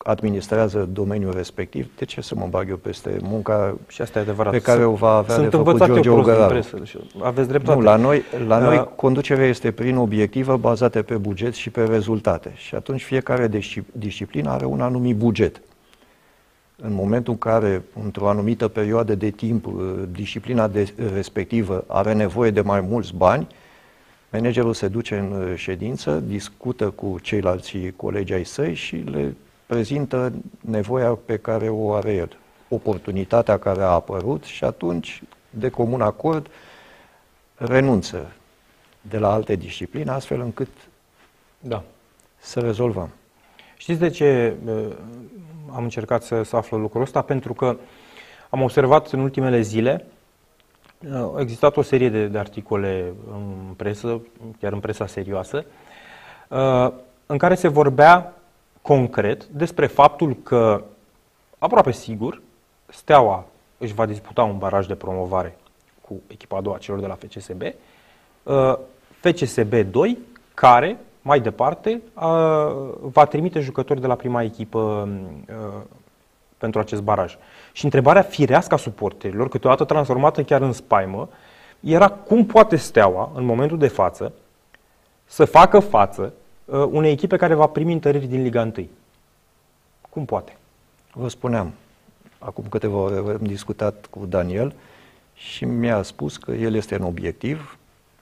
administrează 0.04 0.90
domeniul 0.94 1.34
respectiv, 1.34 1.90
de 1.98 2.06
ce 2.06 2.22
să 2.22 2.36
mă 2.36 2.48
bag 2.50 2.70
eu 2.70 2.76
peste 2.76 3.18
munca 3.22 3.78
Și 3.88 4.02
asta 4.02 4.20
e 4.20 4.22
adevărat. 4.22 4.52
pe 4.52 4.60
care 4.62 4.84
o 4.86 4.94
va 4.94 5.10
avea 5.16 5.36
Sunt 5.36 5.50
de 5.50 5.56
făcut 5.58 5.72
învățat 5.72 5.88
eu 5.96 6.02
George 6.02 6.10
prost 6.10 6.24
din 6.26 6.34
Ogăraru? 6.44 6.54
presă. 6.54 6.86
și 6.86 6.98
Aveți 7.24 7.48
dreptate. 7.48 7.78
Nu, 7.78 7.84
la 7.84 7.96
noi, 7.96 8.22
la 8.48 8.60
noi 8.60 8.78
Uh, 8.78 8.86
conducerea 8.96 9.46
este 9.48 9.72
prin 9.72 9.98
obiective 9.98 10.56
bazate 10.56 11.02
pe 11.02 11.16
buget 11.16 11.54
și 11.54 11.70
pe 11.70 11.84
rezultate. 11.84 12.52
Și 12.56 12.76
atunci 12.76 13.04
fiecare 13.04 13.48
disci- 13.50 13.84
disciplină 13.92 14.50
are 14.50 14.66
un 14.66 14.82
anumit 14.82 15.16
buget. 15.16 15.62
În 16.84 16.94
momentul 16.94 17.34
în 17.34 17.40
care, 17.40 17.82
într-o 18.04 18.30
anumită 18.30 18.68
perioadă 18.68 19.16
de 19.16 19.30
timp, 19.30 19.66
uh, 19.66 19.74
disciplina 20.12 20.68
de, 20.68 20.94
respectivă 21.14 21.84
are 21.88 22.14
nevoie 22.14 22.52
de 22.52 22.62
mai 22.62 22.82
mulți 22.82 23.14
bani, 23.16 23.48
managerul 24.32 24.74
se 24.74 24.88
duce 24.88 25.16
în 25.18 25.42
uh, 25.42 25.54
ședință, 25.56 26.24
discută 26.28 26.90
cu 26.90 27.18
ceilalți 27.22 27.78
colegi 27.96 28.34
ai 28.34 28.46
săi 28.46 28.74
și 28.74 28.96
le 28.96 29.36
prezintă 29.72 30.34
nevoia 30.60 31.18
pe 31.26 31.38
care 31.38 31.70
o 31.70 31.94
are 31.94 32.14
el, 32.14 32.38
oportunitatea 32.70 33.58
care 33.58 33.82
a 33.82 33.86
apărut 33.86 34.44
și 34.44 34.64
atunci, 34.64 35.24
de 35.50 35.70
comun 35.70 36.02
acord, 36.02 36.48
renunță 37.56 38.32
de 39.02 39.18
la 39.18 39.32
alte 39.32 39.56
discipline, 39.56 40.12
astfel 40.12 40.40
încât 40.42 40.68
Da. 41.60 41.84
să 42.38 42.60
rezolvăm. 42.60 43.10
Știți 43.78 44.00
de 44.00 44.10
ce 44.10 44.56
uh, 44.66 44.88
am 45.74 45.84
încercat 45.84 46.24
să, 46.24 46.44
să 46.44 46.56
aflu 46.56 46.78
lucrul 46.78 47.02
ăsta? 47.02 47.22
Pentru 47.22 47.54
că 47.54 47.78
am 48.50 48.62
observat 48.62 49.12
în 49.12 49.20
ultimele 49.20 49.62
zile, 49.62 50.06
uh, 51.00 51.36
a 51.36 51.40
existat 51.40 51.78
o 51.78 51.82
serie 51.82 52.10
de, 52.10 52.28
de 52.28 52.38
articole 52.38 53.14
în 53.32 53.74
presă, 53.76 54.22
chiar 54.60 54.74
în 54.74 54.80
presa 54.80 55.08
serioasă, 55.08 55.66
uh, 56.48 56.92
în 57.26 57.38
care 57.38 57.56
se 57.56 57.68
vorbea 57.68 58.36
concret 58.82 59.46
despre 59.46 59.88
faptul 59.88 60.36
că, 60.44 60.84
aproape 61.58 61.92
sigur, 61.92 62.42
Steaua 62.88 63.46
își 63.78 63.94
va 63.94 64.06
disputa 64.06 64.44
un 64.44 64.58
baraj 64.58 64.88
de 64.88 64.96
promovare 64.96 65.58
cu 66.02 66.22
echipa 66.28 66.58
a 66.58 66.62
doua 66.62 66.78
celor 66.78 67.00
de 67.00 67.06
la 67.06 67.16
FCSB, 67.16 67.62
uh, 68.44 68.78
FCSB 69.20 69.74
2, 69.74 70.18
care 70.54 71.00
mai 71.22 71.40
departe 71.40 72.02
uh, 72.14 72.24
va 73.00 73.26
trimite 73.26 73.60
jucători 73.60 74.02
de 74.02 74.08
la 74.08 74.16
prima 74.16 74.42
echipă 74.42 75.10
uh, 75.50 75.82
pentru 76.58 76.80
acest 76.80 77.02
baraj. 77.02 77.38
Și 77.72 77.84
întrebarea 77.84 78.22
firească 78.22 78.74
a 78.74 78.78
suporterilor, 78.78 79.50
câteodată 79.50 79.84
transformată 79.84 80.44
chiar 80.44 80.62
în 80.62 80.72
spaimă, 80.72 81.30
era 81.80 82.10
cum 82.10 82.46
poate 82.46 82.76
Steaua, 82.76 83.32
în 83.34 83.46
momentul 83.46 83.78
de 83.78 83.88
față, 83.88 84.34
să 85.26 85.46
facă 85.46 85.80
față 85.80 86.22
uh, 86.22 86.41
unei 86.78 87.12
echipe 87.12 87.36
care 87.38 87.54
va 87.54 87.66
primi 87.68 87.94
întăriri 87.94 88.26
din 88.28 88.42
Liga 88.42 88.62
1. 88.62 88.88
Cum 90.10 90.26
poate? 90.26 90.58
Vă 91.14 91.28
spuneam, 91.30 91.72
acum 92.40 92.64
câteva 92.70 92.98
ore 92.98 93.16
am 93.18 93.40
discutat 93.42 94.06
cu 94.10 94.26
Daniel 94.26 94.74
și 95.34 95.66
mi-a 95.66 96.02
spus 96.02 96.38
că 96.38 96.52
el 96.52 96.74
este 96.76 96.96
în 96.96 97.02
obiectiv, 97.04 97.78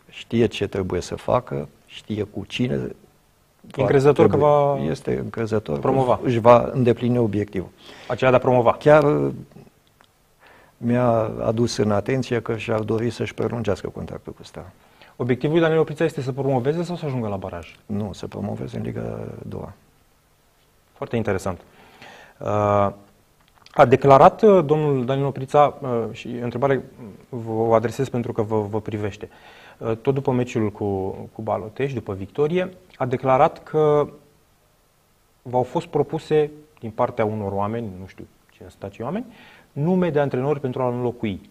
știe 0.09 0.45
ce 0.45 0.67
trebuie 0.67 1.01
să 1.01 1.15
facă, 1.15 1.67
știe 1.85 2.23
cu 2.23 2.45
cine. 2.47 2.77
va 2.77 3.81
încrezător 3.81 4.25
că 4.27 4.35
trebui- 4.35 4.47
va 4.49 4.77
Este 4.91 5.17
încrezător 5.17 5.79
promova. 5.79 6.17
că 6.17 6.25
își 6.27 6.39
va 6.39 6.69
îndeplini 6.73 7.17
obiectivul. 7.17 7.69
Aceea 8.07 8.29
de 8.29 8.35
a 8.35 8.39
promova. 8.39 8.73
Chiar 8.73 9.03
uh, 9.03 9.31
mi-a 10.77 11.09
adus 11.43 11.77
în 11.77 11.91
atenție 11.91 12.41
că 12.41 12.57
și-ar 12.57 12.79
dori 12.79 13.09
să-și 13.09 13.33
prelungească 13.33 13.89
contractul 13.89 14.33
cu 14.33 14.43
Steaua. 14.43 14.69
Obiectivul 15.22 15.53
lui 15.53 15.61
Daniel 15.63 15.80
Oprița 15.80 16.03
este 16.03 16.22
să 16.22 16.32
promoveze 16.32 16.84
sau 16.84 16.95
să 16.95 17.05
ajungă 17.05 17.28
la 17.28 17.38
baraj? 17.38 17.76
Nu, 17.86 18.13
să 18.13 18.28
promoveze 18.28 18.78
în 18.78 18.84
Liga 18.84 19.28
2. 19.47 19.61
Foarte 20.93 21.15
interesant. 21.15 21.61
Uh, 22.38 22.91
A 23.72 23.86
declarat 23.86 24.41
uh, 24.41 24.65
domnul 24.65 25.05
Daniel 25.05 25.26
Oprița, 25.26 25.78
uh, 25.82 26.03
și 26.11 26.28
întrebare 26.28 26.84
vă 27.30 27.51
o 27.51 27.74
adresez 27.74 28.09
pentru 28.09 28.32
că 28.32 28.41
vă, 28.41 28.61
vă 28.61 28.82
privește, 28.82 29.30
uh, 29.78 29.97
tot 29.97 30.13
după 30.13 30.32
meciul 30.32 30.72
cu, 30.72 31.09
cu 31.34 31.41
Balotești, 31.41 31.93
după 31.93 32.13
victorie, 32.13 32.74
a 32.97 33.05
declarat 33.05 33.63
că 33.63 34.09
v-au 35.41 35.63
fost 35.63 35.88
propuse 35.88 36.51
din 36.80 36.91
partea 36.91 37.26
unor 37.26 37.51
oameni, 37.51 37.88
nu 37.99 38.07
știu 38.07 38.28
cine 38.51 38.70
sunt 38.70 38.84
acei 38.84 39.05
oameni, 39.05 39.26
nume 39.72 40.09
de 40.09 40.20
antrenori 40.20 40.59
pentru 40.59 40.82
a 40.82 40.88
înlocui. 40.88 41.49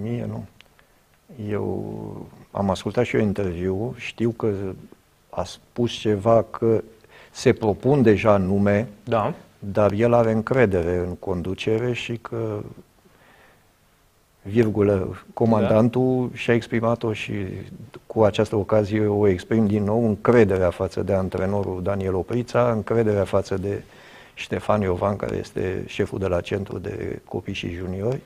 Mie 0.00 0.24
nu. 0.24 0.44
Eu 1.48 2.26
am 2.50 2.70
ascultat 2.70 3.04
și 3.04 3.16
eu 3.16 3.22
interviu, 3.22 3.94
știu 3.96 4.30
că 4.30 4.52
a 5.30 5.44
spus 5.44 5.90
ceva 5.92 6.44
că 6.50 6.82
se 7.30 7.52
propun 7.52 8.02
deja 8.02 8.36
nume, 8.36 8.88
Da. 9.04 9.34
dar 9.58 9.92
el 9.92 10.12
are 10.12 10.32
încredere 10.32 10.96
în 10.96 11.14
conducere 11.14 11.92
și 11.92 12.16
că, 12.16 12.58
virgulă, 14.42 15.16
comandantul 15.34 16.30
și-a 16.34 16.54
exprimat-o 16.54 17.12
și 17.12 17.32
cu 18.06 18.22
această 18.22 18.56
ocazie 18.56 19.06
o 19.06 19.26
exprim 19.26 19.66
din 19.66 19.84
nou 19.84 20.06
încrederea 20.06 20.70
față 20.70 21.02
de 21.02 21.12
antrenorul 21.12 21.82
Daniel 21.82 22.14
Oprița, 22.14 22.70
încrederea 22.70 23.24
față 23.24 23.56
de 23.56 23.82
Ștefan 24.34 24.80
Iovan, 24.80 25.16
care 25.16 25.36
este 25.36 25.84
șeful 25.86 26.18
de 26.18 26.26
la 26.26 26.40
Centru 26.40 26.78
de 26.78 27.20
Copii 27.24 27.54
și 27.54 27.74
Juniori, 27.74 28.20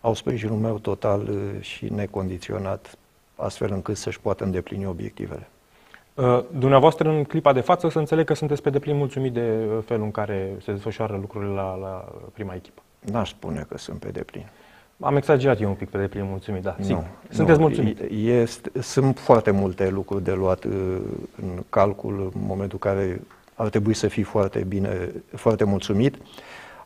au 0.00 0.14
sprijinul 0.14 0.56
meu 0.56 0.78
total 0.78 1.20
uh, 1.20 1.60
și 1.60 1.92
necondiționat, 1.92 2.98
astfel 3.36 3.72
încât 3.72 3.96
să-și 3.96 4.20
poată 4.20 4.44
îndeplini 4.44 4.86
obiectivele. 4.86 5.48
Uh, 6.14 6.44
Dumneavoastră, 6.58 7.08
în 7.08 7.24
clipa 7.24 7.52
de 7.52 7.60
față, 7.60 7.88
să 7.88 7.98
înțeleg 7.98 8.26
că 8.26 8.34
sunteți 8.34 8.62
pe 8.62 8.70
deplin 8.70 8.96
mulțumit 8.96 9.32
de 9.32 9.66
uh, 9.76 9.82
felul 9.86 10.04
în 10.04 10.10
care 10.10 10.52
se 10.62 10.72
desfășoară 10.72 11.16
lucrurile 11.20 11.52
la, 11.52 11.76
la 11.76 12.12
prima 12.32 12.54
echipă. 12.54 12.82
N-aș 13.00 13.30
spune 13.30 13.66
că 13.68 13.78
sunt 13.78 13.98
pe 13.98 14.08
deplin. 14.08 14.46
Am 15.00 15.16
exagerat 15.16 15.60
eu 15.60 15.68
un 15.68 15.74
pic 15.74 15.88
pe 15.88 15.98
deplin 15.98 16.24
mulțumit, 16.24 16.62
da. 16.62 16.76
Sigur. 16.80 17.02
Nu, 17.02 17.08
Sunteți 17.30 17.58
nu. 17.58 17.64
mulțumit. 17.64 18.00
Este, 18.10 18.70
sunt 18.80 19.18
foarte 19.18 19.50
multe 19.50 19.88
lucruri 19.88 20.24
de 20.24 20.32
luat 20.32 20.64
uh, 20.64 20.72
în 21.42 21.62
calcul 21.68 22.30
în 22.34 22.40
momentul 22.46 22.78
în 22.82 22.90
care 22.92 23.20
ar 23.54 23.68
trebui 23.68 23.94
să 23.94 24.08
fii 24.08 24.22
foarte 24.22 24.58
bine, 24.68 25.12
foarte 25.34 25.64
mulțumit. 25.64 26.16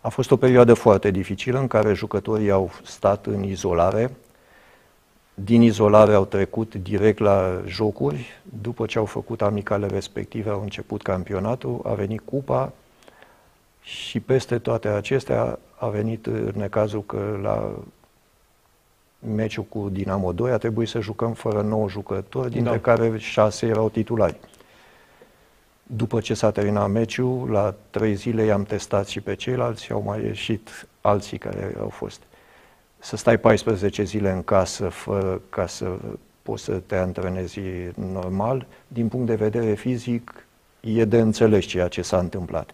A 0.04 0.08
fost 0.08 0.30
o 0.30 0.36
perioadă 0.36 0.74
foarte 0.74 1.10
dificilă 1.10 1.58
în 1.58 1.66
care 1.66 1.92
jucătorii 1.92 2.50
au 2.50 2.70
stat 2.82 3.26
în 3.26 3.42
izolare. 3.42 4.10
Din 5.34 5.62
izolare 5.62 6.14
au 6.14 6.24
trecut 6.24 6.74
direct 6.74 7.18
la 7.18 7.62
jocuri. 7.66 8.26
După 8.62 8.86
ce 8.86 8.98
au 8.98 9.04
făcut 9.04 9.42
amicale 9.42 9.86
respective, 9.86 10.50
au 10.50 10.62
început 10.62 11.02
campionatul, 11.02 11.80
a 11.84 11.92
venit 11.92 12.20
cupa 12.24 12.72
și 13.82 14.20
peste 14.20 14.58
toate 14.58 14.88
acestea 14.88 15.58
a 15.78 15.88
venit 15.88 16.26
uh, 16.26 16.48
necazul 16.54 17.02
că 17.02 17.38
la 17.42 17.72
meciul 19.34 19.64
cu 19.68 19.88
Dinamo 19.92 20.32
2 20.32 20.50
a 20.50 20.58
trebuit 20.58 20.88
să 20.88 21.00
jucăm 21.00 21.32
fără 21.32 21.62
9 21.62 21.88
jucători, 21.88 22.50
dintre 22.50 22.70
Da. 22.70 22.78
care 22.78 23.18
6 23.18 23.66
erau 23.66 23.88
titulari. 23.88 24.36
După 25.86 26.20
ce 26.20 26.34
s-a 26.34 26.50
terminat 26.50 26.90
meciul, 26.90 27.50
la 27.50 27.74
3 27.90 28.14
zile 28.14 28.42
i-am 28.42 28.62
testat 28.62 29.06
și 29.06 29.20
pe 29.20 29.34
ceilalți 29.34 29.84
și 29.84 29.92
au 29.92 30.02
mai 30.02 30.22
ieșit 30.22 30.86
alții 31.00 31.38
care 31.38 31.76
au 31.80 31.88
fost. 31.88 32.22
Să 32.98 33.16
stai 33.16 33.38
14 33.38 34.02
zile 34.02 34.30
în 34.30 34.42
casă 34.42 34.88
fără 34.88 35.40
ca 35.50 35.66
să 35.66 35.96
poți 36.42 36.64
să 36.64 36.72
te 36.72 36.96
antrenezi 36.96 37.60
normal, 37.94 38.66
din 38.88 39.08
punct 39.08 39.26
de 39.26 39.34
vedere 39.34 39.74
fizic, 39.74 40.46
e 40.80 41.04
de 41.04 41.20
înțeles 41.20 41.64
ceea 41.64 41.88
ce 41.88 42.02
s-a 42.02 42.18
întâmplat. 42.18 42.70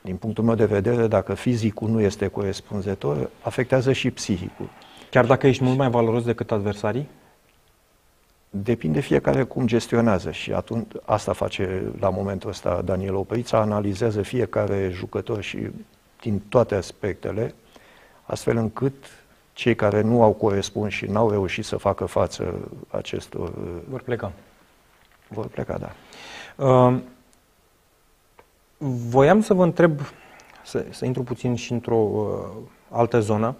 Din 0.00 0.16
punctul 0.16 0.44
meu 0.44 0.54
de 0.54 0.64
vedere, 0.64 1.06
dacă 1.06 1.34
fizicul 1.34 1.88
nu 1.88 2.00
este 2.00 2.26
corespunzător, 2.26 3.30
afectează 3.42 3.92
și 3.92 4.10
psihicul. 4.10 4.68
Chiar 5.10 5.26
dacă 5.26 5.46
ești 5.46 5.64
mult 5.64 5.76
mai 5.76 5.90
valoros 5.90 6.24
decât 6.24 6.50
adversarii? 6.50 7.08
Depinde 8.56 9.00
fiecare 9.00 9.42
cum 9.42 9.66
gestionează 9.66 10.30
și 10.30 10.52
atunci 10.52 10.92
asta 11.04 11.32
face 11.32 11.92
la 12.00 12.10
momentul 12.10 12.50
ăsta 12.50 12.82
Daniel 12.84 13.14
Oprița, 13.14 13.58
analizează 13.58 14.22
fiecare 14.22 14.90
jucător 14.92 15.42
și 15.42 15.58
din 16.20 16.42
toate 16.48 16.74
aspectele, 16.74 17.54
astfel 18.22 18.56
încât 18.56 18.94
cei 19.52 19.74
care 19.74 20.00
nu 20.00 20.22
au 20.22 20.32
corespuns 20.32 20.92
și 20.92 21.04
n-au 21.04 21.30
reușit 21.30 21.64
să 21.64 21.76
facă 21.76 22.04
față 22.04 22.54
acestor 22.88 23.52
Vor 23.88 24.02
pleca. 24.02 24.32
vor 25.28 25.46
pleca, 25.46 25.78
da. 25.78 25.92
Uh, 26.64 26.98
voiam 29.08 29.40
să 29.40 29.54
vă 29.54 29.62
întreb, 29.62 30.00
să, 30.64 30.84
să 30.90 31.04
intru 31.04 31.22
puțin 31.22 31.54
și 31.54 31.72
într-o 31.72 31.96
uh, 31.96 32.26
altă 32.90 33.20
zonă. 33.20 33.56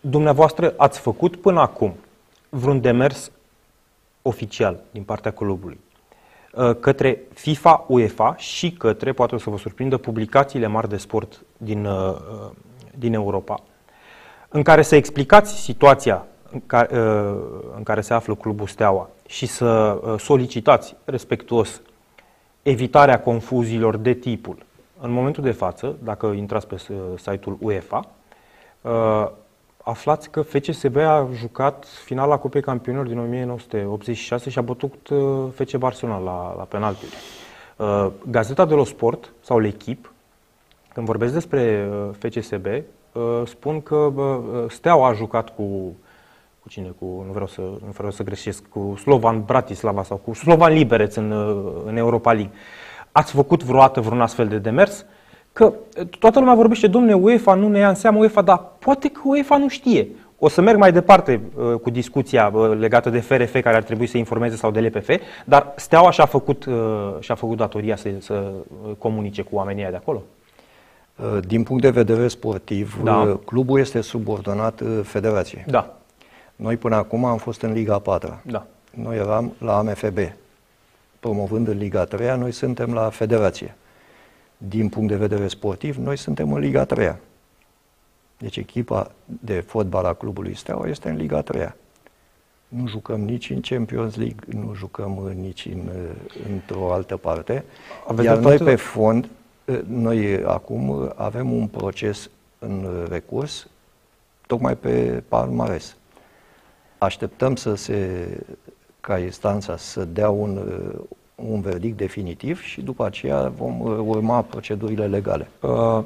Dumneavoastră 0.00 0.74
ați 0.76 0.98
făcut 0.98 1.36
până 1.36 1.60
acum 1.60 1.94
vreun 2.48 2.80
demers 2.80 3.30
oficial 4.26 4.82
din 4.90 5.02
partea 5.02 5.30
clubului 5.30 5.80
uh, 6.52 6.76
către 6.80 7.20
FIFA, 7.34 7.84
UEFA 7.88 8.36
și 8.36 8.72
către, 8.72 9.12
poate 9.12 9.34
o 9.34 9.38
să 9.38 9.50
vă 9.50 9.58
surprindă, 9.58 9.96
publicațiile 9.96 10.66
mari 10.66 10.88
de 10.88 10.96
sport 10.96 11.44
din, 11.56 11.84
uh, 11.84 12.14
uh, 12.14 12.50
din 12.98 13.14
Europa, 13.14 13.62
în 14.48 14.62
care 14.62 14.82
să 14.82 14.96
explicați 14.96 15.62
situația 15.62 16.26
în 16.50 16.60
care, 16.66 16.98
uh, 16.98 17.36
în 17.76 17.82
care 17.82 18.00
se 18.00 18.14
află 18.14 18.34
clubul 18.34 18.66
Steaua 18.66 19.10
și 19.26 19.46
să 19.46 19.64
uh, 19.64 20.20
solicitați 20.20 20.96
respectuos 21.04 21.80
evitarea 22.62 23.20
confuziilor 23.20 23.96
de 23.96 24.12
tipul. 24.12 24.56
În 25.00 25.10
momentul 25.10 25.42
de 25.42 25.50
față, 25.50 25.96
dacă 26.02 26.26
intrați 26.26 26.66
pe 26.66 26.74
uh, 26.88 26.96
site-ul 27.16 27.56
UEFA, 27.60 28.06
uh, 28.80 29.30
aflați 29.84 30.30
că 30.30 30.42
FCSB 30.42 30.96
a 30.96 31.28
jucat 31.34 31.86
finala 32.04 32.38
Cupei 32.38 32.62
Campionilor 32.62 33.06
din 33.06 33.18
1986 33.18 34.50
și 34.50 34.58
a 34.58 34.62
bătut 34.62 35.08
uh, 35.08 35.48
FC 35.54 35.76
Barcelona 35.76 36.18
la, 36.18 36.54
la 36.56 36.62
penaltiuri. 36.62 37.14
Uh, 37.76 38.06
Gazeta 38.30 38.64
de 38.64 38.74
lo 38.74 38.84
Sport 38.84 39.32
sau 39.40 39.58
L'Echip, 39.58 40.12
când 40.92 41.06
vorbesc 41.06 41.32
despre 41.32 41.88
uh, 41.90 42.08
FCSB, 42.18 42.66
uh, 42.66 43.42
spun 43.46 43.82
că 43.82 43.96
uh, 43.96 44.64
Steaua 44.68 45.08
a 45.08 45.12
jucat 45.12 45.54
cu 45.54 45.96
cu 46.64 46.70
cine, 46.70 46.94
cu, 46.98 47.24
nu 47.26 47.32
vreau 47.32 47.46
să, 47.46 47.60
nu 47.60 47.90
vreau 47.92 48.10
să 48.10 48.22
greșesc, 48.22 48.68
cu 48.68 48.94
Slovan 48.98 49.44
Bratislava 49.44 50.02
sau 50.02 50.16
cu 50.16 50.32
Slovan 50.32 50.72
Liberec 50.72 51.16
în, 51.16 51.30
uh, 51.30 51.82
în 51.84 51.96
Europa 51.96 52.32
League. 52.32 52.52
Ați 53.12 53.32
făcut 53.32 53.62
vreodată 53.62 54.00
vreun 54.00 54.20
astfel 54.20 54.48
de 54.48 54.58
demers? 54.58 55.04
Că 55.54 55.64
uh, 55.64 56.06
toată 56.18 56.38
lumea 56.38 56.54
vorbește, 56.54 56.86
domne, 56.86 57.14
UEFA 57.14 57.54
nu 57.54 57.68
ne 57.68 57.78
ia 57.78 57.88
în 57.88 57.94
seamă 57.94 58.18
UEFA, 58.18 58.42
dar 58.42 58.62
poate 58.78 59.08
că 59.08 59.20
UEFA 59.24 59.56
nu 59.56 59.68
știe. 59.68 60.08
O 60.38 60.48
să 60.48 60.60
merg 60.60 60.78
mai 60.78 60.92
departe 60.92 61.40
uh, 61.56 61.74
cu 61.82 61.90
discuția 61.90 62.50
uh, 62.54 62.76
legată 62.78 63.10
de 63.10 63.20
FRF 63.20 63.52
care 63.52 63.76
ar 63.76 63.82
trebui 63.82 64.06
să 64.06 64.18
informeze 64.18 64.56
sau 64.56 64.70
de 64.70 64.80
LPF, 64.80 65.10
dar 65.44 65.72
Steaua 65.76 66.10
și-a 66.10 66.26
făcut, 66.26 66.64
uh, 66.64 66.74
și-a 67.20 67.34
făcut 67.34 67.56
datoria 67.56 67.96
să, 67.96 68.08
să 68.18 68.52
uh, 68.86 68.90
comunice 68.98 69.42
cu 69.42 69.56
oamenii 69.56 69.86
de 69.90 69.96
acolo. 69.96 70.22
Uh, 71.16 71.38
Din 71.46 71.62
punct 71.62 71.82
de 71.82 71.90
vedere 71.90 72.28
sportiv, 72.28 73.00
Da. 73.02 73.16
uh, 73.16 73.34
clubul 73.44 73.78
este 73.80 74.00
subordonat 74.00 74.80
uh, 74.80 75.00
federației. 75.02 75.64
Da, 75.66 75.94
Noi 76.56 76.76
până 76.76 76.96
acum 76.96 77.24
am 77.24 77.36
fost 77.36 77.62
în 77.62 77.72
Liga 77.72 77.98
4 77.98 78.40
da. 78.42 78.66
Noi 78.90 79.16
eram 79.16 79.52
la 79.58 79.76
AMFB. 79.76 80.18
Promovând 81.20 81.68
în 81.68 81.78
Liga 81.78 82.04
3 82.04 82.36
noi 82.38 82.52
suntem 82.52 82.92
la 82.92 83.08
federație. 83.08 83.76
Din 84.56 84.88
punct 84.88 85.08
de 85.08 85.16
vedere 85.16 85.48
sportiv, 85.48 85.96
noi 85.96 86.16
suntem 86.16 86.52
în 86.52 86.60
Liga 86.60 86.84
3 86.84 87.16
Deci 88.38 88.56
echipa 88.56 89.10
de 89.24 89.60
fotbal 89.60 90.04
a 90.04 90.14
clubului 90.14 90.54
Steaua 90.54 90.88
este 90.88 91.08
în 91.08 91.16
Liga 91.16 91.42
3 91.42 91.74
Nu 92.68 92.86
jucăm 92.86 93.20
nici 93.20 93.50
în 93.50 93.60
Champions 93.60 94.16
League, 94.16 94.60
nu 94.60 94.74
jucăm 94.74 95.16
uh, 95.16 95.32
nici 95.34 95.66
în, 95.66 95.88
uh, 95.88 96.50
într-o 96.52 96.92
altă 96.92 97.16
parte. 97.16 97.64
Aveți 98.06 98.26
Iar 98.26 98.36
noi 98.36 98.56
dreptate, 98.56 98.70
pe 98.70 98.76
da. 98.76 98.82
fond, 98.82 99.28
uh, 99.64 99.80
noi 99.86 100.34
uh, 100.34 100.46
acum 100.46 100.88
uh, 100.88 101.10
avem 101.14 101.52
un 101.52 101.66
proces 101.66 102.30
în 102.58 102.84
uh, 102.84 103.08
recurs 103.08 103.68
tocmai 104.46 104.76
pe 104.76 105.22
palmares. 105.28 105.96
Așteptăm 106.98 107.56
să 107.56 107.74
se, 107.74 108.28
ca 109.00 109.18
instanța 109.18 109.76
să 109.76 110.04
dea 110.04 110.30
un, 110.30 110.56
uh, 110.56 111.00
un 111.34 111.60
verdict 111.60 111.96
definitiv 111.96 112.62
și 112.62 112.80
după 112.80 113.04
aceea 113.04 113.52
vom 113.56 113.80
uh, 113.80 113.98
urma 114.04 114.42
procedurile 114.42 115.06
legale. 115.06 115.48
Uh, 115.60 116.02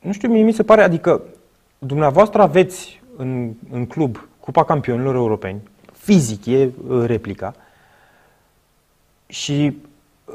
nu 0.00 0.12
știu, 0.12 0.28
mie 0.28 0.42
mi 0.42 0.52
se 0.52 0.62
pare, 0.62 0.82
adică 0.82 1.22
dumneavoastră 1.78 2.42
aveți 2.42 3.02
în, 3.16 3.52
în 3.70 3.86
club 3.86 4.28
Cupa 4.40 4.64
Campionilor 4.64 5.14
Europeni, 5.14 5.60
fizic 5.92 6.46
e 6.46 6.70
uh, 6.88 7.04
replica, 7.06 7.54
și 9.26 9.76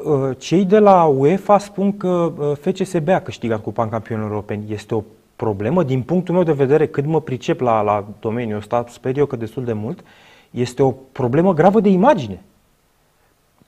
uh, 0.04 0.38
cei 0.38 0.66
de 0.66 0.80
la 0.80 1.04
UEFA 1.06 1.58
spun 1.58 1.98
că 1.98 2.08
uh, 2.08 2.58
FCSB 2.62 3.08
a 3.08 3.20
câștigat 3.20 3.62
Cupa 3.62 3.88
Campionilor 3.88 4.32
Europeni. 4.32 4.74
Este 4.74 4.96
o 4.96 5.04
problemă, 5.36 5.84
din 5.84 6.02
punctul 6.02 6.34
meu 6.34 6.44
de 6.44 6.52
vedere, 6.52 6.88
cât 6.88 7.06
mă 7.06 7.22
pricep 7.22 7.60
la, 7.60 7.82
la 7.82 8.06
domeniul 8.20 8.58
ăsta, 8.58 8.86
sper 8.90 9.18
eu 9.18 9.26
că 9.26 9.36
destul 9.36 9.64
de 9.64 9.74
mult, 9.74 10.04
este 10.52 10.84
o 10.84 10.92
problemă 10.92 11.54
gravă 11.54 11.80
de 11.80 11.90
imagine. 11.90 12.42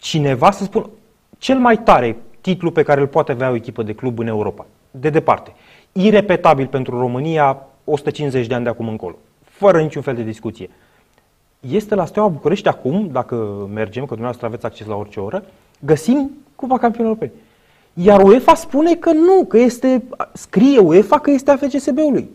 Cineva 0.01 0.51
să 0.51 0.63
spun 0.63 0.89
cel 1.37 1.57
mai 1.57 1.77
tare 1.77 2.17
titlu 2.41 2.71
pe 2.71 2.83
care 2.83 3.01
îl 3.01 3.07
poate 3.07 3.31
avea 3.31 3.49
o 3.49 3.55
echipă 3.55 3.83
de 3.83 3.93
club 3.93 4.19
în 4.19 4.27
Europa, 4.27 4.65
de 4.91 5.09
departe, 5.09 5.53
irepetabil 5.91 6.67
pentru 6.67 6.99
România, 6.99 7.67
150 7.83 8.47
de 8.47 8.53
ani 8.53 8.63
de 8.63 8.69
acum 8.69 8.87
încolo, 8.87 9.15
fără 9.43 9.81
niciun 9.81 10.01
fel 10.01 10.15
de 10.15 10.23
discuție. 10.23 10.69
Este 11.59 11.95
la 11.95 12.05
Steaua 12.05 12.27
București 12.27 12.67
acum, 12.67 13.09
dacă 13.11 13.35
mergem, 13.73 14.01
că 14.01 14.07
dumneavoastră 14.07 14.45
aveți 14.45 14.65
acces 14.65 14.87
la 14.87 14.95
orice 14.95 15.19
oră, 15.19 15.43
găsim 15.79 16.31
Cupa 16.55 16.77
Campionilor 16.77 17.17
Europeni. 17.21 17.41
Iar 18.05 18.21
UEFA 18.21 18.53
spune 18.53 18.95
că 18.95 19.11
nu, 19.11 19.45
că 19.47 19.57
este, 19.57 20.03
scrie 20.33 20.77
UEFA 20.77 21.19
că 21.19 21.31
este 21.31 21.51
a 21.51 21.57
FCSB-ului. 21.57 22.29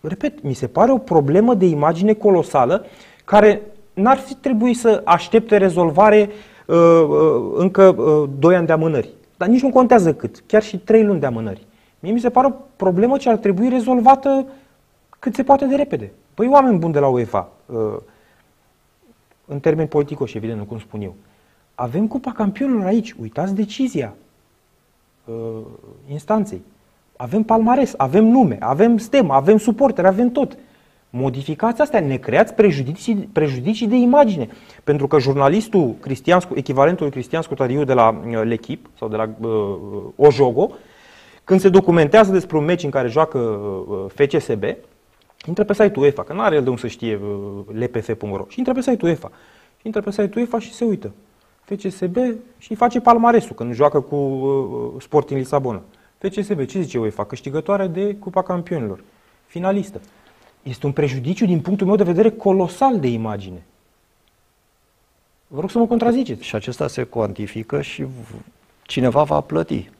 Repet, 0.00 0.42
mi 0.42 0.54
se 0.54 0.66
pare 0.66 0.92
o 0.92 0.98
problemă 0.98 1.54
de 1.54 1.66
imagine 1.66 2.12
colosală 2.12 2.84
care 3.24 3.60
n-ar 3.92 4.16
fi 4.16 4.34
trebuit 4.34 4.78
să 4.78 5.02
aștepte 5.04 5.56
rezolvare 5.56 6.28
uh, 6.28 6.28
uh, 6.28 6.53
încă 7.56 7.94
uh, 7.96 8.28
2 8.38 8.56
ani 8.56 8.66
de 8.66 8.72
amânări. 8.72 9.10
Dar 9.36 9.48
nici 9.48 9.62
nu 9.62 9.70
contează 9.70 10.14
cât, 10.14 10.42
chiar 10.46 10.62
și 10.62 10.78
3 10.78 11.04
luni 11.04 11.20
de 11.20 11.26
amânări. 11.26 11.66
Mie 12.00 12.12
mi 12.12 12.20
se 12.20 12.30
pare 12.30 12.46
o 12.46 12.50
problemă 12.76 13.16
ce 13.16 13.28
ar 13.28 13.36
trebui 13.36 13.68
rezolvată 13.68 14.46
cât 15.18 15.34
se 15.34 15.42
poate 15.42 15.64
de 15.64 15.74
repede. 15.74 16.12
Păi 16.34 16.48
oameni 16.48 16.78
buni 16.78 16.92
de 16.92 16.98
la 16.98 17.08
UEFA, 17.08 17.52
uh, 17.66 17.96
în 19.46 19.60
termeni 19.60 19.88
politicoși, 19.88 20.36
evident, 20.36 20.58
nu 20.58 20.64
cum 20.64 20.78
spun 20.78 21.00
eu. 21.00 21.14
Avem 21.74 22.06
Cupa 22.06 22.32
Campionilor 22.32 22.84
aici, 22.84 23.14
uitați 23.20 23.54
decizia 23.54 24.14
uh, 25.24 25.34
instanței. 26.10 26.62
Avem 27.16 27.42
palmares, 27.42 27.94
avem 27.96 28.24
nume, 28.24 28.56
avem 28.60 28.98
stemă, 28.98 29.34
avem 29.34 29.58
suporteri, 29.58 30.06
avem 30.06 30.30
tot. 30.30 30.56
Modificați 31.16 31.80
astea, 31.80 32.00
ne 32.00 32.16
creați 32.16 32.54
prejudicii, 32.54 33.14
prejudicii 33.32 33.86
de 33.86 33.96
imagine. 33.96 34.48
Pentru 34.84 35.06
că 35.06 35.18
jurnalistul 35.18 35.94
Cristian, 36.00 36.40
Scu- 36.40 36.56
echivalentul 36.56 37.02
lui 37.02 37.12
Cristian 37.12 37.42
Scutariu 37.42 37.84
de 37.84 37.92
la 37.92 38.22
uh, 38.26 38.42
L'Echip 38.44 38.78
sau 38.98 39.08
de 39.08 39.16
la 39.16 39.30
uh, 39.40 39.76
Ojogo, 40.16 40.70
când 41.44 41.60
se 41.60 41.68
documentează 41.68 42.32
despre 42.32 42.56
un 42.56 42.64
meci 42.64 42.82
în 42.82 42.90
care 42.90 43.08
joacă 43.08 43.38
uh, 43.38 44.04
FCSB, 44.14 44.62
intră 45.46 45.64
pe 45.64 45.72
site-ul 45.72 46.04
UEFA, 46.04 46.22
că 46.22 46.32
nu 46.32 46.40
are 46.40 46.56
el 46.56 46.62
de 46.62 46.68
unde 46.68 46.80
să 46.80 46.86
știe 46.86 47.20
uh, 47.22 47.80
lpf.ro, 47.80 48.44
și 48.48 48.58
intră 48.58 48.72
pe 48.72 48.80
site-ul 48.80 49.10
UEFA. 49.10 49.30
Și 49.76 49.86
intră 49.86 50.00
pe 50.00 50.10
site-ul 50.10 50.32
UEFA 50.36 50.58
și 50.58 50.72
se 50.72 50.84
uită. 50.84 51.12
FCSB 51.64 52.16
și 52.58 52.70
îi 52.70 52.76
face 52.76 53.00
palmaresul 53.00 53.54
când 53.54 53.74
joacă 53.74 54.00
cu 54.00 54.16
uh, 54.16 55.02
Sporting 55.02 55.40
Lisabona. 55.40 55.82
FCSB, 56.18 56.64
ce 56.64 56.80
zice 56.80 56.98
UEFA? 56.98 57.24
Câștigătoare 57.24 57.86
de 57.86 58.14
Cupa 58.14 58.42
Campionilor. 58.42 59.04
Finalistă. 59.46 60.00
Este 60.64 60.86
un 60.86 60.92
prejudiciu 60.92 61.46
din 61.46 61.60
punctul 61.60 61.86
meu 61.86 61.96
de 61.96 62.02
vedere 62.04 62.30
colosal 62.30 63.00
de 63.00 63.06
imagine. 63.08 63.62
Vă 65.46 65.60
rog 65.60 65.70
să 65.70 65.78
mă 65.78 65.86
contraziceți. 65.86 66.44
Și 66.44 66.54
acesta 66.54 66.86
se 66.88 67.02
cuantifică 67.02 67.82
și 67.82 68.02
v- 68.02 68.34
cineva 68.82 69.22
va 69.22 69.40
plăti. 69.40 69.90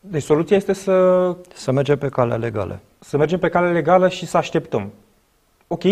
Deci 0.00 0.22
soluția 0.22 0.56
este 0.56 0.72
să, 0.72 1.36
Să 1.54 1.70
mergem 1.72 1.98
pe 1.98 2.08
calea 2.08 2.36
legală. 2.36 2.80
să 2.98 3.16
mergem 3.16 3.38
pe 3.38 3.48
cale 3.48 3.72
legală 3.72 4.08
și 4.08 4.26
să 4.26 4.36
așteptăm. 4.36 4.90
Ok, 5.66 5.82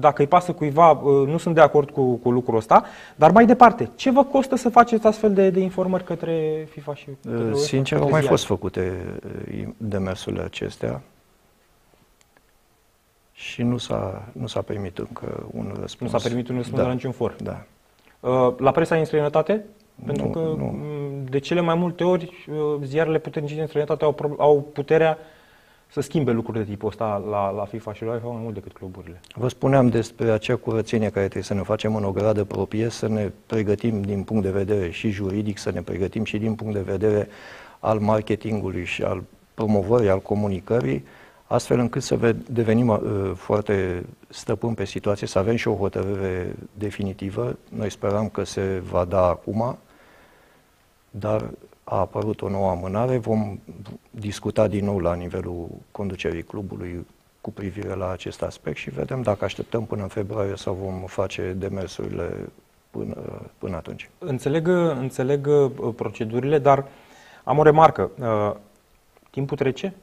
dacă 0.00 0.22
îi 0.22 0.28
pasă 0.28 0.52
cuiva, 0.52 0.90
uh, 0.90 1.26
nu 1.28 1.38
sunt 1.38 1.54
de 1.54 1.60
acord 1.60 1.90
cu, 1.90 2.14
cu 2.14 2.30
lucrul 2.30 2.56
ăsta, 2.56 2.84
dar 3.16 3.30
mai 3.30 3.46
departe, 3.46 3.90
ce 3.94 4.10
vă 4.10 4.24
costă 4.24 4.56
să 4.56 4.68
faceți 4.68 5.06
astfel 5.06 5.32
de, 5.34 5.50
de 5.50 5.60
informări 5.60 6.04
către 6.04 6.66
FIFA 6.70 6.94
și 6.94 7.04
către 7.04 7.36
Uh, 7.38 7.44
UEFA, 7.44 7.56
Sincer, 7.58 7.96
au 7.96 8.02
către 8.04 8.10
mai 8.12 8.20
ziare? 8.20 8.26
fost 8.36 8.44
făcute 8.44 8.92
uh, 9.52 9.68
demersurile 9.76 10.42
acestea 10.42 11.00
și 13.40 13.62
nu 13.62 13.76
s-a, 13.76 14.28
nu 14.32 14.46
s-a 14.46 14.62
primit 14.62 14.98
încă 14.98 15.46
un 15.50 15.66
Nu 15.74 15.80
răspuns. 15.80 16.10
s-a 16.10 16.18
permis 16.28 16.48
un 16.48 16.56
răspuns 16.56 16.80
da. 16.80 16.86
la 16.86 16.92
niciun 16.92 17.12
for. 17.12 17.36
Da. 17.42 17.62
Uh, 18.20 18.54
La 18.58 18.70
presa 18.70 18.94
din 18.96 19.04
străinătate? 19.04 19.64
Pentru 20.04 20.24
Nu, 20.24 20.30
că 20.30 20.38
nu. 20.38 20.64
m, 20.64 21.24
de 21.30 21.38
cele 21.38 21.60
mai 21.60 21.74
multe 21.74 22.04
ori 22.04 22.46
uh, 22.50 22.56
ziarele 22.84 23.18
puternice 23.18 23.54
din 23.54 23.66
străinătate 23.66 24.04
au, 24.04 24.12
pro- 24.12 24.34
au 24.38 24.68
puterea 24.72 25.18
să 25.86 26.00
schimbe 26.00 26.30
lucruri 26.32 26.58
de 26.58 26.64
tipul 26.64 26.88
ăsta 26.88 27.24
la, 27.30 27.50
la 27.50 27.64
FIFA 27.64 27.92
și 27.94 28.04
la 28.04 28.10
UEFA 28.10 28.26
mai 28.28 28.40
mult 28.42 28.54
decât 28.54 28.72
cluburile. 28.72 29.20
Vă 29.34 29.48
spuneam 29.48 29.88
despre 29.88 30.30
acea 30.30 30.56
curățenie 30.56 31.08
care 31.08 31.20
trebuie 31.24 31.42
să 31.42 31.54
ne 31.54 31.62
facem 31.62 31.94
în 31.96 32.04
o 32.04 32.12
gradă 32.12 32.44
proprie, 32.44 32.88
să 32.88 33.08
ne 33.08 33.30
pregătim 33.46 34.02
din 34.02 34.22
punct 34.22 34.42
de 34.42 34.50
vedere 34.50 34.90
și 34.90 35.10
juridic, 35.10 35.58
să 35.58 35.70
ne 35.70 35.82
pregătim 35.82 36.24
și 36.24 36.38
din 36.38 36.54
punct 36.54 36.74
de 36.74 36.80
vedere 36.80 37.28
al 37.78 37.98
marketingului 37.98 38.84
și 38.84 39.02
al 39.02 39.22
promovării, 39.54 40.08
al 40.10 40.20
comunicării, 40.20 41.04
astfel 41.50 41.78
încât 41.78 42.02
să 42.02 42.16
ve- 42.16 42.36
devenim 42.50 42.88
uh, 42.88 43.32
foarte 43.34 44.04
stăpâni 44.28 44.74
pe 44.74 44.84
situație, 44.84 45.26
să 45.26 45.38
avem 45.38 45.56
și 45.56 45.68
o 45.68 45.76
hotărâre 45.76 46.54
definitivă. 46.74 47.56
Noi 47.68 47.90
speram 47.90 48.28
că 48.28 48.44
se 48.44 48.82
va 48.90 49.04
da 49.04 49.26
acum, 49.26 49.78
dar 51.10 51.50
a 51.84 51.98
apărut 51.98 52.42
o 52.42 52.48
nouă 52.48 52.70
amânare. 52.70 53.16
Vom 53.16 53.58
discuta 54.10 54.68
din 54.68 54.84
nou 54.84 54.98
la 54.98 55.14
nivelul 55.14 55.68
conducerii 55.90 56.42
clubului 56.42 57.06
cu 57.40 57.50
privire 57.50 57.94
la 57.94 58.10
acest 58.10 58.42
aspect 58.42 58.76
și 58.76 58.90
vedem 58.90 59.22
dacă 59.22 59.44
așteptăm 59.44 59.84
până 59.84 60.02
în 60.02 60.08
februarie 60.08 60.56
sau 60.56 60.74
vom 60.74 61.04
face 61.06 61.54
demersurile 61.58 62.48
până, 62.90 63.16
până 63.58 63.76
atunci. 63.76 64.10
Înțeleg, 64.18 64.68
înțeleg 64.98 65.46
uh, 65.46 65.92
procedurile, 65.96 66.58
dar 66.58 66.84
am 67.44 67.58
o 67.58 67.62
remarcă. 67.62 68.10
Uh, 68.20 68.56
Timpul 69.30 69.56
trece, 69.56 69.94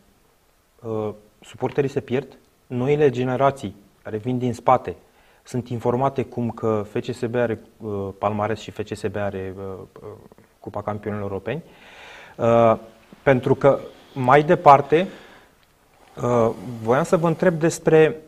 uh, 0.81 1.09
suporterii 1.41 1.89
se 1.89 1.99
pierd, 1.99 2.37
noile 2.67 3.09
generații 3.09 3.75
care 4.03 4.17
vin 4.17 4.37
din 4.37 4.53
spate 4.53 4.95
sunt 5.43 5.69
informate 5.69 6.23
cum 6.23 6.49
că 6.49 6.85
FCSB 6.89 7.35
are 7.35 7.59
uh, 7.77 8.07
palmares 8.17 8.59
și 8.59 8.71
FCSB 8.71 9.15
are 9.15 9.53
uh, 9.57 9.63
uh, 10.01 10.07
Cupa 10.59 10.81
Campionilor 10.81 11.23
Europeni, 11.23 11.63
uh, 12.35 12.77
pentru 13.23 13.55
că 13.55 13.79
mai 14.13 14.43
departe 14.43 15.07
uh, 16.23 16.49
voiam 16.81 17.03
să 17.03 17.17
vă 17.17 17.27
întreb 17.27 17.53
despre 17.59 18.21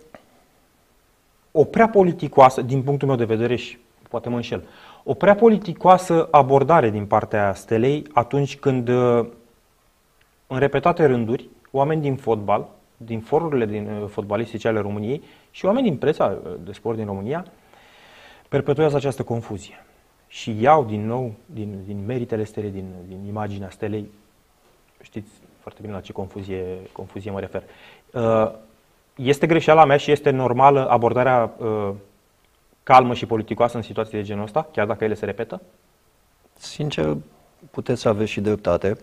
o 1.51 1.64
prea 1.64 1.89
politicoasă, 1.89 2.62
din 2.62 2.84
punctul 2.84 3.07
meu 3.07 3.18
de 3.18 3.26
vedere 3.26 3.55
și 3.55 3.78
poate 4.10 4.30
mă 4.30 4.36
înșel, 4.36 4.68
o 5.03 5.14
prea 5.14 5.36
politicoasă 5.36 6.28
abordare 6.32 6.89
din 6.89 7.05
partea 7.05 7.53
Stelei 7.53 8.07
atunci 8.14 8.57
când 8.57 8.88
uh, 8.88 9.26
în 10.47 10.60
repetate 10.60 11.05
rânduri 11.05 11.49
oameni 11.72 12.01
din 12.01 12.16
fotbal, 12.16 12.68
din 13.02 13.20
forurile 13.20 13.66
din 13.66 13.88
uh, 13.88 14.08
fotbalistice 14.08 14.68
ale 14.68 14.80
României 14.80 15.24
și 15.52 15.66
oameni 15.66 15.88
din 15.88 15.97
presa 15.97 16.26
uh, 16.43 16.52
de 16.64 16.72
sport 16.72 16.97
din 16.97 17.06
România 17.06 17.45
perpetuează 18.47 18.95
această 18.95 19.24
confuzie 19.24 19.86
și 20.28 20.62
iau 20.62 20.86
din 20.86 21.06
nou 21.06 21.34
din, 21.45 21.84
din 21.86 22.06
meritele 22.06 22.43
stelei, 22.43 22.72
din, 22.72 22.86
din 23.08 23.26
imaginea 23.28 23.70
stelei, 23.70 24.10
știți 25.02 25.30
foarte 25.62 25.80
bine 25.82 25.93
la 25.93 26.02
ce 26.02 26.12
confuzie, 26.12 26.66
confuzie 26.91 27.32
mă 27.32 27.39
refer. 27.39 27.64
Uh, 28.14 28.52
este 29.16 29.47
greșeala 29.47 29.86
mea 29.86 29.97
și 29.97 30.12
este 30.12 30.30
normală 30.30 30.89
abordarea 30.89 31.54
uh, 31.58 31.89
calmă 32.84 33.14
și 33.14 33.26
politicoasă 33.26 33.78
în 33.78 33.84
situații 33.84 34.18
de 34.18 34.24
genul 34.24 34.43
ăsta, 34.43 34.68
chiar 34.72 34.88
dacă 34.88 35.04
ele 35.04 35.14
se 35.14 35.26
repetă? 35.26 35.62
Sincer, 36.54 37.18
puteți 37.72 38.02
să 38.02 38.10
aveți 38.10 38.32
și 38.32 38.41
dreptate. 38.41 38.97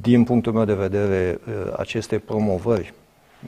Din 0.00 0.24
punctul 0.24 0.52
meu 0.52 0.64
de 0.64 0.74
vedere, 0.74 1.40
uh, 1.48 1.72
aceste 1.76 2.18
promovări, 2.18 2.92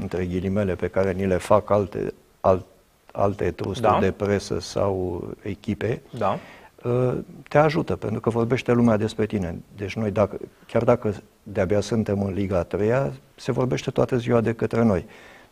între 0.01 0.27
ghilimele, 0.27 0.75
pe 0.75 0.89
care 0.89 1.13
ni 1.13 1.27
le 1.27 1.37
fac 1.37 1.71
alte, 1.71 2.15
alt, 2.41 2.65
alte 3.13 3.51
trusturi 3.51 3.93
da. 3.93 3.99
de 4.01 4.11
presă 4.11 4.61
sau 4.61 5.25
echipe, 5.43 6.03
da. 6.19 6.39
Uh, 6.85 7.19
te 7.49 7.59
ajută, 7.59 7.97
pentru 7.97 8.21
că 8.21 8.31
vorbește 8.31 8.73
lumea 8.73 8.97
despre 8.97 9.27
tine. 9.27 9.59
Deci 9.77 9.95
noi, 9.95 10.11
dacă, 10.11 10.39
chiar 10.67 10.85
dacă 10.85 11.15
de-abia 11.43 11.81
suntem 11.81 12.23
în 12.23 12.33
Liga 12.33 12.63
3 12.63 12.91
se 13.35 13.53
vorbește 13.53 13.91
toată 13.91 14.17
ziua 14.17 14.41
de 14.41 14.53
către 14.53 14.85
noi. 14.85 15.05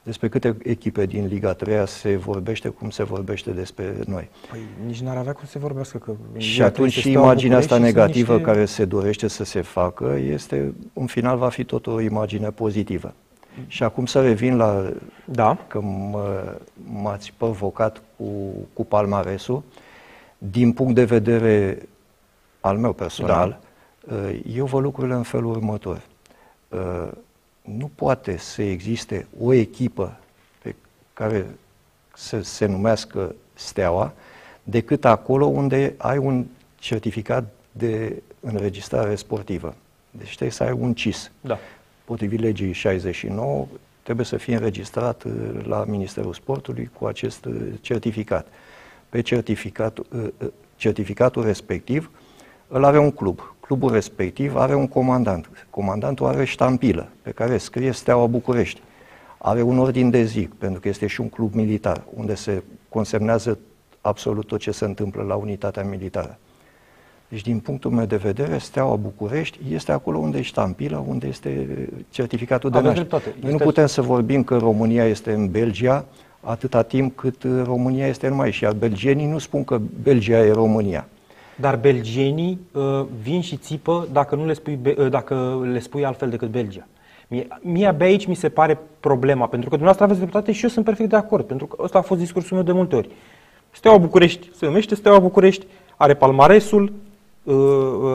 Despre 0.03 0.29
câte 0.29 0.57
echipe 0.63 1.07
din 1.07 1.27
Liga 1.27 1.53
3 1.53 1.87
se 1.87 2.17
vorbește 2.17 2.69
cum 2.69 2.91
se 2.91 3.03
vorbește 3.03 3.51
despre 3.51 3.95
noi. 4.07 4.29
Păi 4.51 4.61
nici 4.87 5.01
n-ar 5.01 5.17
avea 5.17 5.33
cum 5.33 5.45
să 5.47 5.59
vorbească. 5.59 5.99
Că 5.99 6.13
și 6.37 6.63
atunci 6.63 6.93
și 6.93 7.11
imaginea 7.11 7.57
asta 7.57 7.79
negativă 7.79 8.33
niște... 8.33 8.51
care 8.51 8.65
se 8.65 8.85
dorește 8.85 9.29
să 9.29 9.45
se 9.45 9.61
facă, 9.61 10.19
este, 10.31 10.75
în 10.93 11.07
final 11.07 11.37
va 11.37 11.49
fi 11.49 11.65
tot 11.65 11.87
o 11.87 12.01
imagine 12.01 12.51
pozitivă. 12.51 13.15
Și 13.67 13.83
acum 13.83 14.07
să 14.07 14.23
revin 14.23 14.57
la 14.57 14.93
da. 15.25 15.59
că 15.67 15.81
mă, 15.81 16.57
m-ați 16.93 17.33
provocat 17.37 18.03
cu, 18.17 18.25
cu 18.73 18.85
palmaresul. 18.85 19.63
Din 20.39 20.73
punct 20.73 20.95
de 20.95 21.05
vedere 21.05 21.89
al 22.61 22.79
meu 22.79 22.93
personal, 22.93 23.61
da. 24.07 24.15
eu 24.31 24.67
văd 24.67 24.83
lucrurile 24.83 25.15
în 25.15 25.23
felul 25.23 25.51
următor 25.51 26.01
nu 27.65 27.91
poate 27.95 28.37
să 28.37 28.63
existe 28.63 29.27
o 29.41 29.53
echipă 29.53 30.17
pe 30.63 30.75
care 31.13 31.47
să 32.15 32.41
se 32.41 32.67
numească 32.67 33.35
Steaua 33.55 34.13
decât 34.63 35.05
acolo 35.05 35.47
unde 35.47 35.95
ai 35.97 36.19
un 36.19 36.47
certificat 36.79 37.45
de 37.73 38.23
înregistrare 38.41 39.15
sportivă. 39.15 39.75
Deci 40.11 40.27
trebuie 40.27 40.51
să 40.51 40.63
ai 40.63 40.73
un 40.73 40.95
CIS. 40.95 41.31
Da. 41.41 41.59
Potrivit 42.05 42.41
legii 42.41 42.73
69, 42.73 43.67
trebuie 44.03 44.27
să 44.27 44.37
fie 44.37 44.55
înregistrat 44.55 45.23
uh, 45.23 45.33
la 45.67 45.85
Ministerul 45.85 46.35
Sportului 46.35 46.91
cu 46.99 47.07
acest 47.07 47.45
uh, 47.45 47.55
certificat. 47.81 48.47
Pe 49.09 49.21
certificat, 49.21 49.99
uh, 49.99 50.29
certificatul 50.77 51.45
respectiv 51.45 52.11
îl 52.69 52.85
are 52.85 52.99
un 52.99 53.11
club 53.11 53.55
clubul 53.67 53.93
respectiv 53.93 54.57
are 54.57 54.75
un 54.75 54.89
comandant. 54.89 55.67
Comandantul 55.71 56.27
are 56.27 56.45
ștampilă 56.45 57.09
pe 57.23 57.31
care 57.31 57.59
scrie 57.59 57.91
Steaua 57.91 58.27
București. 58.27 58.83
Are 59.39 59.63
un 59.63 59.79
ordin 59.79 60.11
de 60.11 60.23
zi, 60.23 60.49
pentru 60.59 60.81
că 60.81 60.89
este 60.89 61.07
și 61.07 61.21
un 61.21 61.29
club 61.29 61.55
militar, 61.55 62.05
unde 62.15 62.35
se 62.35 62.63
consemnează 62.89 63.59
absolut 64.01 64.47
tot 64.47 64.61
ce 64.61 64.71
se 64.71 64.85
întâmplă 64.85 65.23
la 65.23 65.35
unitatea 65.35 65.83
militară. 65.83 66.39
Deci, 67.29 67.43
din 67.43 67.59
punctul 67.59 67.91
meu 67.91 68.05
de 68.05 68.17
vedere, 68.17 68.59
Steaua 68.59 68.97
București 68.97 69.59
este 69.73 69.93
acolo 69.93 70.19
unde 70.19 70.39
e 70.39 70.43
ștampila, 70.43 71.05
unde 71.09 71.27
este 71.27 71.67
certificatul 72.11 72.71
de 72.71 72.81
naștere. 72.81 73.07
Noi 73.11 73.23
este... 73.37 73.51
nu 73.51 73.57
putem 73.57 73.87
să 73.87 74.03
vorbim 74.03 74.43
că 74.43 74.57
România 74.57 75.05
este 75.05 75.33
în 75.33 75.51
Belgia 75.51 76.05
atâta 76.41 76.83
timp 76.83 77.17
cât 77.17 77.43
România 77.65 78.07
este 78.07 78.29
numai 78.29 78.53
și 78.53 78.63
iar 78.63 78.73
belgenii 78.73 79.27
nu 79.27 79.39
spun 79.39 79.65
că 79.65 79.81
Belgia 80.03 80.39
e 80.39 80.53
România. 80.53 81.09
Dar 81.57 81.77
belgenii 81.77 82.59
uh, 82.73 83.05
vin 83.23 83.41
și 83.41 83.57
țipă 83.57 84.09
dacă, 84.13 84.35
nu 84.35 84.47
le 84.47 84.53
spui, 84.53 84.79
uh, 84.99 85.11
dacă 85.11 85.67
le 85.73 85.79
spui 85.79 86.05
altfel 86.05 86.29
decât 86.29 86.49
Belgia. 86.49 86.87
Mie, 87.29 87.47
mie 87.61 87.87
abia 87.87 88.07
aici 88.07 88.27
mi 88.27 88.35
se 88.35 88.49
pare 88.49 88.79
problema, 89.01 89.47
pentru 89.47 89.69
că 89.69 89.77
dumneavoastră 89.77 90.05
aveți 90.05 90.21
dreptate 90.21 90.53
și 90.53 90.63
eu 90.63 90.71
sunt 90.71 90.85
perfect 90.85 91.09
de 91.09 91.17
acord, 91.17 91.45
pentru 91.45 91.67
că 91.67 91.83
ăsta 91.83 91.99
a 91.99 92.03
fost 92.03 92.21
discursul 92.21 92.57
meu 92.57 92.67
de 92.67 92.73
multe 92.73 92.97
ori. 92.97 93.09
Steaua 93.71 93.99
București 93.99 94.51
se 94.55 94.67
numește 94.67 94.95
Steaua 94.95 95.19
București, 95.19 95.67
are 95.97 96.15
palmaresul, 96.15 96.83
uh, 96.83 96.91
uh 96.91 97.04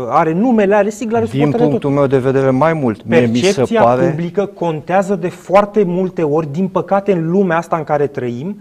are 0.09 0.33
numele, 0.33 0.75
are 0.75 0.89
sigla, 0.89 1.17
are 1.17 1.25
Din 1.25 1.51
punctul 1.51 1.79
tot. 1.79 1.91
meu 1.91 2.07
de 2.07 2.17
vedere, 2.17 2.49
mai 2.49 2.73
mult, 2.73 3.05
mie 3.05 3.25
mi 3.25 3.37
se 3.37 3.63
pare... 3.73 4.09
publică 4.09 4.45
contează 4.45 5.15
de 5.15 5.29
foarte 5.29 5.83
multe 5.83 6.23
ori, 6.23 6.51
din 6.51 6.67
păcate, 6.67 7.11
în 7.11 7.29
lumea 7.29 7.57
asta 7.57 7.77
în 7.77 7.83
care 7.83 8.07
trăim, 8.07 8.57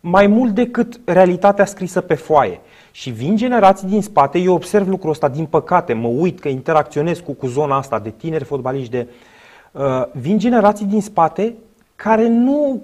mai 0.00 0.26
mult 0.26 0.54
decât 0.54 1.00
realitatea 1.04 1.64
scrisă 1.64 2.00
pe 2.00 2.14
foaie. 2.14 2.60
Și 2.90 3.10
vin 3.10 3.36
generații 3.36 3.88
din 3.88 4.02
spate, 4.02 4.38
eu 4.38 4.54
observ 4.54 4.88
lucrul 4.88 5.10
ăsta, 5.10 5.28
din 5.28 5.44
păcate, 5.44 5.92
mă 5.92 6.08
uit 6.08 6.40
că 6.40 6.48
interacționez 6.48 7.18
cu, 7.18 7.32
cu 7.32 7.46
zona 7.46 7.76
asta 7.76 7.98
de 7.98 8.12
tineri 8.16 8.44
fotbaliști, 8.44 8.90
de, 8.90 9.06
uh, 9.72 9.82
vin 10.12 10.38
generații 10.38 10.86
din 10.86 11.00
spate 11.00 11.54
care 11.96 12.28
nu, 12.28 12.82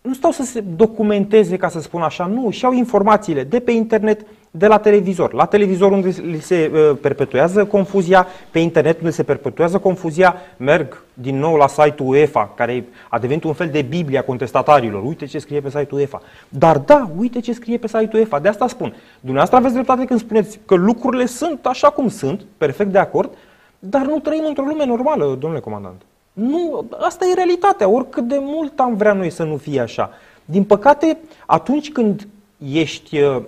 nu 0.00 0.14
stau 0.14 0.30
să 0.30 0.42
se 0.42 0.60
documenteze, 0.76 1.56
ca 1.56 1.68
să 1.68 1.80
spun 1.80 2.00
așa, 2.00 2.26
nu, 2.26 2.50
și 2.50 2.64
au 2.64 2.72
informațiile 2.72 3.44
de 3.44 3.60
pe 3.60 3.70
internet, 3.70 4.26
de 4.50 4.66
la 4.66 4.78
televizor. 4.78 5.32
La 5.32 5.44
televizor 5.44 5.92
unde 5.92 6.40
se 6.40 6.70
uh, 6.72 6.96
perpetuează 7.00 7.64
confuzia, 7.64 8.26
pe 8.50 8.58
internet 8.58 8.98
unde 8.98 9.10
se 9.10 9.22
perpetuează 9.22 9.78
confuzia, 9.78 10.36
merg 10.56 11.02
din 11.14 11.38
nou 11.38 11.56
la 11.56 11.68
site-ul 11.68 12.08
UEFA, 12.08 12.52
care 12.56 12.84
a 13.08 13.18
devenit 13.18 13.44
un 13.44 13.52
fel 13.52 13.68
de 13.68 13.82
Biblia 13.82 14.22
contestatarilor. 14.22 15.04
Uite 15.04 15.26
ce 15.26 15.38
scrie 15.38 15.60
pe 15.60 15.68
site-ul 15.68 16.00
UEFA. 16.00 16.22
Dar 16.48 16.78
da, 16.78 17.10
uite 17.16 17.40
ce 17.40 17.52
scrie 17.52 17.78
pe 17.78 17.86
site-ul 17.86 18.18
UEFA. 18.18 18.38
De 18.38 18.48
asta 18.48 18.68
spun. 18.68 18.94
Dumneavoastră 19.20 19.56
aveți 19.56 19.74
dreptate 19.74 20.04
când 20.04 20.20
spuneți 20.20 20.60
că 20.66 20.74
lucrurile 20.74 21.26
sunt 21.26 21.66
așa 21.66 21.90
cum 21.90 22.08
sunt, 22.08 22.44
perfect 22.58 22.92
de 22.92 22.98
acord, 22.98 23.30
dar 23.78 24.06
nu 24.06 24.18
trăim 24.18 24.44
într-o 24.46 24.64
lume 24.64 24.84
normală, 24.84 25.36
domnule 25.38 25.60
comandant. 25.62 26.02
Nu, 26.32 26.84
asta 27.00 27.24
e 27.30 27.34
realitatea, 27.34 27.88
oricât 27.88 28.28
de 28.28 28.38
mult 28.40 28.80
am 28.80 28.96
vrea 28.96 29.12
noi 29.12 29.30
să 29.30 29.42
nu 29.42 29.56
fie 29.56 29.80
așa. 29.80 30.10
Din 30.44 30.64
păcate, 30.64 31.18
atunci 31.46 31.92
când 31.92 32.28
ești 32.72 33.20
uh, 33.20 33.42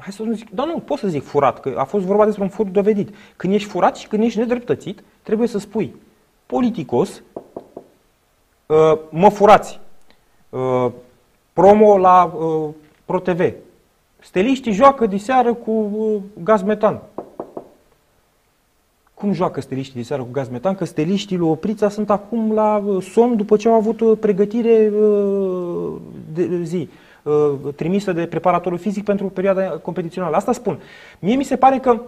hai 0.00 0.12
să 0.12 0.22
nu 0.22 0.32
zic, 0.32 0.50
dar 0.50 0.66
nu, 0.66 0.78
pot 0.78 0.98
să 0.98 1.08
zic 1.08 1.22
furat, 1.22 1.60
că 1.60 1.74
a 1.76 1.84
fost 1.84 2.04
vorba 2.04 2.24
despre 2.24 2.42
un 2.42 2.48
furt 2.48 2.68
dovedit. 2.68 3.14
Când 3.36 3.52
ești 3.52 3.68
furat 3.68 3.96
și 3.96 4.08
când 4.08 4.22
ești 4.22 4.38
nedreptățit, 4.38 5.02
trebuie 5.22 5.48
să 5.48 5.58
spui 5.58 5.94
politicos, 6.46 7.22
uh, 8.66 8.98
mă 9.10 9.28
furați, 9.28 9.80
uh, 10.48 10.86
promo 11.52 11.98
la 11.98 12.24
uh, 12.24 12.68
ProTV, 13.04 13.52
steliștii 14.18 14.72
joacă 14.72 15.06
de 15.06 15.16
seară 15.16 15.54
cu 15.54 15.90
gaz 16.42 16.62
metan. 16.62 17.00
Cum 19.14 19.32
joacă 19.32 19.60
steliștii 19.60 20.00
de 20.00 20.06
seară 20.06 20.22
cu 20.22 20.30
gaz 20.32 20.48
metan? 20.48 20.74
Că 20.74 20.84
steliștii 20.84 21.36
lui 21.36 21.48
Oprița 21.48 21.88
sunt 21.88 22.10
acum 22.10 22.52
la 22.52 22.82
somn 23.00 23.36
după 23.36 23.56
ce 23.56 23.68
au 23.68 23.74
avut 23.74 24.20
pregătire 24.20 24.92
de 26.32 26.62
zi 26.62 26.76
Uh, 26.78 27.09
trimisă 27.76 28.12
de 28.12 28.26
preparatorul 28.26 28.78
fizic 28.78 29.04
pentru 29.04 29.26
perioada 29.26 29.68
competițională. 29.68 30.36
Asta 30.36 30.52
spun. 30.52 30.80
Mie 31.18 31.34
mi 31.34 31.44
se 31.44 31.56
pare 31.56 31.78
că 31.78 32.00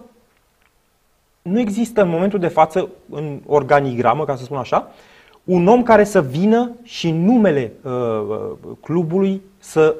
nu 1.41 1.59
există 1.59 2.01
în 2.01 2.09
momentul 2.09 2.39
de 2.39 2.47
față, 2.47 2.89
în 3.09 3.41
organigramă, 3.45 4.25
ca 4.25 4.35
să 4.35 4.43
spun 4.43 4.57
așa, 4.57 4.91
un 5.43 5.67
om 5.67 5.83
care 5.83 6.03
să 6.03 6.21
vină 6.21 6.71
și 6.83 7.07
în 7.07 7.23
numele 7.23 7.73
uh, 7.81 7.91
uh 7.91 8.51
clubului 8.81 9.41
să 9.57 9.95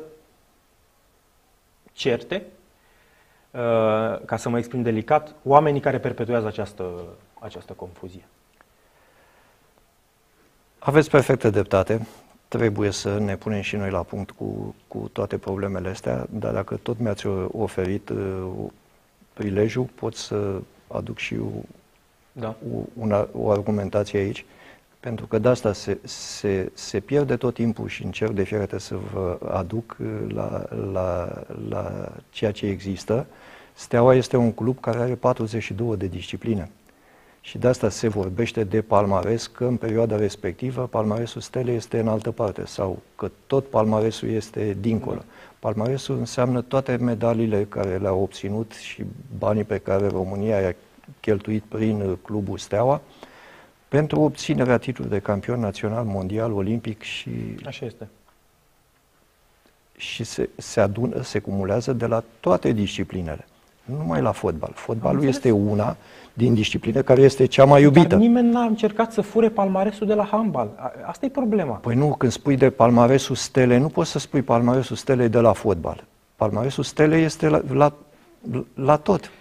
certe, 1.93 2.45
uh, 3.51 3.59
ca 4.25 4.37
să 4.37 4.49
mă 4.49 4.57
exprim 4.57 4.81
delicat, 4.81 5.35
oamenii 5.43 5.81
care 5.81 5.99
perpetuează 5.99 6.47
această, 6.47 6.83
această 7.39 7.73
confuzie. 7.73 8.25
Aveți 10.79 11.09
perfectă 11.09 11.49
dreptate 11.49 12.07
trebuie 12.57 12.91
să 12.91 13.19
ne 13.19 13.35
punem 13.35 13.61
și 13.61 13.75
noi 13.75 13.89
la 13.89 14.03
punct 14.03 14.31
cu, 14.31 14.75
cu 14.87 15.09
toate 15.11 15.37
problemele 15.37 15.89
astea, 15.89 16.27
dar 16.29 16.53
dacă 16.53 16.75
tot 16.75 16.99
mi-ați 16.99 17.27
oferit 17.51 18.09
uh, 18.09 18.47
prilejul, 19.33 19.87
pot 19.95 20.15
să 20.15 20.61
aduc 20.87 21.17
și 21.17 21.33
eu 21.33 21.63
da. 22.31 22.55
una, 22.93 23.27
o 23.31 23.49
argumentație 23.49 24.19
aici, 24.19 24.45
pentru 24.99 25.25
că 25.25 25.37
de 25.37 25.47
asta 25.47 25.73
se, 25.73 25.97
se, 26.03 26.71
se 26.73 26.99
pierde 26.99 27.35
tot 27.35 27.53
timpul 27.53 27.87
și 27.87 28.03
încerc 28.03 28.31
de 28.31 28.43
fiecare 28.43 28.69
dată 28.69 28.83
să 28.83 28.95
vă 29.13 29.37
aduc 29.51 29.97
uh, 29.99 30.07
la, 30.33 30.65
la, 30.91 31.41
la 31.69 32.11
ceea 32.29 32.51
ce 32.51 32.65
există. 32.65 33.25
Steaua 33.73 34.15
este 34.15 34.37
un 34.37 34.51
club 34.51 34.79
care 34.79 34.97
are 34.97 35.15
42 35.15 35.97
de 35.97 36.07
discipline. 36.07 36.69
Și 37.45 37.57
de 37.57 37.67
asta 37.67 37.89
se 37.89 38.07
vorbește 38.07 38.63
de 38.63 38.81
palmares, 38.81 39.47
că 39.47 39.65
în 39.65 39.77
perioada 39.77 40.15
respectivă 40.15 40.87
palmaresul 40.87 41.41
stelei 41.41 41.75
este 41.75 41.99
în 41.99 42.07
altă 42.07 42.31
parte 42.31 42.65
sau 42.65 43.01
că 43.15 43.31
tot 43.47 43.65
palmaresul 43.65 44.29
este 44.29 44.77
dincolo. 44.79 45.15
Da. 45.17 45.25
Palmaresul 45.59 46.17
înseamnă 46.17 46.61
toate 46.61 46.95
medaliile 46.95 47.65
care 47.65 47.97
le-a 47.97 48.13
obținut 48.13 48.71
și 48.71 49.03
banii 49.37 49.63
pe 49.63 49.77
care 49.77 50.07
România 50.07 50.59
i-a 50.59 50.75
cheltuit 51.19 51.63
prin 51.63 52.17
clubul 52.21 52.57
Steaua 52.57 53.01
pentru 53.87 54.19
obținerea 54.19 54.77
titlului 54.77 55.11
de 55.11 55.19
campion 55.19 55.59
național, 55.59 56.03
mondial, 56.03 56.51
olimpic 56.51 57.01
și... 57.01 57.29
Așa 57.65 57.85
este. 57.85 58.07
Și 59.97 60.23
se, 60.23 60.49
se 60.55 60.79
adună, 60.79 61.21
se 61.21 61.39
cumulează 61.39 61.93
de 61.93 62.05
la 62.05 62.23
toate 62.39 62.71
disciplinele. 62.71 63.45
Nu 63.83 63.97
numai 63.97 64.21
la 64.21 64.31
fotbal. 64.31 64.71
Fotbalul 64.73 65.23
este 65.23 65.51
una 65.51 65.95
din 66.33 66.53
discipline 66.53 67.01
care 67.01 67.21
este 67.21 67.45
cea 67.45 67.65
mai 67.65 67.81
iubită. 67.81 68.07
Dar 68.07 68.19
nimeni 68.19 68.51
n-a 68.51 68.63
încercat 68.63 69.11
să 69.11 69.21
fure 69.21 69.49
palmaresul 69.49 70.07
de 70.07 70.13
la 70.13 70.23
handbal. 70.31 70.69
A- 70.75 70.91
Asta 71.05 71.25
e 71.25 71.29
problema. 71.29 71.73
Păi 71.73 71.95
nu, 71.95 72.15
când 72.17 72.31
spui 72.31 72.55
de 72.57 72.69
palmaresul 72.69 73.35
stele, 73.35 73.77
nu 73.77 73.87
poți 73.87 74.09
să 74.11 74.19
spui 74.19 74.41
palmaresul 74.41 74.95
stele 74.95 75.27
de 75.27 75.39
la 75.39 75.53
fotbal. 75.53 76.03
Palmaresul 76.35 76.83
stele 76.83 77.15
este 77.17 77.49
la, 77.49 77.61
la, 77.73 77.93
la 78.75 78.95
tot. 78.95 79.31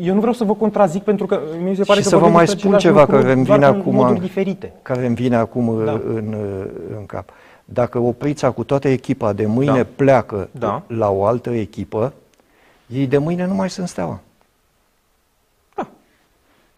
Eu 0.00 0.12
nu 0.14 0.18
vreau 0.18 0.34
să 0.34 0.44
vă 0.44 0.54
contrazic 0.54 1.02
pentru 1.02 1.26
că 1.26 1.40
mi 1.64 1.74
se 1.76 1.82
pare 1.82 1.98
și 1.98 2.04
că 2.04 2.08
să 2.08 2.14
vă 2.14 2.20
vorbim 2.20 2.36
mai 2.36 2.44
despre 2.44 2.60
spun 2.60 2.74
același 2.74 2.86
ceva 2.86 3.00
lucru, 3.00 3.16
care 3.16 3.32
îmi 3.32 3.44
doar 3.44 3.58
vine 3.58 3.70
în 3.70 3.78
acum, 3.80 3.94
moduri 3.94 4.20
diferite. 4.20 4.72
care 4.82 5.06
îmi 5.06 5.14
vine 5.14 5.36
acum 5.36 5.78
Da. 5.78 5.84
da. 5.84 5.92
în, 5.92 6.34
în 6.98 7.06
cap. 7.06 7.28
Dacă 7.64 7.98
Oprița 7.98 8.50
cu 8.50 8.64
toată 8.64 8.88
echipa 8.88 9.32
de 9.32 9.46
mâine 9.46 9.72
Da. 9.82 9.86
pleacă 9.96 10.48
Da. 10.52 10.82
la 10.86 11.10
o 11.10 11.24
altă 11.24 11.50
echipă, 11.50 12.12
ei 12.86 13.06
de 13.06 13.18
mâine 13.18 13.44
nu 13.44 13.54
mai 13.54 13.70
sunt 13.70 13.88
steaua. 13.88 14.20
Da. 15.74 15.88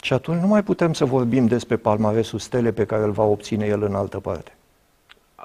Și 0.02 0.12
atunci 0.12 0.40
nu 0.40 0.46
mai 0.46 0.62
putem 0.62 0.92
să 0.92 1.04
vorbim 1.04 1.46
despre 1.46 1.76
palmaresul 1.76 2.38
stele 2.38 2.72
pe 2.72 2.84
care 2.84 3.02
îl 3.02 3.10
va 3.10 3.24
obține 3.24 3.66
el 3.66 3.82
în 3.82 3.94
altă 3.94 4.20
parte. 4.20 4.57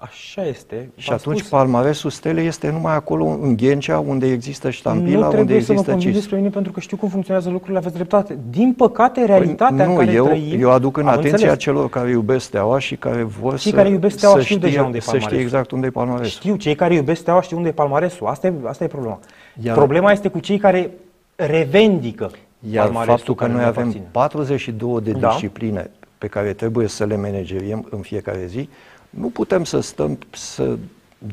Așa 0.09 0.45
este. 0.45 0.89
Și 0.95 1.07
V-am 1.07 1.17
atunci 1.17 1.37
spus. 1.37 1.49
palmaresul 1.49 2.09
stele 2.09 2.41
este 2.41 2.69
numai 2.71 2.95
acolo 2.95 3.25
în 3.25 3.55
Ghencea, 3.55 3.99
unde 3.99 4.31
există 4.31 4.69
ștampila, 4.69 5.17
nu 5.19 5.23
unde 5.23 5.35
trebuie 5.35 5.61
să 5.61 5.65
mă 5.67 5.73
există 5.73 5.91
convingeți 5.91 6.21
CIS. 6.23 6.29
pe 6.31 6.35
mine 6.37 6.49
pentru 6.49 6.71
că 6.71 6.79
știu 6.79 6.97
cum 6.97 7.09
funcționează 7.09 7.49
lucrurile, 7.49 7.77
aveți 7.77 7.93
dreptate. 7.93 8.37
Din 8.49 8.73
păcate, 8.77 9.25
realitatea 9.25 9.75
Păi, 9.75 9.85
în 9.85 9.91
nu, 9.91 9.97
care 9.97 10.11
eu, 10.11 10.25
trăim... 10.25 10.61
eu 10.61 10.71
aduc 10.71 10.97
în 10.97 11.03
Am 11.07 11.09
atenția 11.09 11.31
înțeles. 11.33 11.57
celor 11.57 11.89
care 11.89 12.09
iubesc 12.09 12.45
steaua 12.45 12.79
și 12.79 12.95
care 12.95 13.23
vor 13.23 13.57
Cei 13.59 13.71
să, 13.71 13.77
care 13.77 13.89
iubesc 13.89 14.17
Steaua 14.17 14.35
să 14.35 14.41
știu 14.41 14.55
știe, 14.55 14.69
deja 14.69 14.83
unde 14.83 14.97
e 14.97 14.99
să 14.99 15.05
știe 15.07 15.19
palmaresul. 15.19 15.45
exact 15.45 15.71
unde 15.71 15.87
e 15.87 15.89
palmaresul. 15.89 16.27
Știu, 16.39 16.55
cei 16.55 16.75
care 16.75 16.93
iubesc 16.93 17.19
steaua 17.21 17.41
știu 17.41 17.57
unde 17.57 17.69
e 17.69 17.71
palmaresul. 17.71 18.27
Asta 18.27 18.47
e, 18.47 18.53
asta 18.65 18.83
e 18.83 18.87
problema. 18.87 19.19
Iar- 19.63 19.75
Problema 19.75 20.11
este 20.11 20.27
cu 20.27 20.39
cei 20.39 20.57
care 20.57 20.91
revendică 21.35 22.31
Iar 22.71 22.83
palmaresul 22.85 23.15
faptul 23.15 23.35
că 23.35 23.41
care 23.43 23.53
noi 23.55 23.61
nu 23.61 23.67
avem 23.67 23.81
aparține. 23.81 24.07
42 24.11 24.99
de 25.01 25.11
Da. 25.11 25.27
discipline 25.29 25.89
pe 26.17 26.27
care 26.27 26.53
trebuie 26.53 26.87
să 26.87 27.05
le 27.05 27.17
manageriem 27.17 27.87
în 27.89 27.99
fiecare 27.99 28.45
zi, 28.47 28.69
nu 29.13 29.29
putem 29.29 29.63
să 29.63 29.79
stăm 29.79 30.17
să 30.31 30.77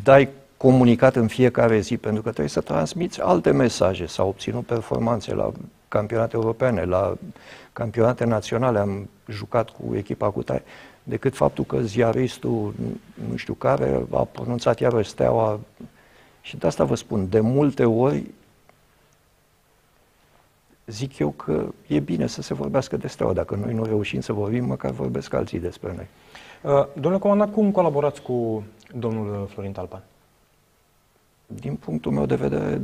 dai 0.02 0.28
comunicat 0.56 1.16
în 1.16 1.26
fiecare 1.26 1.80
zi, 1.80 1.96
pentru 1.96 2.22
că 2.22 2.28
trebuie 2.28 2.48
să 2.48 2.60
transmiți 2.60 3.20
alte 3.20 3.50
mesaje. 3.50 4.06
S-au 4.06 4.28
obținut 4.28 4.66
performanțe 4.66 5.34
la 5.34 5.52
campionate 5.88 6.36
europene, 6.36 6.84
la 6.84 7.16
campionate 7.72 8.24
naționale, 8.24 8.78
am 8.78 9.08
jucat 9.28 9.70
cu 9.70 9.96
echipa 9.96 10.30
cu 10.30 10.42
tare, 10.42 10.62
decât 11.02 11.34
faptul 11.34 11.64
că 11.64 11.80
ziaristul, 11.80 12.74
nu 13.30 13.36
știu 13.36 13.54
care, 13.54 14.06
a 14.10 14.24
pronunțat 14.24 14.80
iarăși 14.80 15.10
steaua. 15.10 15.60
Și 16.40 16.56
de 16.56 16.66
asta 16.66 16.84
vă 16.84 16.94
spun, 16.94 17.28
de 17.28 17.40
multe 17.40 17.84
ori 17.84 18.24
zic 20.86 21.18
eu 21.18 21.30
că 21.30 21.64
e 21.86 21.98
bine 21.98 22.26
să 22.26 22.42
se 22.42 22.54
vorbească 22.54 22.96
de 22.96 23.06
steaua. 23.06 23.32
Dacă 23.32 23.54
noi 23.54 23.74
nu 23.74 23.84
reușim 23.84 24.20
să 24.20 24.32
vorbim, 24.32 24.64
măcar 24.64 24.90
vorbesc 24.90 25.32
alții 25.32 25.58
despre 25.58 25.92
noi. 25.96 26.06
Uh, 26.62 26.86
Domnule 26.92 27.18
comandant, 27.18 27.52
cum 27.52 27.70
colaborați 27.70 28.22
cu 28.22 28.64
domnul 28.94 29.46
Florin 29.46 29.72
Talpan? 29.72 30.02
Din 31.46 31.76
punctul 31.76 32.12
meu 32.12 32.26
de 32.26 32.34
vedere, 32.34 32.80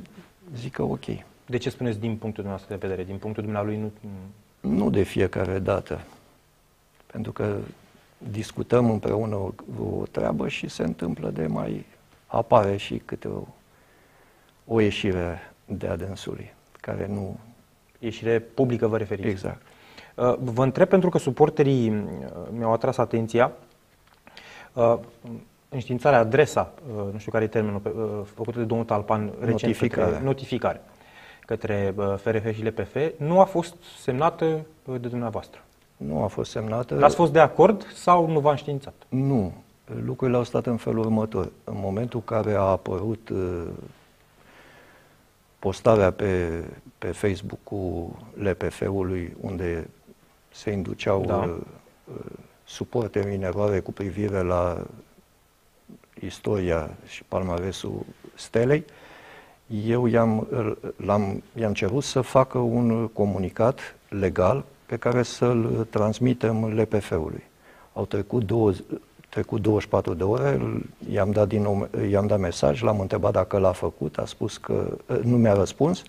zic 0.55 0.73
că 0.73 0.83
ok. 0.83 1.05
De 1.47 1.57
ce 1.57 1.71
spuneți 1.71 1.99
din 1.99 2.11
punctul 2.11 2.43
dumneavoastră 2.43 2.77
de 2.77 2.87
vedere? 2.87 3.05
Din 3.05 3.19
punctul 3.19 3.43
dumnealui 3.43 3.77
nu... 3.77 3.93
Nu 4.61 4.91
de 4.91 5.03
fiecare 5.03 5.59
dată. 5.59 6.01
Pentru 7.07 7.33
că 7.33 7.57
discutăm 8.31 8.91
împreună 8.91 9.35
o, 9.35 9.53
o 9.83 10.03
treabă 10.11 10.49
și 10.49 10.69
se 10.69 10.83
întâmplă 10.83 11.31
de 11.31 11.47
mai 11.47 11.87
apare 12.27 12.77
și 12.77 13.03
câte 13.05 13.29
o, 13.29 13.43
o 14.67 14.81
ieșire 14.81 15.39
de 15.65 15.87
adânsului, 15.87 16.55
care 16.81 17.07
nu... 17.07 17.39
Ieșire 17.99 18.39
publică 18.39 18.87
vă 18.87 18.97
referiți? 18.97 19.29
Exact. 19.29 19.63
Uh, 20.15 20.35
Vă 20.39 20.63
întreb 20.63 20.89
pentru 20.89 21.09
că 21.09 21.19
suporterii 21.19 21.91
uh, 21.91 21.97
mi-au 22.51 22.73
atras 22.73 22.97
atenția 22.97 23.47
uh, 23.47 23.66
înștiințarea, 25.69 26.19
adresa, 26.19 26.73
uh, 26.97 27.13
nu 27.13 27.19
știu 27.19 27.33
care 27.33 27.45
e 27.45 27.49
termenul, 27.49 27.79
pe- 27.81 27.93
uh, 27.97 28.05
făcută 28.35 28.59
de 28.59 28.65
domnul 28.65 28.87
Talpan 28.87 29.31
recent 29.39 29.51
Notificare. 29.63 30.11
către 30.11 30.25
notificare 30.25 30.81
către 31.47 31.95
uh, 31.97 32.15
FRF 32.17 32.55
și 32.55 32.65
LPF, 32.65 32.97
nu 33.17 33.41
a 33.41 33.45
fost 33.45 33.75
semnată 34.01 34.45
uh, 34.85 35.01
de 35.01 35.09
dumneavoastră. 35.09 35.61
Nu 35.97 36.23
a 36.23 36.27
fost 36.27 36.51
semnată. 36.51 37.05
Ați 37.05 37.15
fost 37.15 37.33
de 37.33 37.41
acord 37.41 37.87
sau 37.95 38.31
nu 38.31 38.41
v-a 38.41 38.51
înștiințat? 38.51 38.95
Nu. 39.09 39.53
Lucrurile 40.05 40.37
au 40.37 40.45
stat 40.45 40.67
în 40.67 40.77
felul 40.77 40.99
următor. 40.99 41.53
În 41.65 41.75
momentul 41.77 42.23
în 42.27 42.37
care 42.37 42.55
a 42.55 42.61
apărut 42.61 43.29
uh, 43.29 43.63
postarea 45.59 46.11
pe, 46.11 46.65
pe 46.99 47.07
Facebook 47.07 47.59
cu 47.63 48.11
LPF-ului, 48.35 49.37
unde 49.41 49.89
se 50.53 50.71
induceau 50.71 51.25
Da. 51.25 51.59
Uh, 52.67 52.73
uh, 52.73 52.73
suporteri 52.73 53.35
în 53.35 53.43
eroare 53.43 53.81
cu 53.81 53.93
privire 53.93 54.43
la 54.43 54.87
istoria 56.21 56.91
și 57.07 57.25
palmaresul 57.25 58.05
stelei, 58.35 58.85
eu 59.87 60.07
i-am, 60.07 60.47
l-am, 60.97 61.43
i-am 61.59 61.75
cerut 61.75 62.03
să 62.03 62.21
facă 62.21 62.59
un 62.59 63.09
comunicat 63.09 63.97
legal 64.09 64.65
pe 64.87 64.97
care 64.97 65.23
să-l 65.23 65.87
transmitem 65.91 66.65
LPF-ului. 66.65 67.43
Au 67.93 68.05
trecut, 68.05 68.47
două, 68.47 68.73
trecut 69.29 69.63
24 69.63 70.15
de 70.15 70.23
ore, 70.23 70.55
îl- 70.55 70.87
i-am 71.11 71.31
dat, 71.31 71.49
din 71.49 71.63
nou, 71.63 71.89
i-am 72.11 72.27
dat 72.27 72.39
mesaj, 72.39 72.83
l-am 72.83 73.01
întrebat 73.01 73.33
dacă 73.33 73.59
l-a 73.59 73.73
făcut, 73.73 74.19
a 74.19 74.25
spus 74.25 74.57
că 74.57 74.97
nu 75.23 75.37
mi-a 75.37 75.53
răspuns, 75.53 76.03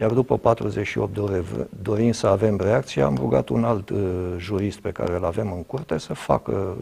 iar 0.00 0.10
după 0.10 0.38
48 0.38 1.14
de 1.14 1.20
ore, 1.20 1.38
v- 1.38 1.66
dorind 1.82 2.14
să 2.14 2.26
avem 2.26 2.56
reacție, 2.60 3.02
am 3.02 3.16
rugat 3.16 3.48
un 3.48 3.64
alt 3.64 3.88
uh, 3.88 4.34
jurist 4.36 4.78
pe 4.78 4.90
care 4.90 5.14
îl 5.14 5.24
avem 5.24 5.52
în 5.52 5.62
curte 5.62 5.98
să 5.98 6.14
facă 6.14 6.76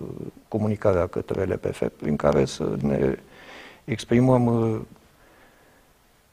comunicarea 0.48 1.06
către 1.06 1.44
LPF, 1.44 1.82
prin 1.96 2.16
care 2.16 2.44
să 2.44 2.76
ne 2.80 3.18
exprimăm 3.84 4.46
uh, 4.46 4.80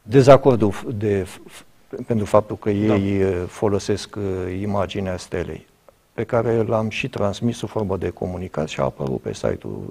dezacordul 0.01 0.71
f- 0.71 0.95
de, 0.97 1.23
f- 1.23 1.63
pentru 2.07 2.25
faptul 2.25 2.57
că 2.57 2.69
ei 2.69 3.19
da. 3.23 3.45
folosesc 3.45 4.15
uh, 4.15 4.59
imaginea 4.61 5.17
stelei, 5.17 5.67
pe 6.13 6.23
care 6.23 6.63
l-am 6.63 6.89
și 6.89 7.09
transmis 7.09 7.57
sub 7.57 7.69
formă 7.69 7.97
de 7.97 8.09
comunicat 8.09 8.67
și 8.67 8.79
a 8.79 8.83
apărut 8.83 9.21
pe 9.21 9.33
site-ul 9.33 9.81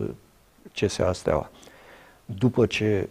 uh, 0.00 0.08
CSA 0.80 1.12
Steaua. 1.12 1.50
După 2.24 2.66
ce 2.66 3.08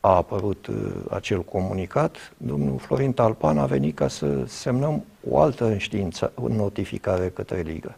a 0.00 0.14
apărut 0.16 0.66
uh, 0.66 0.76
acel 1.10 1.42
comunicat, 1.42 2.32
domnul 2.36 2.78
Florin 2.78 3.12
Talpan 3.12 3.58
a 3.58 3.66
venit 3.66 3.96
ca 3.96 4.08
să 4.08 4.44
semnăm 4.46 5.04
o 5.30 5.40
altă 5.40 5.64
înștiință, 5.64 6.32
o 6.34 6.48
notificare 6.48 7.28
către 7.28 7.60
Ligă. 7.60 7.96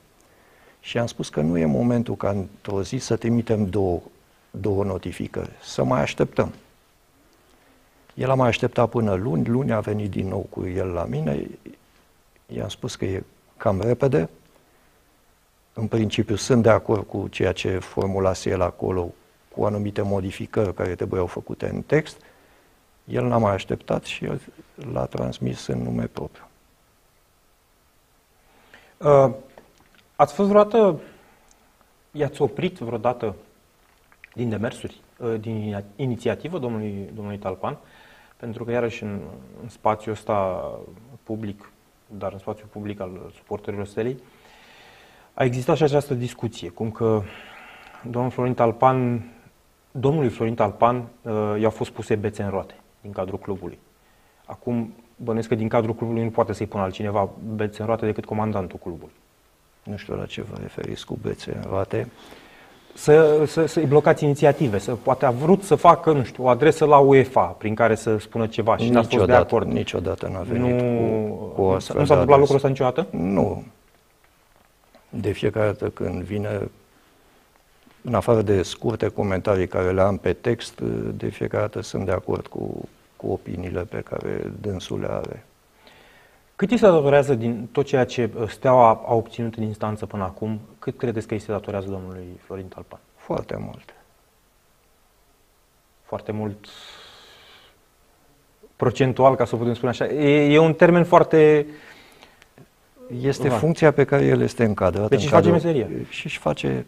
Și 0.80 0.98
am 0.98 1.06
spus 1.06 1.28
că 1.28 1.40
nu 1.40 1.58
e 1.58 1.64
momentul 1.64 2.16
ca 2.16 2.30
într-o 2.30 2.82
zi 2.82 2.96
să 2.96 3.16
trimitem 3.16 3.66
două, 3.66 4.00
două 4.50 4.84
notificări, 4.84 5.50
să 5.62 5.84
mai 5.84 6.00
așteptăm. 6.00 6.52
El 8.14 8.30
a 8.30 8.34
mai 8.34 8.48
așteptat 8.48 8.88
până 8.88 9.14
luni, 9.14 9.46
luni 9.46 9.72
a 9.72 9.80
venit 9.80 10.10
din 10.10 10.28
nou 10.28 10.46
cu 10.50 10.66
el 10.66 10.86
la 10.88 11.04
mine, 11.04 11.46
i-am 12.46 12.68
spus 12.68 12.94
că 12.96 13.04
e 13.04 13.22
cam 13.56 13.80
repede, 13.80 14.28
în 15.72 15.86
principiu 15.86 16.34
sunt 16.34 16.62
de 16.62 16.70
acord 16.70 17.06
cu 17.06 17.28
ceea 17.30 17.52
ce 17.52 17.78
formulase 17.78 18.50
el 18.50 18.60
acolo, 18.60 19.14
cu 19.54 19.64
anumite 19.64 20.02
modificări 20.02 20.74
care 20.74 20.94
trebuiau 20.94 21.26
făcute 21.26 21.68
în 21.68 21.82
text, 21.82 22.20
el 23.04 23.26
n-a 23.26 23.38
mai 23.38 23.52
așteptat 23.52 24.04
și 24.04 24.24
el 24.24 24.40
l-a 24.92 25.06
transmis 25.06 25.66
în 25.66 25.82
nume 25.82 26.06
propriu. 26.06 26.44
Uh, 28.96 29.34
ați 30.16 30.34
fost 30.34 30.48
vreodată, 30.48 31.00
i-ați 32.10 32.42
oprit 32.42 32.78
vreodată 32.78 33.36
din 34.34 34.48
demersuri, 34.48 35.00
uh, 35.18 35.40
din 35.40 35.54
iniția- 35.54 35.96
inițiativă 35.96 36.58
domnului, 36.58 37.10
domnului 37.14 37.38
Talpan, 37.38 37.78
pentru 38.36 38.64
că 38.64 38.70
iarăși 38.70 39.02
în, 39.02 39.20
în 39.62 39.68
spațiul 39.68 40.14
ăsta 40.14 40.70
public, 41.22 41.72
dar 42.06 42.32
în 42.32 42.38
spațiul 42.38 42.68
public 42.72 43.00
al 43.00 43.30
suporterilor 43.34 43.86
stelei, 43.86 44.16
a 45.34 45.44
existat 45.44 45.76
și 45.76 45.82
această 45.82 46.14
discuție, 46.14 46.68
cum 46.68 46.90
că 46.90 47.22
domnul 48.02 48.30
Florin 48.30 48.54
Talpan, 48.54 49.24
domnului 49.90 50.28
Florin 50.28 50.54
Talpan 50.54 51.04
uh, 51.22 51.32
i-au 51.60 51.70
fost 51.70 51.90
puse 51.90 52.14
bețe 52.14 52.42
în 52.42 52.50
roate 52.50 52.74
din 53.00 53.12
cadrul 53.12 53.38
clubului. 53.38 53.78
Acum, 54.44 54.94
bănuiesc 55.16 55.48
că 55.48 55.54
din 55.54 55.68
cadrul 55.68 55.94
clubului 55.94 56.22
nu 56.22 56.30
poate 56.30 56.52
să-i 56.52 56.66
pună 56.66 56.82
altcineva 56.82 57.28
bețe 57.54 57.80
în 57.80 57.86
roate 57.86 58.06
decât 58.06 58.24
comandantul 58.24 58.78
clubului. 58.82 59.14
Nu 59.82 59.96
știu 59.96 60.14
la 60.14 60.26
ce 60.26 60.42
vă 60.42 60.56
referiți 60.60 61.06
cu 61.06 61.18
bețe 61.22 61.56
în 61.56 61.70
roate. 61.70 62.08
Să, 62.94 63.44
să, 63.46 63.66
să-i 63.66 63.86
blocați 63.86 64.24
inițiative, 64.24 64.78
să 64.78 64.94
poate 64.94 65.26
a 65.26 65.30
vrut 65.30 65.62
să 65.62 65.74
facă, 65.74 66.12
nu 66.12 66.24
știu, 66.24 66.44
o 66.44 66.48
adresă 66.48 66.84
la 66.84 66.98
UEFA 66.98 67.44
prin 67.44 67.74
care 67.74 67.94
să 67.94 68.16
spună 68.16 68.46
ceva 68.46 68.76
și 68.76 68.88
n-a 68.88 69.02
fost 69.02 69.26
de 69.26 69.32
acord. 69.32 69.72
Niciodată 69.72 70.28
n-a 70.32 70.40
venit 70.40 70.80
nu, 70.80 71.34
cu, 71.34 71.44
cu 71.44 71.62
o 71.62 71.70
astfel 71.70 71.96
nu 71.96 72.02
de 72.02 72.06
s-a 72.06 72.14
întâmplat 72.14 72.20
adresă. 72.20 72.38
lucrul 72.38 72.56
ăsta 72.56 72.68
niciodată? 72.68 73.06
Nu. 73.10 73.64
De 75.08 75.32
fiecare 75.32 75.66
dată 75.66 75.88
când 75.88 76.22
vine, 76.22 76.70
în 78.02 78.14
afară 78.14 78.42
de 78.42 78.62
scurte 78.62 79.08
comentarii 79.08 79.66
care 79.66 79.92
le 79.92 80.00
am 80.00 80.16
pe 80.16 80.32
text, 80.32 80.80
de 81.14 81.28
fiecare 81.28 81.62
dată 81.62 81.80
sunt 81.80 82.04
de 82.04 82.12
acord 82.12 82.46
cu 82.46 82.88
cu 83.20 83.32
opiniile 83.32 83.82
pe 83.82 84.00
care 84.00 84.52
dânsul 84.60 85.00
le 85.00 85.06
are. 85.10 85.44
Cât 86.56 86.70
îi 86.70 86.78
se 86.78 86.86
datorează 86.86 87.34
din 87.34 87.68
tot 87.72 87.86
ceea 87.86 88.04
ce 88.04 88.30
uh, 88.34 88.48
Steaua 88.48 89.02
a 89.06 89.14
obținut 89.14 89.54
în 89.54 89.62
instanță 89.62 90.06
până 90.06 90.22
acum, 90.22 90.60
cât 90.78 90.98
credeți 90.98 91.26
că 91.26 91.34
îi 91.34 91.40
se 91.40 91.52
datorează 91.52 91.88
domnului 91.88 92.40
Florin 92.44 92.66
Talpan? 92.66 92.98
Foarte 93.16 93.56
mult. 93.56 93.94
Foarte 96.02 96.32
mult 96.32 96.66
procentual, 98.76 99.36
ca 99.36 99.44
să 99.44 99.56
putem 99.56 99.74
spune 99.74 99.90
așa. 99.90 100.06
E, 100.06 100.52
e 100.52 100.58
un 100.58 100.74
termen 100.74 101.04
foarte... 101.04 101.66
Este 103.20 103.48
Va. 103.48 103.56
funcția 103.56 103.92
pe 103.92 104.04
care 104.04 104.24
el 104.24 104.40
este 104.40 104.64
încadrat. 104.64 105.08
Deci 105.08 105.18
în 105.18 105.24
își 105.24 105.34
face 105.34 105.50
meseria. 105.50 105.86
Și 106.08 106.26
își 106.26 106.38
face, 106.38 106.86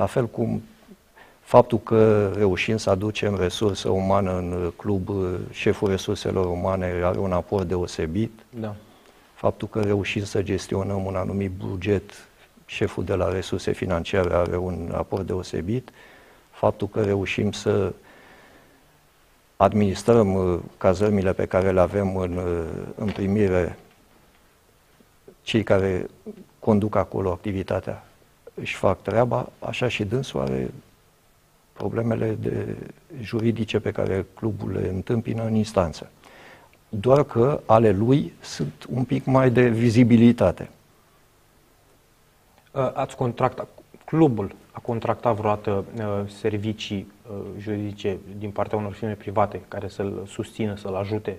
la, 0.00 0.06
la 0.06 0.06
fel 0.06 0.26
cum 0.26 0.62
Faptul 1.50 1.78
că 1.78 2.32
reușim 2.36 2.76
să 2.76 2.90
aducem 2.90 3.36
resursă 3.36 3.88
umană 3.88 4.36
în 4.36 4.72
club, 4.76 5.08
șeful 5.50 5.88
resurselor 5.88 6.46
umane 6.46 7.00
are 7.02 7.18
un 7.18 7.32
aport 7.32 7.68
deosebit. 7.68 8.30
Da. 8.50 8.74
Faptul 9.34 9.68
că 9.68 9.80
reușim 9.80 10.24
să 10.24 10.42
gestionăm 10.42 11.04
un 11.04 11.14
anumit 11.14 11.50
buget, 11.50 12.28
șeful 12.66 13.04
de 13.04 13.14
la 13.14 13.32
resurse 13.32 13.72
financiare 13.72 14.34
are 14.34 14.56
un 14.56 14.92
aport 14.94 15.26
deosebit. 15.26 15.90
Faptul 16.50 16.88
că 16.88 17.02
reușim 17.02 17.52
să 17.52 17.92
administrăm 19.56 20.34
uh, 20.34 20.58
cazărmile 20.76 21.32
pe 21.32 21.46
care 21.46 21.70
le 21.70 21.80
avem 21.80 22.16
în, 22.16 22.36
uh, 22.36 22.64
în 22.94 23.06
primire, 23.06 23.78
cei 25.42 25.62
care 25.62 26.06
conduc 26.58 26.96
acolo 26.96 27.30
activitatea 27.30 28.04
își 28.60 28.74
fac 28.74 29.02
treaba, 29.02 29.48
așa 29.58 29.88
și 29.88 30.04
dânsul 30.04 30.40
are 30.40 30.70
problemele 31.72 32.36
de 32.40 32.76
juridice 33.20 33.80
pe 33.80 33.90
care 33.90 34.26
clubul 34.34 34.72
le 34.72 34.88
întâmpină 34.88 35.44
în 35.44 35.54
instanță. 35.54 36.10
Doar 36.88 37.24
că 37.24 37.60
ale 37.66 37.90
lui 37.90 38.32
sunt 38.40 38.86
un 38.88 39.04
pic 39.04 39.24
mai 39.24 39.50
de 39.50 39.68
vizibilitate. 39.68 40.70
Ați 42.72 43.16
contractat, 43.16 43.68
clubul 44.04 44.54
a 44.72 44.80
contractat 44.80 45.36
vreodată 45.36 45.84
servicii 46.26 47.12
juridice 47.58 48.18
din 48.38 48.50
partea 48.50 48.78
unor 48.78 48.92
firme 48.92 49.14
private 49.14 49.60
care 49.68 49.88
să-l 49.88 50.22
susțină, 50.26 50.76
să-l 50.76 50.94
ajute 50.94 51.38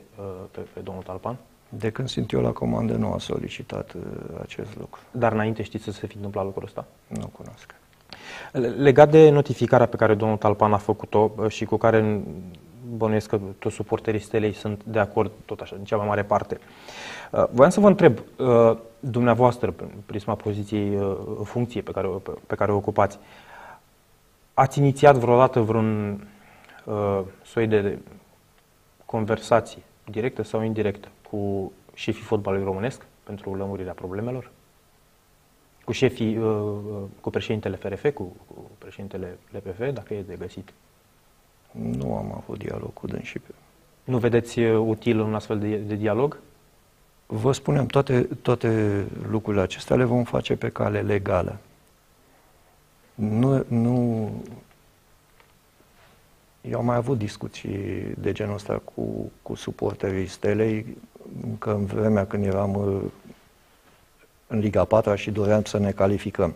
pe, 0.51 0.59
pe 0.73 0.79
domnul 0.79 1.03
Talpan? 1.03 1.37
De 1.77 1.89
când 1.89 2.07
sunt 2.07 2.31
eu 2.31 2.41
la 2.41 2.51
comandă 2.51 2.93
nu 2.93 3.13
a 3.13 3.17
solicitat 3.17 3.95
acest 4.41 4.77
lucru. 4.77 4.99
Dar 5.11 5.31
înainte 5.31 5.63
știți 5.63 5.83
să 5.83 5.91
se 5.91 6.07
fi 6.07 6.15
întâmplat 6.15 6.45
lucrul 6.45 6.63
ăsta? 6.63 6.85
Nu 7.07 7.27
cunosc. 7.27 7.75
Legat 8.77 9.11
de 9.11 9.29
notificarea 9.29 9.85
pe 9.85 9.95
care 9.95 10.15
domnul 10.15 10.37
Talpan 10.37 10.73
a 10.73 10.77
făcut-o 10.77 11.31
și 11.47 11.65
cu 11.65 11.77
care 11.77 12.21
bănuiesc 12.97 13.29
că 13.29 13.39
toți 13.59 13.75
suporterii 13.75 14.19
stelei 14.19 14.53
sunt 14.53 14.81
de 14.83 14.99
acord 14.99 15.31
tot 15.45 15.59
așa, 15.59 15.75
în 15.79 15.83
cea 15.83 15.97
mai 15.97 16.07
mare 16.07 16.23
parte. 16.23 16.59
Voiam 17.51 17.71
să 17.71 17.79
vă 17.79 17.87
întreb, 17.87 18.19
dumneavoastră, 18.99 19.71
prin 19.71 19.89
prisma 20.05 20.35
poziției, 20.35 20.97
funcției 21.43 21.83
pe 21.83 21.91
care, 21.91 22.07
pe 22.47 22.55
care 22.55 22.71
o 22.71 22.75
ocupați, 22.75 23.19
ați 24.53 24.79
inițiat 24.79 25.15
vreodată 25.15 25.59
vreun 25.59 26.19
uh, 26.83 27.19
soi 27.43 27.67
de 27.67 27.97
conversație, 29.05 29.81
directă 30.03 30.43
sau 30.43 30.63
indirectă, 30.63 31.07
cu 31.31 31.71
șefii 31.93 32.23
fotbalului 32.23 32.65
românesc 32.65 33.05
pentru 33.23 33.55
lămurirea 33.55 33.93
problemelor? 33.93 34.51
cu 35.91 35.91
șefii, 35.91 36.37
uh, 36.37 36.45
uh, 36.45 37.01
cu 37.21 37.29
președintele 37.29 37.75
FRF, 37.75 38.13
cu, 38.13 38.35
cu 38.47 38.69
președintele 38.77 39.37
LPF, 39.51 39.93
dacă 39.93 40.13
e 40.13 40.21
de 40.21 40.35
găsit? 40.39 40.73
Nu 41.71 42.15
am 42.15 42.33
avut 42.35 42.57
dialog 42.57 42.93
cu 42.93 43.07
dânsii. 43.07 43.41
Nu 44.03 44.17
vedeți 44.17 44.59
uh, 44.59 44.87
util 44.87 45.19
un 45.19 45.35
astfel 45.35 45.59
de, 45.59 45.75
de 45.75 45.95
dialog? 45.95 46.39
Vă 47.25 47.51
spunem, 47.51 47.85
toate, 47.85 48.21
toate 48.21 49.05
lucrurile 49.29 49.63
acestea 49.63 49.95
le 49.95 50.03
vom 50.03 50.23
face 50.23 50.55
pe 50.55 50.69
cale 50.69 51.01
legală. 51.01 51.57
Nu, 53.13 53.65
nu... 53.67 54.29
Eu 56.61 56.79
am 56.79 56.85
mai 56.85 56.95
avut 56.95 57.17
discuții 57.17 58.13
de 58.17 58.31
genul 58.31 58.53
ăsta 58.53 58.81
cu, 58.93 59.31
cu 59.41 59.55
suporterii 59.55 60.27
Stelei, 60.27 60.97
încă 61.47 61.73
în 61.73 61.85
vremea 61.85 62.25
când 62.25 62.45
eram 62.45 63.01
în 64.47 64.59
Liga 64.59 64.83
4 64.83 65.15
și 65.15 65.31
doream 65.31 65.63
să 65.63 65.77
ne 65.77 65.91
calificăm. 65.91 66.55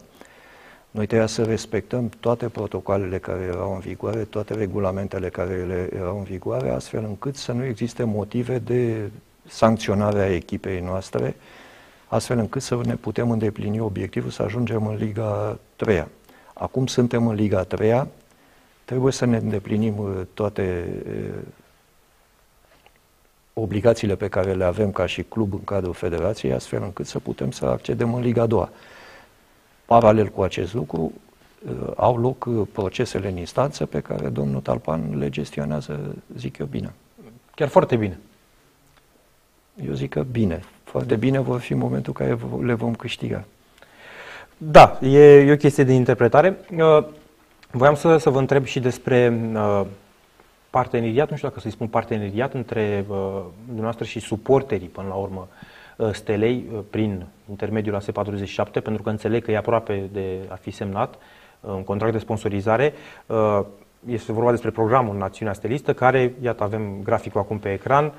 Noi 0.92 1.06
trebuia 1.06 1.28
să 1.28 1.44
respectăm 1.44 2.10
toate 2.20 2.50
protocoalele 2.50 3.18
care 3.18 3.44
erau 3.44 3.74
în 3.74 3.80
vigoare, 3.80 4.20
toate 4.24 4.54
regulamentele 4.54 5.30
care 5.30 5.90
erau 5.96 6.18
în 6.18 6.24
vigoare, 6.24 6.70
astfel 6.70 7.04
încât 7.04 7.36
să 7.36 7.52
nu 7.52 7.66
existe 7.66 8.04
motive 8.04 8.60
de 8.60 9.10
sancționare 9.48 10.20
a 10.20 10.36
echipei 10.36 10.80
noastre, 10.80 11.36
astfel 12.08 12.38
încât 12.38 12.62
să 12.62 12.80
ne 12.84 12.96
putem 12.96 13.32
îndeplini 13.32 13.80
obiectivul 13.80 14.30
să 14.30 14.44
ajungem 14.44 14.88
în 14.88 14.96
Liga 14.96 15.60
3 15.76 16.06
Acum 16.54 16.88
suntem 16.88 17.28
în 17.28 17.36
Liga 17.36 17.64
3 17.64 18.08
trebuie 18.86 19.12
să 19.12 19.26
ne 19.26 19.38
îndeplinim 19.38 19.98
uh, 19.98 20.10
toate 20.34 20.86
uh, 21.08 21.42
obligațiile 23.58 24.16
pe 24.16 24.28
care 24.28 24.54
le 24.54 24.64
avem 24.64 24.92
ca 24.92 25.06
și 25.06 25.24
club 25.24 25.54
în 25.54 25.64
cadrul 25.64 25.94
federației, 25.94 26.54
astfel 26.54 26.84
încât 26.84 27.06
să 27.06 27.20
putem 27.20 27.52
să 27.52 27.66
accedem 27.66 28.14
în 28.14 28.22
Liga 28.22 28.46
2. 28.46 28.70
Paralel 29.86 30.28
cu 30.28 30.42
acest 30.42 30.74
lucru, 30.74 31.12
uh, 31.68 31.92
au 31.96 32.18
loc 32.18 32.46
uh, 32.46 32.68
procesele 32.72 33.30
în 33.30 33.38
instanță 33.38 33.86
pe 33.86 34.00
care 34.00 34.30
domnul 34.30 34.62
Talpan 34.62 35.18
le 35.18 35.30
gestionează, 35.30 36.16
zic 36.38 36.58
eu, 36.58 36.66
bine. 36.66 36.94
Chiar 37.56 37.68
foarte 37.68 37.96
bine. 37.96 38.20
Eu 39.88 39.94
zic 39.94 40.10
că 40.10 40.24
bine. 40.32 40.64
Foarte 40.84 41.16
bine 41.16 41.40
vor 41.40 41.60
fi 41.60 41.74
momentul 41.74 42.14
în 42.18 42.26
care 42.26 42.40
le 42.66 42.74
vom 42.74 42.96
câștiga. 42.96 43.44
Da, 44.58 45.00
e, 45.02 45.40
e 45.40 45.52
o 45.52 45.56
chestie 45.56 45.84
de 45.84 45.94
interpretare. 45.94 46.58
Uh, 46.78 47.04
voiam 47.72 47.96
să, 47.96 48.18
să 48.18 48.30
vă 48.30 48.40
întreb 48.40 48.66
și 48.66 48.80
despre 48.80 49.28
parteneriat, 50.80 51.30
nu 51.30 51.36
știu 51.36 51.48
dacă 51.48 51.60
să-i 51.60 51.72
spun 51.72 51.88
parteneriat, 51.88 52.54
între 52.54 53.06
uh, 53.08 53.18
dumneavoastră 53.66 54.06
și 54.06 54.20
suporterii, 54.20 54.88
până 54.88 55.08
la 55.08 55.14
urmă, 55.14 55.48
uh, 55.98 56.12
Stelei, 56.12 56.66
uh, 56.74 56.80
prin 56.90 57.26
intermediul 57.50 58.02
AS47, 58.02 58.82
pentru 58.84 59.04
că 59.04 59.10
înțeleg 59.10 59.44
că 59.44 59.52
e 59.52 59.58
aproape 59.58 60.10
de 60.12 60.40
a 60.48 60.56
fi 60.56 60.72
semnat 60.72 61.14
uh, 61.14 61.20
un 61.72 61.84
contract 61.84 62.14
de 62.14 62.20
sponsorizare. 62.20 62.94
Uh, 63.26 63.60
este 64.08 64.32
vorba 64.32 64.52
despre 64.52 64.70
programul 64.70 65.18
Națiunea 65.18 65.54
Stelistă, 65.54 65.94
care, 65.94 66.34
iată, 66.42 66.64
avem 66.64 67.00
graficul 67.04 67.42
acum 67.42 67.60
pe 67.60 67.72
ecran, 67.72 68.14
100.233 68.14 68.18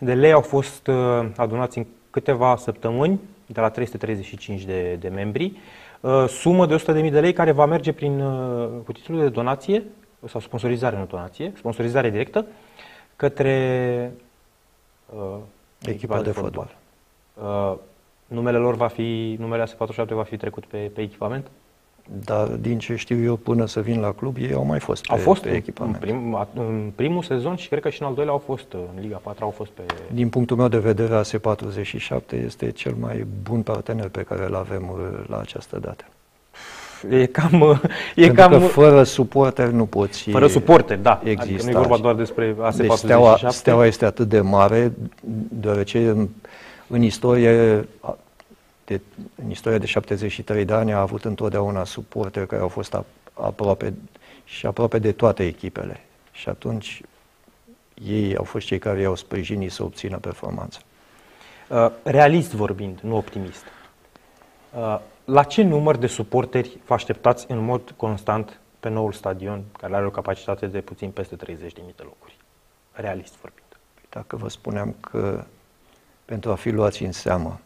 de 0.00 0.14
lei 0.14 0.32
au 0.32 0.40
fost 0.40 0.86
uh, 0.86 1.26
adunați 1.36 1.78
în 1.78 1.86
câteva 2.10 2.56
săptămâni 2.56 3.20
de 3.46 3.60
la 3.60 3.68
335 3.68 4.62
de, 4.62 4.96
de 5.00 5.08
membri. 5.08 5.44
Uh, 5.44 5.58
sumă 6.28 6.66
de 6.66 6.76
100.000 6.76 7.10
de 7.10 7.20
lei 7.20 7.32
care 7.32 7.50
va 7.50 7.66
merge 7.66 7.92
prin, 7.92 8.20
uh, 8.20 8.68
cu 8.84 8.92
titlul 8.92 9.18
de 9.18 9.28
donație 9.28 9.84
sau 10.28 10.40
sponsorizare, 10.40 10.98
nu 10.98 11.04
donație, 11.04 11.52
sponsorizare 11.56 12.10
directă 12.10 12.46
către 13.16 14.12
uh, 15.06 15.36
echipa 15.82 16.16
de, 16.16 16.22
de 16.22 16.30
fotbal. 16.30 16.76
fotbal. 17.34 17.72
Uh, 17.72 17.78
numele 18.26 18.58
lor 18.58 18.74
va 18.74 18.88
fi, 18.88 19.36
numele 19.38 19.64
AS47 19.64 20.08
va 20.08 20.22
fi 20.22 20.36
trecut 20.36 20.64
pe, 20.64 20.90
pe 20.94 21.00
echipament? 21.00 21.50
Dar 22.24 22.46
din 22.46 22.78
ce 22.78 22.96
știu 22.96 23.22
eu, 23.22 23.36
până 23.36 23.66
să 23.66 23.80
vin 23.80 24.00
la 24.00 24.12
club, 24.12 24.36
ei 24.40 24.52
au 24.52 24.64
mai 24.64 24.78
fost 24.78 25.06
pe, 25.06 25.12
au 25.12 25.18
fost 25.18 25.42
pe 25.42 25.50
echipament. 25.50 25.94
În, 25.94 26.00
prim, 26.00 26.46
în 26.54 26.92
primul 26.94 27.22
sezon 27.22 27.56
și 27.56 27.68
cred 27.68 27.80
că 27.80 27.88
și 27.88 28.02
în 28.02 28.08
al 28.08 28.14
doilea 28.14 28.32
au 28.32 28.42
fost, 28.46 28.72
în 28.72 29.00
Liga 29.00 29.20
4 29.22 29.44
au 29.44 29.50
fost 29.50 29.70
pe... 29.70 29.82
Din 30.12 30.28
punctul 30.28 30.56
meu 30.56 30.68
de 30.68 30.78
vedere, 30.78 31.20
AS47 31.20 32.44
este 32.44 32.70
cel 32.70 32.94
mai 33.00 33.26
bun 33.42 33.62
partener 33.62 34.08
pe 34.08 34.22
care 34.22 34.44
îl 34.44 34.54
avem 34.54 34.90
uh, 34.92 35.26
la 35.28 35.38
această 35.38 35.78
dată. 35.78 36.04
E 37.10 37.26
cam... 37.26 37.60
Uh, 37.60 37.80
e 38.14 38.20
Pentru 38.26 38.34
cam 38.34 38.50
că 38.50 38.58
fără 38.58 39.02
suporter 39.02 39.68
nu 39.68 39.86
poți 39.86 40.30
Fără 40.30 40.46
suporter, 40.46 40.98
da. 40.98 41.20
Exista. 41.24 41.42
Adică 41.42 41.62
nu 41.64 41.70
e 41.70 41.80
vorba 41.80 41.96
doar 41.96 42.14
despre 42.14 42.54
AS47. 42.54 42.76
Deci 42.76 42.90
steaua, 42.90 43.38
steaua 43.48 43.86
este 43.86 44.04
atât 44.04 44.28
de 44.28 44.40
mare, 44.40 44.92
deoarece 45.48 46.08
în, 46.08 46.28
în 46.86 47.02
istorie 47.02 47.84
de, 48.86 49.00
în 49.34 49.50
istoria 49.50 49.78
de 49.78 49.86
73 49.86 50.64
de 50.64 50.72
ani 50.72 50.92
a 50.92 51.00
avut 51.00 51.24
întotdeauna 51.24 51.84
suporteri 51.84 52.46
care 52.46 52.62
au 52.62 52.68
fost 52.68 52.96
aproape 53.34 53.94
și 54.44 54.66
aproape 54.66 54.98
de 54.98 55.12
toate 55.12 55.46
echipele. 55.46 56.00
Și 56.32 56.48
atunci 56.48 57.02
ei 57.94 58.36
au 58.36 58.44
fost 58.44 58.66
cei 58.66 58.78
care 58.78 59.00
i-au 59.00 59.14
sprijinit 59.14 59.72
să 59.72 59.82
obțină 59.82 60.18
performanță. 60.18 60.78
Uh, 61.68 61.90
realist 62.02 62.52
vorbind, 62.52 62.98
nu 63.00 63.16
optimist. 63.16 63.64
Uh, 64.76 65.00
la 65.24 65.42
ce 65.42 65.62
număr 65.62 65.96
de 65.96 66.06
suporteri 66.06 66.78
vă 66.86 66.94
așteptați 66.94 67.50
în 67.50 67.58
mod 67.58 67.94
constant 67.96 68.60
pe 68.80 68.88
noul 68.88 69.12
stadion, 69.12 69.62
care 69.78 69.94
are 69.94 70.06
o 70.06 70.10
capacitate 70.10 70.66
de 70.66 70.80
puțin 70.80 71.10
peste 71.10 71.36
30.000 71.36 71.38
de 71.74 72.02
locuri? 72.02 72.36
Realist 72.92 73.34
vorbind. 73.40 73.66
Dacă 74.08 74.36
vă 74.36 74.48
spuneam 74.48 74.94
că 75.00 75.44
pentru 76.24 76.50
a 76.50 76.54
fi 76.54 76.70
luați 76.70 77.02
în 77.02 77.12
seamă 77.12 77.60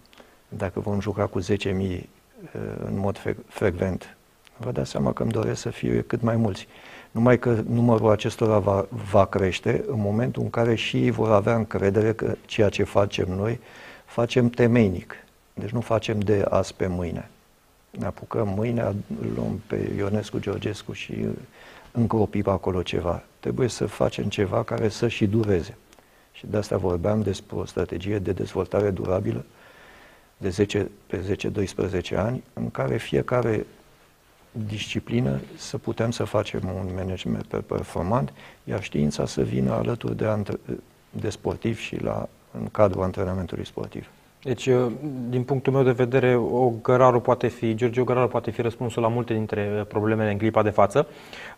dacă 0.57 0.81
vom 0.81 1.01
juca 1.01 1.27
cu 1.27 1.41
10.000 1.41 1.47
uh, 1.47 2.01
în 2.85 2.99
mod 2.99 3.21
frecvent 3.49 4.17
vă 4.57 4.73
dați 4.73 4.91
seama 4.91 5.13
că 5.13 5.23
îmi 5.23 5.33
doresc 5.33 5.61
să 5.61 5.71
fie 5.71 6.03
cât 6.03 6.21
mai 6.21 6.37
mulți. 6.37 6.67
Numai 7.11 7.39
că 7.39 7.63
numărul 7.69 8.11
acestora 8.11 8.59
va, 8.59 8.87
va 9.11 9.27
crește 9.27 9.85
în 9.87 10.01
momentul 10.01 10.43
în 10.43 10.51
care 10.51 10.75
și 10.75 10.97
ei 10.97 11.11
vor 11.11 11.31
avea 11.31 11.55
încredere 11.55 12.13
că 12.13 12.35
ceea 12.47 12.69
ce 12.69 12.83
facem 12.83 13.29
noi 13.29 13.61
facem 14.05 14.49
temeinic. 14.49 15.15
Deci 15.55 15.71
nu 15.71 15.81
facem 15.81 16.21
de 16.21 16.45
azi 16.49 16.75
pe 16.75 16.87
mâine. 16.87 17.31
Ne 17.91 18.07
apucăm 18.07 18.49
mâine, 18.49 18.95
luăm 19.35 19.61
pe 19.67 19.91
Ionescu 19.97 20.39
Georgescu 20.39 20.93
și 20.93 21.15
încropim 21.93 22.49
acolo 22.49 22.83
ceva. 22.83 23.23
Trebuie 23.41 23.69
să 23.69 23.87
facem 23.87 24.25
ceva 24.25 24.63
care 24.63 24.89
să 24.89 25.09
și 25.09 25.27
dureze. 25.27 25.77
Și 26.33 26.47
de 26.47 26.57
asta 26.57 26.77
vorbeam 26.77 27.23
despre 27.23 27.57
o 27.57 27.65
strategie 27.65 28.19
de 28.19 28.33
dezvoltare 28.33 28.91
durabilă 28.91 29.45
de 30.41 30.49
10, 30.49 30.91
pe 31.07 31.39
10-12 32.13 32.17
ani, 32.17 32.43
în 32.53 32.71
care 32.71 32.97
fiecare 32.97 33.67
disciplină 34.51 35.41
să 35.57 35.79
putem 35.79 36.11
să 36.11 36.25
facem 36.25 36.61
un 36.75 36.89
management 36.97 37.47
performant, 37.67 38.33
iar 38.65 38.83
știința 38.83 39.27
să 39.27 39.43
vină 39.43 39.73
alături 39.73 40.17
de, 40.17 40.43
de 41.11 41.31
sportiv 41.31 41.79
și 41.79 42.03
la, 42.03 42.29
în 42.59 42.67
cadrul 42.73 43.03
antrenamentului 43.03 43.67
sportiv. 43.67 44.09
Deci, 44.43 44.67
uh, 44.67 44.93
din 45.29 45.43
punctul 45.43 45.73
meu 45.73 45.83
de 45.83 45.91
vedere, 45.91 46.37
o 46.37 46.73
Găraru 46.83 47.21
poate 47.21 47.47
fi, 47.49 47.75
George 47.75 48.03
Găraru 48.03 48.29
poate 48.29 48.51
fi 48.51 48.63
răspunsul 48.63 49.03
la 49.03 49.09
multe 49.09 49.35
dintre 49.35 49.85
problemele 49.89 50.31
în 50.31 50.39
clipa 50.39 50.63
de 50.63 50.71
față, 50.71 51.07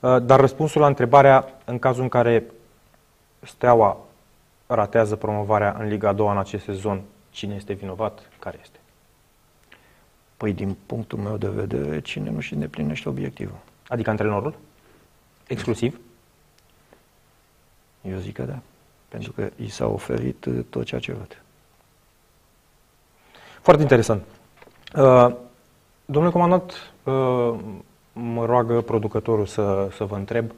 uh, 0.00 0.16
dar 0.22 0.40
răspunsul 0.40 0.80
la 0.80 0.86
întrebarea, 0.86 1.60
în 1.64 1.78
cazul 1.78 2.02
în 2.02 2.08
care 2.08 2.44
Steaua 3.40 3.96
ratează 4.66 5.16
promovarea 5.16 5.76
în 5.78 5.88
Liga 5.88 6.08
a 6.08 6.12
doua 6.12 6.32
în 6.32 6.38
acest 6.38 6.64
sezon, 6.64 7.00
cine 7.30 7.54
este 7.54 7.72
vinovat, 7.72 8.30
care 8.42 8.58
este? 8.62 8.78
Păi, 10.36 10.52
din 10.52 10.76
punctul 10.86 11.18
meu 11.18 11.36
de 11.36 11.48
vedere, 11.48 12.00
cine 12.00 12.30
nu 12.30 12.40
și 12.40 12.52
îndeplinește 12.52 13.08
obiectivul. 13.08 13.58
Adică 13.88 14.10
antrenorul? 14.10 14.54
Exclusiv? 15.46 16.00
Eu 18.02 18.18
zic 18.18 18.34
că 18.34 18.42
da. 18.42 18.58
Pentru 19.08 19.32
că 19.32 19.50
i 19.56 19.68
s-a 19.68 19.86
oferit 19.86 20.44
uh, 20.44 20.64
tot 20.70 20.84
ceea 20.84 21.00
ce 21.00 21.12
văd. 21.12 21.42
Foarte 23.60 23.82
interesant. 23.82 24.22
Uh, 24.96 25.34
domnule 26.04 26.32
comandant, 26.32 26.92
uh, 27.04 27.54
mă 28.12 28.44
roagă 28.44 28.80
producătorul 28.80 29.46
să, 29.46 29.88
să 29.96 30.04
vă 30.04 30.14
întreb, 30.14 30.52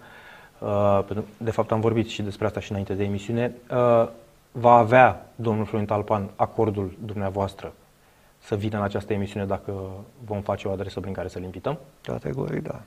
uh, 0.58 1.00
de 1.36 1.50
fapt 1.50 1.72
am 1.72 1.80
vorbit 1.80 2.08
și 2.08 2.22
despre 2.22 2.46
asta 2.46 2.60
și 2.60 2.70
înainte 2.70 2.94
de 2.94 3.04
emisiune, 3.04 3.54
uh, 3.70 4.08
va 4.56 4.72
avea 4.72 5.26
domnul 5.34 5.64
Florin 5.64 5.86
Talpan 5.86 6.30
acordul 6.36 6.96
dumneavoastră 7.04 7.72
să 8.38 8.54
vină 8.54 8.76
în 8.76 8.82
această 8.82 9.12
emisiune 9.12 9.46
dacă 9.46 9.72
vom 10.24 10.40
face 10.40 10.68
o 10.68 10.70
adresă 10.70 11.00
prin 11.00 11.12
care 11.12 11.28
să-l 11.28 11.42
invităm? 11.42 11.78
Categoric, 12.02 12.62
da. 12.62 12.80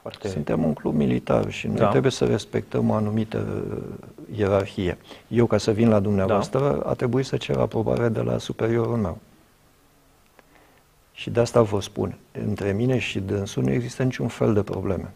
Foarte... 0.00 0.28
Suntem 0.28 0.64
un 0.64 0.72
club 0.72 0.94
militar 0.94 1.50
și 1.50 1.66
noi 1.66 1.76
da. 1.76 1.88
trebuie 1.88 2.12
să 2.12 2.24
respectăm 2.24 2.90
o 2.90 2.94
anumită 2.94 3.46
uh, 3.70 4.38
ierarhie. 4.38 4.98
Eu, 5.28 5.46
ca 5.46 5.58
să 5.58 5.70
vin 5.70 5.88
la 5.88 6.00
dumneavoastră, 6.00 6.80
da. 6.82 6.90
a 6.90 6.94
trebuit 6.94 7.26
să 7.26 7.36
cer 7.36 7.56
aprobare 7.56 8.08
de 8.08 8.20
la 8.20 8.38
superiorul 8.38 8.96
meu. 8.96 9.18
Și 11.12 11.30
de 11.30 11.40
asta 11.40 11.62
vă 11.62 11.80
spun, 11.80 12.16
între 12.32 12.72
mine 12.72 12.98
și 12.98 13.20
dânsul 13.20 13.62
nu 13.62 13.70
există 13.70 14.02
niciun 14.02 14.28
fel 14.28 14.54
de 14.54 14.62
probleme. 14.62 15.10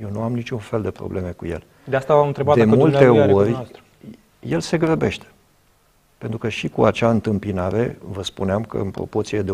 Eu 0.00 0.10
nu 0.10 0.22
am 0.22 0.34
niciun 0.34 0.58
fel 0.58 0.82
de 0.82 0.90
probleme 0.90 1.30
cu 1.30 1.46
el. 1.46 1.62
De 1.84 1.96
asta 1.96 2.14
v-am 2.14 2.26
întrebat 2.26 2.54
de 2.54 2.64
dacă 2.64 2.76
multe 2.76 3.08
ori, 3.08 3.56
el 4.46 4.60
se 4.60 4.78
grăbește. 4.78 5.26
Pentru 6.18 6.38
că 6.38 6.48
și 6.48 6.68
cu 6.68 6.84
acea 6.84 7.10
întâmpinare, 7.10 7.98
vă 8.10 8.22
spuneam 8.22 8.64
că 8.64 8.76
în 8.76 8.90
proporție 8.90 9.42
de 9.42 9.52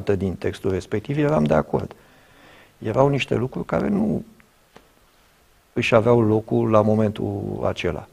80% 0.00 0.04
da. 0.04 0.14
din 0.14 0.34
textul 0.34 0.70
respectiv 0.70 1.18
eram 1.18 1.44
de 1.44 1.54
acord. 1.54 1.94
Erau 2.78 3.08
niște 3.08 3.34
lucruri 3.34 3.66
care 3.66 3.88
nu 3.88 4.24
își 5.72 5.94
aveau 5.94 6.20
locul 6.20 6.70
la 6.70 6.82
momentul 6.82 7.60
acela. 7.66 8.06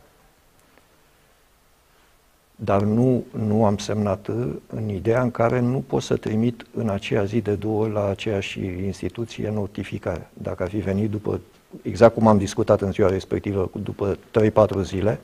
Dar 2.55 2.81
nu, 2.81 3.23
nu 3.31 3.65
am 3.65 3.77
semnat 3.77 4.27
în 4.67 4.89
ideea 4.89 5.21
în 5.21 5.31
care 5.31 5.59
nu 5.59 5.83
pot 5.87 6.01
să 6.01 6.15
trimit 6.17 6.65
în 6.73 6.89
aceea 6.89 7.23
zi 7.23 7.41
de 7.41 7.53
două 7.53 7.87
la 7.87 8.07
aceeași 8.07 8.59
instituție 8.65 9.49
notificare. 9.49 10.29
Dacă 10.33 10.63
ar 10.63 10.69
fi 10.69 10.77
venit 10.77 11.09
după, 11.09 11.39
exact 11.81 12.13
cum 12.13 12.27
am 12.27 12.37
discutat 12.37 12.81
în 12.81 12.91
ziua 12.91 13.09
respectivă, 13.09 13.69
după 13.83 14.17
3-4 14.77 14.81
zile, 14.81 15.19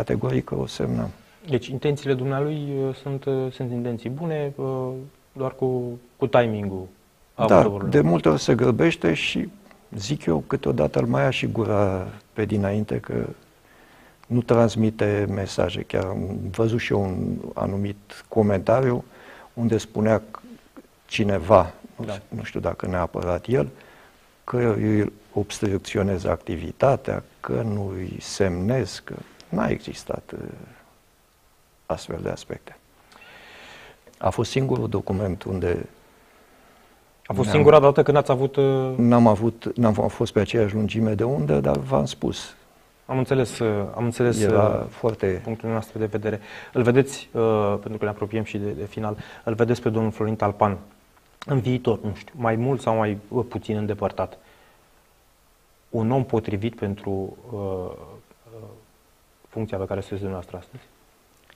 categoric 0.00 0.50
o 0.50 0.66
semnăm. 0.66 1.10
Deci 1.48 1.66
intențiile 1.66 2.14
dumnealui 2.14 2.68
uh, 2.86 2.94
sunt, 2.94 3.24
uh, 3.24 3.52
sunt 3.52 3.70
intenții 3.70 4.10
bune, 4.10 4.52
uh, 4.56 4.88
doar 5.32 5.54
cu, 5.54 5.98
cu 6.16 6.26
timing-ul. 6.26 6.86
Da, 7.46 7.76
de 7.88 8.00
multe 8.00 8.28
ori 8.28 8.40
se 8.40 8.54
grăbește 8.54 9.14
și 9.14 9.48
zic 9.96 10.24
eu 10.24 10.44
câteodată 10.46 10.98
îl 10.98 11.06
mai 11.06 11.22
ia 11.22 11.30
și 11.30 11.46
gura 11.46 12.06
pe 12.32 12.44
dinainte 12.44 12.98
că 12.98 13.26
nu 14.26 14.42
transmite 14.42 15.26
mesaje. 15.30 15.82
Chiar 15.82 16.04
am 16.04 16.38
văzut 16.50 16.78
și 16.78 16.92
eu 16.92 17.02
un 17.02 17.36
anumit 17.54 18.24
comentariu 18.28 19.04
unde 19.54 19.78
spunea 19.78 20.22
cineva, 21.06 21.72
da. 22.06 22.18
nu 22.28 22.42
știu 22.42 22.60
dacă 22.60 22.86
neapărat 22.86 23.46
el, 23.46 23.68
că 24.44 24.74
îi 24.76 25.12
obstrucționez 25.32 26.24
activitatea, 26.24 27.22
că 27.40 27.62
nu 27.64 27.92
îi 27.94 28.16
semnez, 28.20 29.02
că 29.04 29.14
n-a 29.50 29.68
existat 29.68 30.34
astfel 31.86 32.18
de 32.22 32.28
aspecte. 32.28 32.76
A 34.18 34.30
fost 34.30 34.50
singurul 34.50 34.88
document 34.88 35.42
unde... 35.42 35.86
A 37.24 37.32
fost 37.32 37.50
singura 37.50 37.80
dată 37.80 38.02
când 38.02 38.16
ați 38.16 38.30
avut... 38.30 38.56
Uh... 38.56 38.94
N-am 38.96 39.26
avut, 39.26 39.76
n-am 39.76 39.92
fost 39.92 40.32
pe 40.32 40.40
aceeași 40.40 40.74
lungime 40.74 41.14
de 41.14 41.24
undă, 41.24 41.60
dar 41.60 41.76
v-am 41.76 42.04
spus. 42.04 42.54
Am 43.06 43.18
înțeles, 43.18 43.58
uh, 43.58 43.84
am 43.96 44.04
înțeles 44.04 44.40
Era 44.40 44.68
uh, 44.68 44.86
foarte... 44.88 45.40
punctul 45.44 45.68
nostru 45.68 45.98
de 45.98 46.04
vedere. 46.04 46.40
Îl 46.72 46.82
vedeți, 46.82 47.28
uh, 47.32 47.76
pentru 47.80 47.98
că 47.98 48.04
ne 48.04 48.10
apropiem 48.10 48.44
și 48.44 48.58
de, 48.58 48.70
de 48.70 48.84
final, 48.84 49.16
îl 49.44 49.54
vedeți 49.54 49.82
pe 49.82 49.88
domnul 49.88 50.10
Florin 50.10 50.36
Talpan 50.36 50.78
în 51.46 51.60
viitor, 51.60 51.98
nu 52.02 52.14
știu, 52.14 52.34
mai 52.36 52.56
mult 52.56 52.80
sau 52.80 52.96
mai 52.96 53.18
uh, 53.28 53.44
puțin 53.48 53.76
îndepărtat. 53.76 54.38
Un 55.90 56.10
om 56.10 56.24
potrivit 56.24 56.76
pentru 56.76 57.36
uh, 57.52 57.58
uh, 57.58 57.96
funcția 59.50 59.78
pe 59.78 59.84
care 59.84 60.00
sunteți 60.00 60.20
dumneavoastră 60.20 60.56
astăzi? 60.56 60.82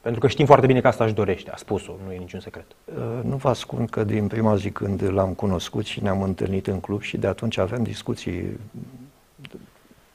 Pentru 0.04 0.20
că 0.20 0.28
știm 0.28 0.46
foarte 0.46 0.66
bine 0.66 0.80
că 0.80 0.86
asta 0.86 1.04
își 1.04 1.14
dorește, 1.14 1.50
a 1.50 1.56
spus-o, 1.56 1.92
nu 2.06 2.12
e 2.12 2.16
niciun 2.16 2.40
secret. 2.40 2.64
Uh, 2.84 2.94
nu 3.22 3.36
vă 3.36 3.48
ascund 3.48 3.90
că 3.90 4.04
din 4.04 4.26
prima 4.26 4.56
zi 4.56 4.70
când 4.70 5.02
l-am 5.12 5.32
cunoscut 5.32 5.84
și 5.84 6.02
ne-am 6.02 6.22
întâlnit 6.22 6.66
în 6.66 6.80
club 6.80 7.00
și 7.00 7.16
de 7.16 7.26
atunci 7.26 7.58
avem 7.58 7.82
discuții. 7.82 8.60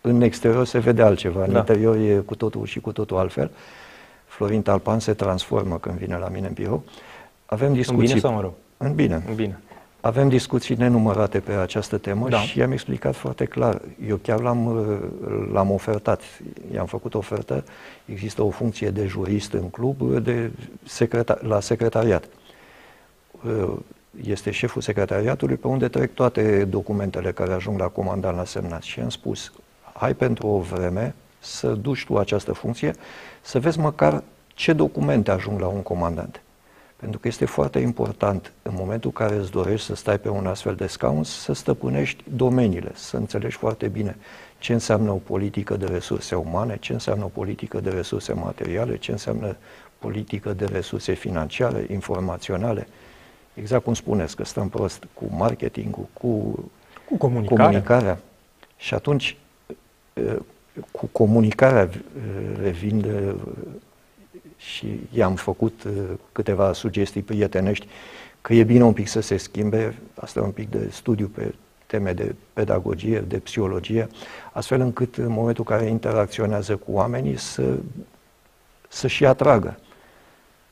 În 0.01 0.21
exterior 0.21 0.65
se 0.65 0.79
vede 0.79 1.01
altceva, 1.01 1.43
în 1.43 1.51
da. 1.51 1.57
interior 1.57 1.95
e 1.95 2.15
cu 2.25 2.35
totul 2.35 2.65
și 2.65 2.79
cu 2.79 2.91
totul 2.91 3.17
altfel. 3.17 3.51
Florin 4.25 4.61
Talpan 4.61 4.99
se 4.99 5.13
transformă 5.13 5.77
când 5.77 5.97
vine 5.97 6.17
la 6.17 6.27
mine 6.27 6.47
în 6.47 6.53
birou. 6.53 6.83
Avem 7.45 7.73
discuții... 7.73 8.01
În 8.01 8.07
bine 8.07 8.19
sau 8.19 8.35
în 8.35 8.41
rău? 8.41 8.57
În 8.77 8.95
bine. 8.95 9.23
În 9.27 9.35
bine. 9.35 9.59
Avem 10.01 10.29
discuții 10.29 10.75
nenumărate 10.75 11.39
pe 11.39 11.51
această 11.51 11.97
temă 11.97 12.29
da. 12.29 12.37
și 12.37 12.57
i-am 12.57 12.71
explicat 12.71 13.15
foarte 13.15 13.45
clar. 13.45 13.81
Eu 14.07 14.15
chiar 14.15 14.39
l-am, 14.39 14.89
l-am 15.51 15.71
ofertat. 15.71 16.21
I-am 16.73 16.85
făcut 16.85 17.13
ofertă. 17.13 17.63
Există 18.05 18.43
o 18.43 18.49
funcție 18.49 18.89
de 18.89 19.05
jurist 19.05 19.53
în 19.53 19.69
club 19.69 20.19
de 20.19 20.51
secretar, 20.83 21.41
la 21.43 21.59
secretariat. 21.59 22.27
Este 24.23 24.51
șeful 24.51 24.81
secretariatului 24.81 25.55
pe 25.55 25.67
unde 25.67 25.87
trec 25.87 26.13
toate 26.13 26.65
documentele 26.65 27.31
care 27.31 27.53
ajung 27.53 27.79
la 27.79 27.87
comandant 27.87 28.37
la 28.37 28.45
semnat. 28.45 28.81
Și 28.81 28.99
am 28.99 29.09
spus, 29.09 29.51
hai 29.93 30.13
pentru 30.13 30.47
o 30.47 30.59
vreme 30.59 31.15
să 31.39 31.67
duci 31.67 32.05
tu 32.05 32.17
această 32.17 32.53
funcție, 32.53 32.93
să 33.41 33.59
vezi 33.59 33.79
măcar 33.79 34.23
ce 34.47 34.73
documente 34.73 35.31
ajung 35.31 35.59
la 35.59 35.67
un 35.67 35.81
comandant. 35.81 36.41
Pentru 36.99 37.19
că 37.19 37.27
este 37.27 37.45
foarte 37.45 37.79
important 37.79 38.51
în 38.61 38.73
momentul 38.75 39.11
în 39.15 39.25
care 39.25 39.39
îți 39.39 39.51
dorești 39.51 39.85
să 39.85 39.95
stai 39.95 40.19
pe 40.19 40.29
un 40.29 40.45
astfel 40.45 40.75
de 40.75 40.87
scaun, 40.87 41.23
să 41.23 41.53
stăpânești 41.53 42.23
domeniile, 42.35 42.91
să 42.93 43.17
înțelegi 43.17 43.55
foarte 43.55 43.87
bine 43.87 44.17
ce 44.57 44.73
înseamnă 44.73 45.11
o 45.11 45.15
politică 45.15 45.77
de 45.77 45.85
resurse 45.85 46.35
umane, 46.35 46.77
ce 46.77 46.93
înseamnă 46.93 47.23
o 47.23 47.27
politică 47.27 47.79
de 47.79 47.89
resurse 47.89 48.33
materiale, 48.33 48.97
ce 48.97 49.11
înseamnă 49.11 49.55
politică 49.99 50.53
de 50.53 50.65
resurse 50.65 51.13
financiare, 51.13 51.85
informaționale. 51.89 52.87
Exact 53.53 53.83
cum 53.83 53.93
spuneți, 53.93 54.35
că 54.35 54.43
stăm 54.43 54.69
prost 54.69 55.07
cu 55.13 55.25
marketingul, 55.31 56.07
cu, 56.13 56.27
cu 57.05 57.17
comunicarea. 57.17 57.65
comunicarea. 57.65 58.19
Și 58.77 58.93
atunci, 58.93 59.37
cu 60.91 61.05
comunicarea 61.11 61.89
revin 62.61 63.05
și 64.59 64.99
i-am 65.11 65.35
făcut 65.35 65.83
uh, 65.83 65.93
câteva 66.31 66.73
sugestii 66.73 67.21
prietenești 67.21 67.87
că 68.41 68.53
e 68.53 68.63
bine 68.63 68.83
un 68.83 68.93
pic 68.93 69.07
să 69.07 69.19
se 69.19 69.37
schimbe, 69.37 69.95
asta 70.15 70.41
un 70.41 70.51
pic 70.51 70.69
de 70.69 70.87
studiu 70.91 71.27
pe 71.27 71.53
teme 71.85 72.13
de 72.13 72.35
pedagogie, 72.53 73.19
de 73.19 73.37
psihologie, 73.37 74.07
astfel 74.51 74.79
încât 74.79 75.15
în 75.15 75.31
momentul 75.31 75.65
în 75.67 75.75
care 75.77 75.89
interacționează 75.89 76.75
cu 76.75 76.91
oamenii 76.91 77.37
să, 77.37 77.77
să 78.87 79.07
și 79.07 79.25
atragă. 79.25 79.79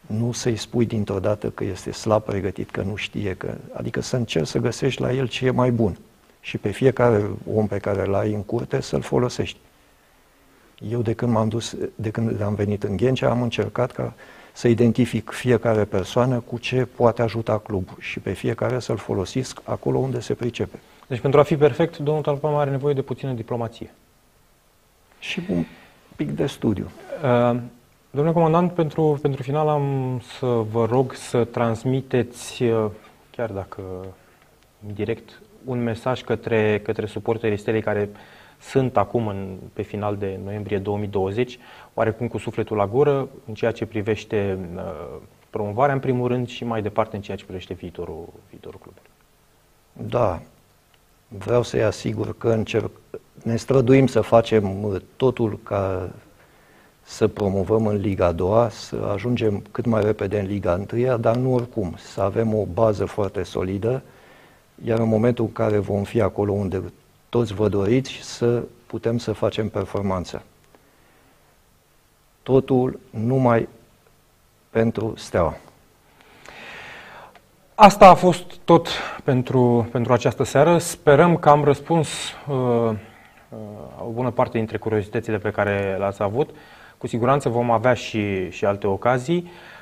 nu 0.05 0.31
să-i 0.31 0.55
spui 0.55 0.85
dintr-o 0.85 1.19
dată 1.19 1.49
că 1.49 1.63
este 1.63 1.91
slab 1.91 2.23
pregătit, 2.23 2.69
că 2.69 2.81
nu 2.81 2.95
știe, 2.95 3.35
că, 3.35 3.55
adică 3.73 4.01
să 4.01 4.15
încerci 4.15 4.47
să 4.47 4.57
găsești 4.57 5.01
la 5.01 5.13
el 5.13 5.27
ce 5.27 5.45
e 5.45 5.51
mai 5.51 5.71
bun 5.71 5.97
și 6.39 6.57
pe 6.57 6.69
fiecare 6.69 7.29
om 7.53 7.67
pe 7.67 7.77
care 7.77 8.05
l-ai 8.05 8.33
în 8.33 8.43
curte 8.43 8.81
să-l 8.81 9.01
folosești. 9.01 9.57
Eu 10.80 11.01
de 11.01 11.13
când 11.13 11.32
m-am 11.32 11.47
dus, 11.47 11.75
de 11.95 12.09
când 12.09 12.41
am 12.41 12.55
venit 12.55 12.84
în 12.84 12.97
Ghencea, 12.97 13.30
am 13.30 13.41
încercat 13.41 13.91
ca 13.91 14.13
să 14.53 14.67
identific 14.67 15.30
fiecare 15.32 15.86
persoană 15.86 16.39
cu 16.39 16.57
ce 16.57 16.88
poate 16.95 17.21
ajuta 17.21 17.57
clubul 17.57 17.95
și 17.99 18.19
pe 18.19 18.32
fiecare 18.32 18.80
să-l 18.80 18.97
folosesc 18.97 19.59
acolo 19.63 19.97
unde 19.97 20.19
se 20.19 20.34
pricepe. 20.34 20.80
Deci 21.07 21.19
pentru 21.19 21.39
a 21.39 21.43
fi 21.43 21.57
perfect, 21.57 21.97
domnul 21.97 22.23
Talpam 22.23 22.55
are 22.55 22.69
nevoie 22.69 22.93
de 22.93 23.01
puțină 23.01 23.32
diplomație. 23.32 23.93
Și 25.19 25.41
un 25.49 25.65
pic 26.15 26.32
de 26.32 26.45
studiu. 26.45 26.89
Uh, 27.23 27.59
domnule 28.09 28.36
comandant, 28.36 28.71
pentru, 28.71 29.19
pentru 29.21 29.43
final 29.43 29.67
am 29.67 30.19
să 30.38 30.45
vă 30.45 30.86
rog 30.86 31.13
să 31.13 31.43
transmiteți, 31.43 32.63
uh, 32.63 32.86
chiar 33.32 33.51
dacă 33.51 33.82
direct, 34.95 35.41
un 35.65 35.84
mesaj 35.84 36.21
către, 36.21 36.80
către 36.84 37.05
suporterii 37.05 37.57
stelei 37.57 37.82
care 37.82 38.09
sunt 38.60 38.97
acum 38.97 39.28
în, 39.28 39.58
pe 39.74 39.82
final 39.82 40.16
de 40.18 40.39
noiembrie 40.43 40.78
2020, 40.78 41.60
oarecum 41.93 42.28
cu 42.28 42.38
sufletul 42.38 42.78
la 42.78 42.88
gură, 42.88 43.30
în 43.47 43.53
ceea 43.53 43.72
ce 43.72 43.86
privește 43.86 44.58
uh, 44.76 44.82
promovarea 45.49 45.93
în 45.93 45.99
primul 45.99 46.28
rând 46.28 46.47
și 46.47 46.64
mai 46.64 46.82
departe 46.82 47.16
în 47.16 47.22
ceea 47.22 47.38
ce 47.38 47.45
privește 47.45 47.74
viitorul, 47.74 48.26
viitorul 48.49 48.80
clubului. 48.80 49.10
Da, 50.10 50.41
vreau 51.28 51.64
să-i 51.64 51.84
asigur 51.84 52.38
că 52.38 52.49
încerc, 52.49 52.91
ne 53.43 53.55
străduim 53.55 54.08
să 54.08 54.22
facem 54.22 54.84
uh, 54.84 55.01
totul 55.16 55.60
ca 55.64 56.10
să 57.01 57.28
promovăm 57.28 57.88
în 57.88 57.95
Liga 57.95 58.26
a 58.26 58.32
doua, 58.32 58.70
să 58.70 59.10
ajungem 59.14 59.64
cât 59.72 59.86
mai 59.86 60.01
repede 60.01 60.39
în 60.39 60.45
Liga 60.45 60.86
1, 60.91 61.18
dar 61.18 61.36
nu 61.36 61.53
oricum, 61.53 61.95
să 61.97 62.22
avem 62.22 62.53
o 62.53 62.66
bază 62.74 63.05
foarte 63.05 63.43
solidă, 63.43 64.03
iar 64.84 64.99
în 64.99 65.08
momentul 65.08 65.45
în 65.45 65.51
care 65.51 65.78
vom 65.78 66.03
fi 66.03 66.22
acolo 66.22 66.51
unde 66.51 66.84
toți 67.30 67.53
vă 67.53 67.69
doriți, 67.69 68.11
să 68.21 68.63
putem 68.86 69.17
să 69.17 69.32
facem 69.32 69.69
performanță. 69.69 70.43
Totul 72.43 72.99
numai 73.09 73.67
pentru 74.69 75.13
Steaua. 75.15 75.57
Asta 77.75 78.09
a 78.09 78.13
fost 78.13 78.57
tot 78.63 78.88
pentru, 79.23 79.88
pentru 79.91 80.13
această 80.13 80.43
seară. 80.43 80.78
Sperăm 80.78 81.38
că 81.38 81.49
am 81.49 81.63
răspuns 81.63 82.09
uh, 82.47 82.55
uh, 82.55 82.95
o 84.05 84.09
bună 84.09 84.32
parte 84.32 84.57
dintre 84.57 84.78
curiozitățile 84.78 85.38
pe 85.38 85.51
care 85.51 85.95
le-ați 85.97 86.21
avut. 86.21 86.49
Cu 86.97 87.07
siguranță 87.07 87.49
vom 87.49 87.71
avea 87.71 87.93
și, 87.93 88.49
și 88.49 88.65
alte 88.65 88.88
ocazii 88.88 89.38
uh, 89.38 89.76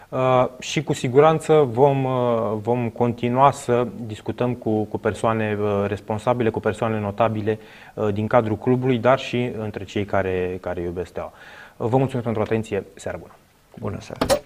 și 0.59 0.84
cu 0.84 0.93
siguranță 0.93 1.53
vom, 1.53 2.03
uh, 2.03 2.57
vom 2.61 2.89
continua 2.89 3.51
să 3.51 3.88
discutăm 4.05 4.53
cu, 4.53 4.84
cu 4.84 4.97
persoane 4.97 5.57
uh, 5.61 5.86
responsabile, 5.88 6.49
cu 6.49 6.59
persoane 6.59 6.99
notabile 6.99 7.59
uh, 7.93 8.13
din 8.13 8.28
cadrul 8.28 8.57
clubului, 8.57 8.97
dar 8.97 9.20
și 9.20 9.51
între 9.57 9.84
cei 9.84 10.05
care, 10.05 10.57
care 10.61 10.82
iubesc 10.82 11.07
Steaua. 11.07 11.32
Uh, 11.78 11.88
vă 11.88 11.97
mulțumesc 11.97 12.24
pentru 12.24 12.41
atenție. 12.41 12.84
Seară 12.93 13.18
bună! 13.18 13.34
Bună 13.80 13.97
seara! 13.99 14.44